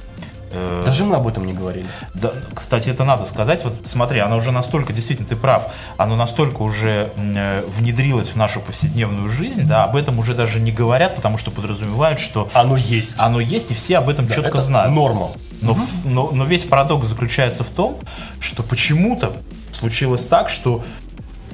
Э, 0.54 0.84
Даже 0.86 1.04
мы 1.06 1.16
об 1.16 1.28
этом 1.28 1.44
не 1.46 1.54
говорили. 1.54 1.86
Да, 2.14 2.32
кстати, 2.54 2.90
это 2.90 3.04
надо 3.04 3.26
сказать. 3.26 3.64
Вот 3.64 3.74
смотри, 3.86 4.20
оно 4.20 4.38
уже 4.38 4.52
настолько, 4.52 4.94
действительно, 4.94 5.28
ты 5.28 5.36
прав, 5.36 5.72
оно 5.98 6.16
настолько 6.16 6.62
уже 6.62 7.12
э, 7.18 7.64
внедрилось 7.78 8.30
в 8.30 8.36
нашу 8.36 8.60
повседневную 8.62 9.30
жизнь, 9.30 9.64
да, 9.68 9.84
об 9.84 9.96
этом 9.96 10.20
уже 10.20 10.34
даже 10.36 10.60
не 10.60 10.72
говорят, 10.72 11.16
потому 11.16 11.38
что 11.38 11.52
подразумевают, 11.52 12.20
что 12.20 12.50
Оно 12.54 12.76
есть. 12.78 13.16
оно 13.20 13.40
есть, 13.40 13.72
и 13.72 13.74
все 13.76 13.98
об 13.98 14.10
этом 14.10 14.28
четко 14.28 14.48
это 14.58 14.62
знают. 14.62 14.92
норма. 14.94 15.32
Но, 15.62 15.74
в- 15.76 16.06
но, 16.06 16.32
но 16.32 16.44
весь 16.46 16.64
парадокс 16.64 17.08
заключается 17.08 17.64
в 17.64 17.70
том, 17.70 17.98
что 18.40 18.64
почему-то 18.64 19.34
случилось 19.74 20.26
так, 20.26 20.50
что 20.50 20.84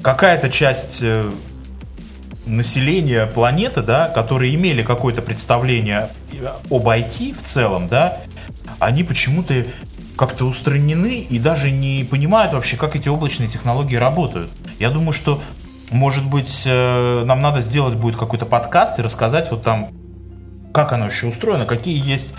какая-то 0.02 0.48
часть 0.48 1.00
э, 1.02 1.30
населения 2.46 3.26
планеты, 3.26 3.82
да, 3.82 4.08
которые 4.08 4.54
имели 4.54 4.82
какое-то 4.82 5.20
представление 5.22 6.08
об 6.70 6.88
IT 6.88 7.36
в 7.38 7.46
целом, 7.46 7.88
да, 7.88 8.18
они 8.78 9.04
почему-то 9.04 9.66
как-то 10.16 10.44
устранены 10.44 11.20
и 11.20 11.38
даже 11.38 11.70
не 11.70 12.04
понимают 12.04 12.52
вообще, 12.52 12.76
как 12.76 12.96
эти 12.96 13.08
облачные 13.08 13.48
технологии 13.48 13.96
работают. 13.96 14.50
Я 14.78 14.90
думаю, 14.90 15.12
что, 15.12 15.40
может 15.90 16.24
быть, 16.24 16.62
э, 16.64 17.22
нам 17.24 17.40
надо 17.40 17.60
сделать 17.60 17.94
будет 17.94 18.16
какой-то 18.16 18.44
подкаст 18.44 18.98
и 18.98 19.02
рассказать 19.02 19.50
вот 19.50 19.62
там, 19.62 19.90
как 20.72 20.92
оно 20.92 21.04
вообще 21.04 21.28
устроено, 21.28 21.66
какие 21.66 21.96
есть 21.96 22.34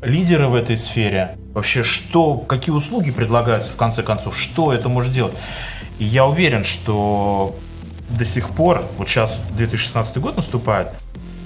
лидеры 0.00 0.48
в 0.48 0.54
этой 0.54 0.76
сфере, 0.76 1.36
вообще 1.54 1.82
что, 1.82 2.36
какие 2.36 2.74
услуги 2.74 3.10
предлагаются 3.10 3.72
в 3.72 3.76
конце 3.76 4.02
концов, 4.02 4.38
что 4.38 4.72
это 4.72 4.88
может 4.88 5.12
делать. 5.12 5.34
И 5.98 6.04
я 6.04 6.26
уверен, 6.26 6.64
что 6.64 7.56
до 8.10 8.24
сих 8.24 8.50
пор, 8.50 8.84
вот 8.98 9.08
сейчас 9.08 9.38
2016 9.56 10.18
год 10.18 10.36
наступает, 10.36 10.88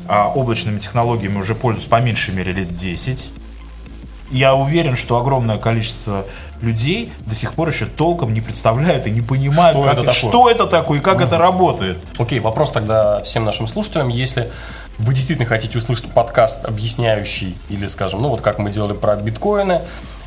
а 0.09 0.29
облачными 0.29 0.79
технологиями 0.79 1.39
уже 1.39 1.55
пользуются 1.55 1.91
по 1.91 2.01
меньшей 2.01 2.35
мере 2.35 2.53
лет 2.53 2.77
10. 2.77 3.27
Я 4.31 4.55
уверен, 4.55 4.97
что 4.97 5.19
огромное 5.19 5.59
количество 5.59 6.25
людей 6.61 7.13
до 7.27 7.35
сих 7.35 7.53
пор 7.55 7.69
еще 7.69 7.87
толком 7.87 8.33
не 8.33 8.41
представляют 8.41 9.07
и 9.07 9.11
не 9.11 9.21
понимают, 9.21 9.77
Что 9.77 9.85
как- 9.85 9.93
это 9.93 10.03
такое? 10.03 10.31
что 10.31 10.51
это 10.51 10.67
такое 10.67 10.99
и 10.99 11.03
как 11.03 11.21
это 11.21 11.39
работает. 11.39 11.99
Окей, 12.19 12.41
вопрос 12.41 12.71
тогда 12.71 13.21
всем 13.23 13.45
нашим 13.45 13.69
слушателям. 13.69 14.09
Если 14.09 14.51
вы 14.99 15.13
действительно 15.15 15.47
хотите 15.47 15.77
услышать 15.79 16.07
подкаст, 16.07 16.65
объясняющий, 16.65 17.57
или, 17.69 17.87
скажем, 17.87 18.23
ну 18.23 18.29
вот 18.31 18.41
как 18.41 18.59
мы 18.59 18.71
делали 18.71 18.95
про 18.95 19.17
биткоины, 19.17 19.83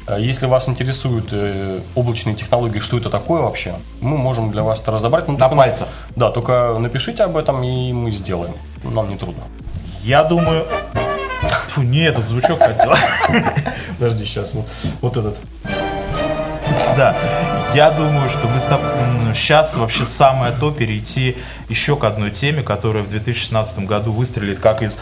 э, 0.08 0.18
если 0.20 0.46
вас 0.46 0.70
интересуют 0.70 1.30
э, 1.32 1.82
облачные 1.96 2.36
технологии, 2.36 2.80
что 2.80 2.98
это 2.98 3.10
такое 3.10 3.42
вообще, 3.42 3.74
мы 4.00 4.16
можем 4.18 4.52
для 4.52 4.62
вас 4.62 4.82
это 4.82 4.92
разобрать. 4.92 5.28
Ну, 5.28 5.36
На 5.38 5.50
пальцах. 5.50 5.88
Да, 6.16 6.30
только 6.30 6.76
напишите 6.80 7.24
об 7.24 7.36
этом, 7.36 7.64
и 7.64 7.92
мы 7.92 8.12
сделаем. 8.12 8.54
Нам 8.84 9.08
не 9.10 9.18
трудно. 9.18 9.44
Я 10.04 10.24
думаю... 10.24 10.66
Фу, 11.70 11.82
не 11.82 12.02
этот 12.04 12.28
звучок 12.28 12.60
хотел. 12.60 12.94
Подожди, 14.00 14.26
сейчас 14.26 14.54
вот, 14.54 14.68
вот 15.02 15.18
этот. 15.18 15.38
Да, 16.98 17.16
я 17.74 17.92
думаю, 17.92 18.30
что 18.30 18.48
мы 18.48 19.34
сейчас 19.34 19.76
вообще 19.76 20.06
самое 20.06 20.52
то 20.54 20.72
перейти 20.72 21.38
еще 21.68 21.96
к 21.96 22.04
одной 22.04 22.32
теме, 22.32 22.64
которая 22.64 23.04
в 23.04 23.10
2016 23.10 23.80
году 23.80 24.12
выстрелит 24.12 24.60
как 24.60 24.82
из 24.82 24.98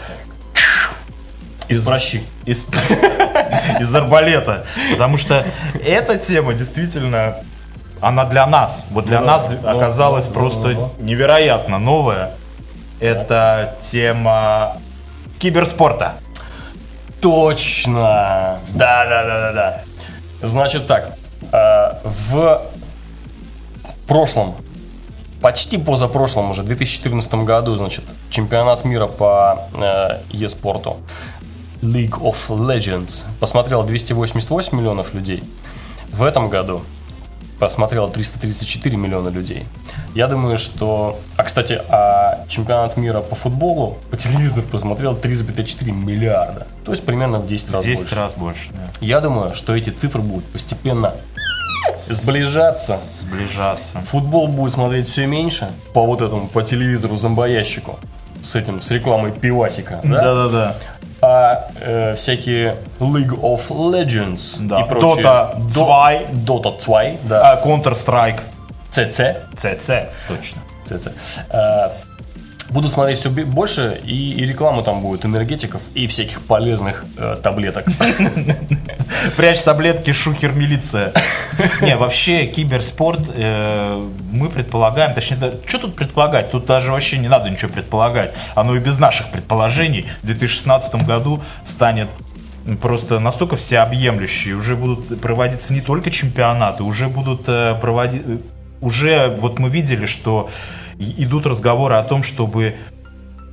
Из 1.68 1.84
прощи. 1.84 2.22
из, 2.44 2.64
из 3.80 3.94
арбалета. 3.94 4.66
Потому 4.92 5.16
что 5.16 5.44
эта 5.84 6.16
тема 6.16 6.54
действительно, 6.54 7.36
она 8.00 8.24
для 8.24 8.46
нас, 8.46 8.86
вот 8.90 9.06
для 9.06 9.20
Ну, 9.20 9.26
нас 9.26 9.46
да, 9.46 9.72
оказалась 9.72 10.26
да, 10.26 10.32
просто 10.32 10.74
да. 10.74 10.88
невероятно 10.98 11.78
новая. 11.78 12.32
Это 13.00 13.76
тема 13.90 14.76
киберспорта. 15.38 16.14
Точно! 17.20 18.60
Да, 18.74 19.04
да, 19.06 19.24
да, 19.24 19.40
да, 19.40 19.52
да. 19.52 19.82
Значит 20.46 20.86
так, 20.86 21.16
э, 21.52 21.90
в 22.04 22.62
прошлом, 24.06 24.54
почти 25.40 25.78
позапрошлом 25.78 26.50
уже, 26.50 26.62
2014 26.62 27.34
году, 27.44 27.74
значит, 27.74 28.04
чемпионат 28.30 28.84
мира 28.84 29.06
по 29.06 29.68
э, 29.74 30.20
e-спорту 30.30 30.96
League 31.82 32.20
of 32.20 32.36
Legends 32.48 33.24
посмотрело 33.40 33.84
288 33.84 34.76
миллионов 34.76 35.14
людей. 35.14 35.42
В 36.10 36.22
этом 36.22 36.48
году 36.48 36.82
посмотрело 37.58 38.08
334 38.08 38.96
миллиона 38.96 39.28
людей. 39.28 39.66
Я 40.14 40.26
думаю, 40.26 40.58
что... 40.58 41.18
А, 41.36 41.44
кстати, 41.44 41.80
а 41.88 42.27
чемпионат 42.48 42.96
мира 42.96 43.20
по 43.20 43.34
футболу 43.36 43.98
по 44.10 44.16
телевизору 44.16 44.66
посмотрел 44.66 45.14
3,4 45.14 45.92
миллиарда. 45.92 46.66
То 46.84 46.92
есть 46.92 47.04
примерно 47.04 47.38
в 47.38 47.46
10 47.46 47.70
раз 47.70 47.84
10 47.84 47.98
больше. 48.00 48.14
раз 48.14 48.34
больше. 48.34 48.68
да. 48.72 48.78
Я 49.00 49.20
думаю, 49.20 49.52
что 49.54 49.76
эти 49.76 49.90
цифры 49.90 50.22
будут 50.22 50.44
постепенно 50.46 51.12
сближаться. 52.08 52.98
Сближаться. 53.20 54.00
Футбол 54.00 54.48
будет 54.48 54.72
смотреть 54.72 55.08
все 55.08 55.26
меньше 55.26 55.68
по 55.92 56.02
вот 56.02 56.20
этому, 56.22 56.48
по 56.48 56.62
телевизору 56.62 57.16
зомбоящику 57.16 57.98
с 58.42 58.54
этим, 58.54 58.80
с 58.82 58.90
рекламой 58.90 59.32
пивасика, 59.32 60.00
да? 60.02 60.20
Да-да-да. 60.22 60.76
А 61.20 61.68
э, 61.80 62.14
всякие 62.14 62.76
League 63.00 63.34
of 63.40 63.68
Legends 63.70 64.56
Да. 64.60 64.82
и 64.82 64.88
прочие... 64.88 65.24
Dota 65.24 65.56
До- 65.74 65.74
2. 65.74 66.12
Dota 66.46 66.84
2, 66.84 67.02
да. 67.24 67.52
А 67.52 67.66
Counter-Strike. 67.66 68.40
CC. 68.92 69.36
CC. 69.54 70.08
Точно. 70.28 70.62
CC. 70.84 71.12
Э, 71.50 71.88
Буду 72.70 72.88
смотреть 72.88 73.18
все 73.18 73.30
больше, 73.30 73.98
и, 74.04 74.32
и 74.32 74.44
реклама 74.44 74.82
там 74.82 75.00
будет 75.00 75.24
энергетиков 75.24 75.80
и 75.94 76.06
всяких 76.06 76.42
полезных 76.42 77.04
э, 77.16 77.36
таблеток. 77.42 77.86
Прячь 79.36 79.62
таблетки, 79.62 80.12
шухер 80.12 80.52
милиция. 80.52 81.12
Не, 81.80 81.96
вообще 81.96 82.46
киберспорт 82.46 83.20
э, 83.34 84.02
мы 84.32 84.50
предполагаем, 84.50 85.14
точнее, 85.14 85.38
что 85.66 85.78
тут 85.78 85.96
предполагать? 85.96 86.50
Тут 86.50 86.66
даже 86.66 86.92
вообще 86.92 87.16
не 87.18 87.28
надо 87.28 87.48
ничего 87.48 87.72
предполагать. 87.72 88.34
Оно 88.54 88.76
и 88.76 88.80
без 88.80 88.98
наших 88.98 89.30
предположений 89.30 90.06
в 90.22 90.26
2016 90.26 90.94
году 91.06 91.42
станет 91.64 92.08
просто 92.82 93.18
настолько 93.18 93.56
всеобъемлющий. 93.56 94.52
Уже 94.52 94.76
будут 94.76 95.20
проводиться 95.22 95.72
не 95.72 95.80
только 95.80 96.10
чемпионаты, 96.10 96.82
уже 96.82 97.08
будут 97.08 97.44
э, 97.46 97.74
проводить... 97.80 98.22
э, 98.26 98.36
Уже 98.82 99.34
вот 99.40 99.58
мы 99.58 99.70
видели, 99.70 100.04
что 100.06 100.50
идут 100.98 101.46
разговоры 101.46 101.96
о 101.96 102.02
том, 102.02 102.22
чтобы 102.22 102.74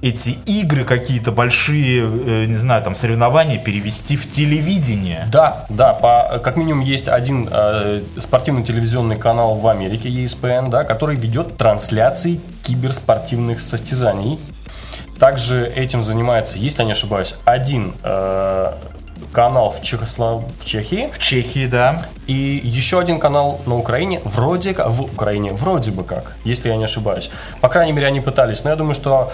эти 0.02 0.38
игры 0.46 0.84
какие-то 0.84 1.32
большие, 1.32 2.04
э, 2.04 2.46
не 2.46 2.58
знаю, 2.58 2.84
там 2.84 2.94
соревнования 2.94 3.58
перевести 3.58 4.18
в 4.18 4.30
телевидение. 4.30 5.28
Да, 5.32 5.66
да, 5.70 5.94
по, 5.94 6.40
как 6.44 6.58
минимум 6.58 6.82
есть 6.82 7.08
один 7.08 7.48
э, 7.50 8.02
спортивный 8.20 8.64
телевизионный 8.64 9.16
канал 9.16 9.56
в 9.56 9.68
Америке, 9.68 10.10
ESPN, 10.10 10.70
да, 10.70 10.84
который 10.84 11.16
ведет 11.16 11.58
трансляции 11.58 12.40
киберспортивных 12.64 13.62
состязаний. 13.62 14.40
Также 15.20 15.66
этим 15.66 16.04
занимается, 16.04 16.60
если 16.60 16.82
я 16.82 16.86
не 16.86 16.92
ошибаюсь, 16.92 17.36
один 17.46 17.94
э, 18.04 18.74
канал 19.32 19.72
в, 19.72 19.82
Чехослов... 19.84 20.44
в 20.60 20.66
Чехии 20.66 21.10
В 21.12 21.20
Чехии, 21.20 21.68
да. 21.68 22.06
и 22.28 22.62
еще 22.64 23.00
один 23.00 23.20
канал 23.20 23.60
на 23.66 23.78
Украине, 23.78 24.22
вроде 24.24 24.74
как, 24.74 24.90
в 24.90 25.02
Украине, 25.02 25.54
вроде 25.54 25.92
бы 25.92 26.04
как, 26.04 26.36
если 26.44 26.70
я 26.70 26.78
не 26.78 26.86
ошибаюсь. 26.86 27.30
По 27.62 27.70
крайней 27.70 27.92
мере, 27.92 28.08
они 28.08 28.22
пытались, 28.22 28.64
но 28.64 28.70
я 28.70 28.76
думаю, 28.76 28.96
что 28.96 29.32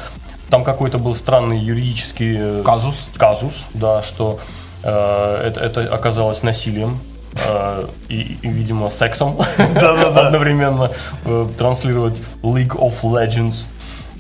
там 0.50 0.64
какой-то 0.64 0.98
был 0.98 1.16
странный 1.16 1.60
юридический 1.60 2.36
э, 2.38 2.64
Казус. 2.64 3.08
казус, 3.18 3.66
да, 3.74 4.04
что 4.04 4.40
э, 4.84 5.44
это, 5.48 5.62
это 5.62 5.82
оказалось 5.94 6.44
насилием 6.44 7.00
э, 7.46 7.86
и, 8.10 8.38
и, 8.42 8.48
видимо, 8.50 8.90
сексом 8.90 9.40
одновременно 9.58 10.92
э, 11.26 11.48
транслировать 11.58 12.22
League 12.44 12.76
of 12.76 13.02
Legends. 13.04 13.68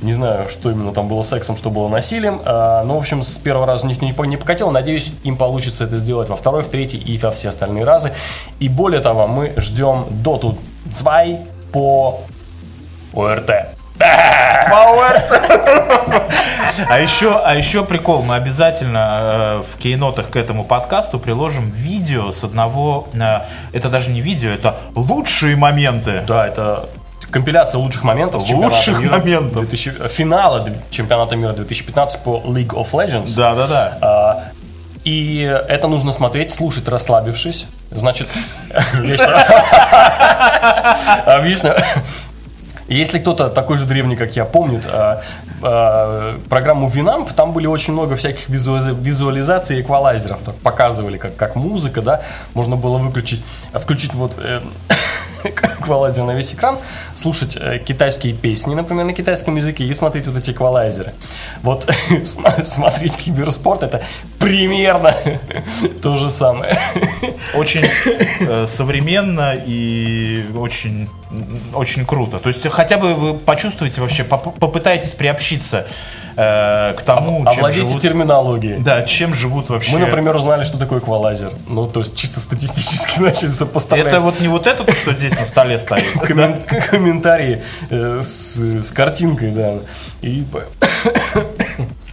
Не 0.01 0.13
знаю, 0.13 0.49
что 0.49 0.71
именно 0.71 0.93
там 0.93 1.07
было 1.07 1.21
сексом, 1.21 1.57
что 1.57 1.69
было 1.69 1.87
насилием. 1.87 2.41
А, 2.45 2.83
но, 2.83 2.95
в 2.95 2.97
общем, 2.99 3.23
с 3.23 3.37
первого 3.37 3.67
раза 3.67 3.85
у 3.85 3.89
них 3.89 4.01
не, 4.01 4.15
не 4.27 4.37
покатило. 4.37 4.71
Надеюсь, 4.71 5.11
им 5.23 5.37
получится 5.37 5.85
это 5.85 5.97
сделать 5.97 6.29
во 6.29 6.35
второй, 6.35 6.63
в 6.63 6.69
третий 6.69 6.97
и 6.97 7.17
во 7.19 7.31
все 7.31 7.49
остальные 7.49 7.83
разы. 7.83 8.11
И 8.59 8.67
более 8.67 9.01
того, 9.01 9.27
мы 9.27 9.53
ждем 9.57 10.05
Dota 10.23 10.57
2 10.85 11.23
по 11.71 12.21
ОРТ. 13.13 13.51
А 16.87 16.99
еще, 16.99 17.39
а 17.43 17.53
еще 17.53 17.83
прикол, 17.83 18.23
мы 18.23 18.35
обязательно 18.35 19.19
э, 19.21 19.63
в 19.71 19.77
кейнотах 19.77 20.29
к 20.29 20.35
этому 20.35 20.63
подкасту 20.63 21.19
приложим 21.19 21.69
видео 21.71 22.31
с 22.31 22.43
одного, 22.43 23.07
э, 23.13 23.41
это 23.73 23.89
даже 23.89 24.09
не 24.09 24.21
видео, 24.21 24.49
это 24.49 24.75
лучшие 24.95 25.55
моменты. 25.55 26.23
Да, 26.25 26.47
это 26.47 26.89
компиляция 27.31 27.79
лучших 27.79 28.03
моментов. 28.03 28.47
Лучших 28.49 28.99
мира 28.99 29.17
моментов. 29.17 29.61
2000 29.61 30.07
финала 30.09 30.67
чемпионата 30.89 31.35
мира 31.35 31.53
2015 31.53 32.23
по 32.23 32.41
League 32.45 32.73
of 32.73 32.91
Legends. 32.91 33.35
Да, 33.35 33.55
да, 33.55 33.67
да. 33.67 33.97
А, 34.01 34.43
И 35.03 35.41
это 35.67 35.87
нужно 35.87 36.11
смотреть, 36.11 36.53
слушать, 36.53 36.87
расслабившись. 36.87 37.67
Значит, 37.89 38.27
объясню. 41.25 41.73
Если 42.87 43.19
кто-то 43.19 43.49
такой 43.49 43.77
же 43.77 43.85
древний, 43.85 44.17
как 44.17 44.35
я, 44.35 44.43
помнит 44.43 44.81
а, 44.85 45.21
а, 45.63 46.37
программу 46.49 46.89
Winamp, 46.89 47.33
там 47.33 47.53
были 47.53 47.65
очень 47.65 47.93
много 47.93 48.17
всяких 48.17 48.49
визуализ- 48.49 49.01
визуализаций 49.01 49.77
и 49.77 49.81
эквалайзеров. 49.81 50.39
Так 50.43 50.55
показывали, 50.55 51.17
как, 51.17 51.37
как 51.37 51.55
музыка, 51.55 52.01
да, 52.01 52.21
можно 52.53 52.75
было 52.75 52.97
выключить, 52.97 53.43
включить 53.73 54.13
вот 54.13 54.33
э, 54.37 54.59
эквалайзер 55.79 56.23
на 56.23 56.31
весь 56.35 56.53
экран, 56.53 56.77
слушать 57.15 57.57
э, 57.59 57.79
китайские 57.79 58.33
песни, 58.33 58.75
например, 58.75 59.05
на 59.05 59.13
китайском 59.13 59.55
языке 59.55 59.83
и 59.85 59.93
смотреть 59.93 60.27
вот 60.27 60.37
эти 60.37 60.51
эквалайзеры. 60.51 61.13
Вот 61.63 61.89
см- 62.09 62.65
смотреть 62.65 63.17
киберспорт 63.17 63.83
это 63.83 64.01
примерно 64.39 65.15
то 66.01 66.17
же 66.17 66.29
самое. 66.29 66.79
Очень 67.53 67.85
э, 68.39 68.67
современно 68.67 69.53
и 69.65 70.45
очень, 70.55 71.09
очень 71.73 72.05
круто. 72.05 72.39
То 72.39 72.49
есть 72.49 72.67
хотя 72.69 72.97
бы 72.97 73.13
вы 73.13 73.33
почувствуете 73.35 74.01
вообще, 74.01 74.23
поп- 74.23 74.57
попытаетесь 74.59 75.13
приобщиться 75.13 75.87
э, 76.35 76.93
к 76.97 77.01
тому, 77.01 77.39
чем 77.39 77.47
Овладейте 77.47 77.87
живут, 77.87 78.01
терминологией. 78.01 78.79
да, 78.79 79.03
чем 79.03 79.33
живут 79.33 79.69
вообще. 79.69 79.91
Мы, 79.93 79.99
например, 79.99 80.35
узнали, 80.35 80.63
что 80.63 80.77
такое 80.77 80.99
эквалайзер. 80.99 81.51
Ну, 81.67 81.87
то 81.87 82.01
есть 82.01 82.15
чисто 82.15 82.39
статистически 82.39 83.19
начали 83.21 83.51
сопоставлять 83.51 84.07
это 84.07 84.19
вот 84.19 84.39
не 84.39 84.47
вот 84.47 84.67
это, 84.67 84.83
то, 84.83 84.93
что 84.95 85.13
здесь 85.13 85.37
на 85.37 85.45
столе 85.45 85.77
стоит. 85.79 86.05
коммен- 86.15 86.63
комментарии 86.89 87.61
э, 87.89 88.21
с, 88.23 88.91
картинкой, 88.91 89.51
да. 89.51 89.73
И 90.21 90.45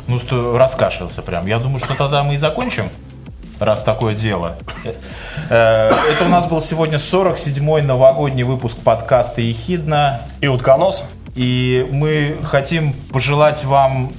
Ну, 0.06 0.18
что 0.18 0.56
раскашлялся 0.56 1.20
прям. 1.22 1.46
Я 1.46 1.58
думаю, 1.58 1.78
что 1.78 1.94
тогда 1.94 2.22
мы 2.22 2.34
и 2.34 2.38
закончим, 2.38 2.88
раз 3.60 3.82
такое 3.84 4.14
дело. 4.14 4.56
Э, 5.50 5.90
Это 6.12 6.24
у 6.24 6.28
нас 6.28 6.46
был 6.46 6.62
сегодня 6.62 6.96
47-й 6.96 7.82
новогодний 7.82 8.42
выпуск 8.42 8.78
подкаста 8.78 9.42
«Ехидна». 9.42 10.20
и 10.40 10.46
утконос. 10.46 11.04
И 11.35 11.87
мы 11.91 12.37
хотим 12.43 12.93
пожелать 13.12 13.64
вам 13.64 14.11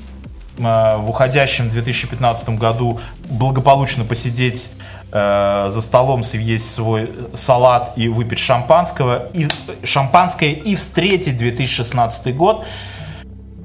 э, 0.57 0.97
в 0.97 1.09
уходящем 1.09 1.69
2015 1.69 2.49
году 2.49 2.99
благополучно 3.29 4.05
посидеть 4.05 4.71
э, 5.11 5.69
за 5.71 5.81
столом, 5.81 6.23
съесть 6.23 6.73
свой 6.73 7.11
салат 7.33 7.93
и 7.95 8.07
выпить 8.07 8.39
шампанского, 8.39 9.27
и, 9.33 9.47
шампанское 9.83 10.51
и 10.51 10.75
встретить 10.75 11.37
2016 11.37 12.35
год. 12.35 12.65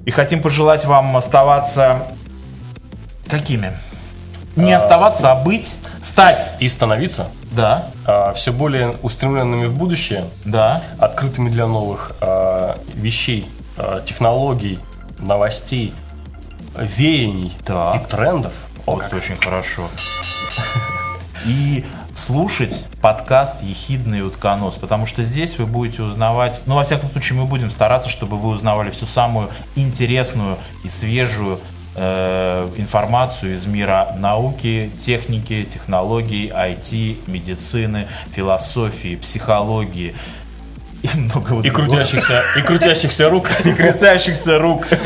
И 0.05 0.11
хотим 0.11 0.43
пожелать 0.43 0.85
вам 0.85 1.17
оставаться 1.17 2.03
какими? 3.29 3.73
Не 4.57 4.73
оставаться, 4.73 5.33
а 5.33 5.35
быть, 5.35 5.75
стать. 6.01 6.53
И 6.61 6.69
становиться 6.69 7.29
Да, 7.51 7.91
все 8.37 8.53
более 8.53 8.91
устремленными 9.03 9.67
в 9.67 9.77
будущее, 9.77 10.27
да. 10.45 10.83
открытыми 10.99 11.49
для 11.49 11.67
новых 11.67 12.13
вещей, 12.95 13.49
а, 13.77 14.01
технологий, 14.03 14.79
новостей, 15.19 15.93
веяний 16.77 17.53
Так. 17.65 17.97
и 17.97 18.11
трендов. 18.11 18.53
О, 18.87 18.93
Вот 18.93 19.03
как. 19.05 19.15
очень 19.15 19.37
хорошо. 19.37 19.89
И 21.47 21.85
слушать 22.15 22.85
подкаст 23.03 23.63
«Ехидный 23.63 24.27
утконос», 24.27 24.77
потому 24.77 25.05
что 25.05 25.25
здесь 25.25 25.59
вы 25.59 25.67
будете 25.67 26.03
узнавать, 26.03 26.61
ну, 26.67 26.77
во 26.77 26.85
всяком 26.85 27.11
случае, 27.11 27.39
мы 27.39 27.45
будем 27.47 27.71
стараться, 27.71 28.09
чтобы 28.09 28.39
вы 28.39 28.49
узнавали 28.49 28.91
всю 28.91 29.05
самую 29.07 29.51
интересную 29.77 30.57
и 30.85 30.89
свежую 30.89 31.61
э, 31.97 32.69
информацию 32.77 33.57
из 33.57 33.67
мира 33.67 34.15
науки, 34.19 34.91
техники, 34.99 35.65
технологий, 35.65 36.49
IT, 36.49 37.31
медицины, 37.31 38.09
философии, 38.33 39.17
психологии 39.17 40.15
и 41.05 41.19
многого 41.19 41.61
И 41.63 41.71
другого. 41.71 41.87
крутящихся, 41.97 42.43
и 42.57 42.63
крутящихся 42.63 43.29
рук. 43.31 43.49
И 43.65 43.73
крестящихся 43.73 44.59
рук. 44.59 44.87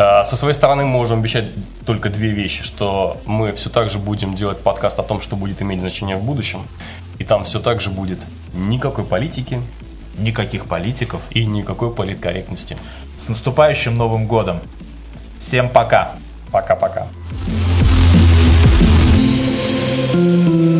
А, 0.00 0.22
Со 0.24 0.36
своей 0.36 0.54
стороны 0.54 0.84
мы 0.84 0.90
можем 0.90 1.18
обещать 1.18 1.46
только 1.84 2.08
две 2.08 2.28
вещи, 2.28 2.62
что 2.62 3.20
мы 3.26 3.50
все 3.52 3.68
так 3.68 3.90
же 3.90 3.98
будем 3.98 4.36
делать 4.36 4.58
подкаст 4.60 4.96
о 5.00 5.02
том, 5.02 5.20
что 5.20 5.34
будет 5.34 5.60
иметь 5.60 5.80
значение 5.80 6.16
в 6.16 6.22
будущем, 6.22 6.62
и 7.18 7.24
там 7.24 7.42
все 7.42 7.58
так 7.58 7.80
же 7.80 7.90
будет 7.90 8.20
никакой 8.54 9.04
политики 9.04 9.60
Никаких 10.16 10.66
политиков. 10.66 11.20
и 11.30 11.44
никакой 11.44 11.92
политкорректности. 11.92 12.76
С 13.16 13.28
наступающим 13.28 13.96
Новым 13.96 14.28
годом! 14.28 14.60
Всем 15.40 15.68
пока! 15.68 16.12
Пока-пока. 16.52 17.08
Thank 20.10 20.77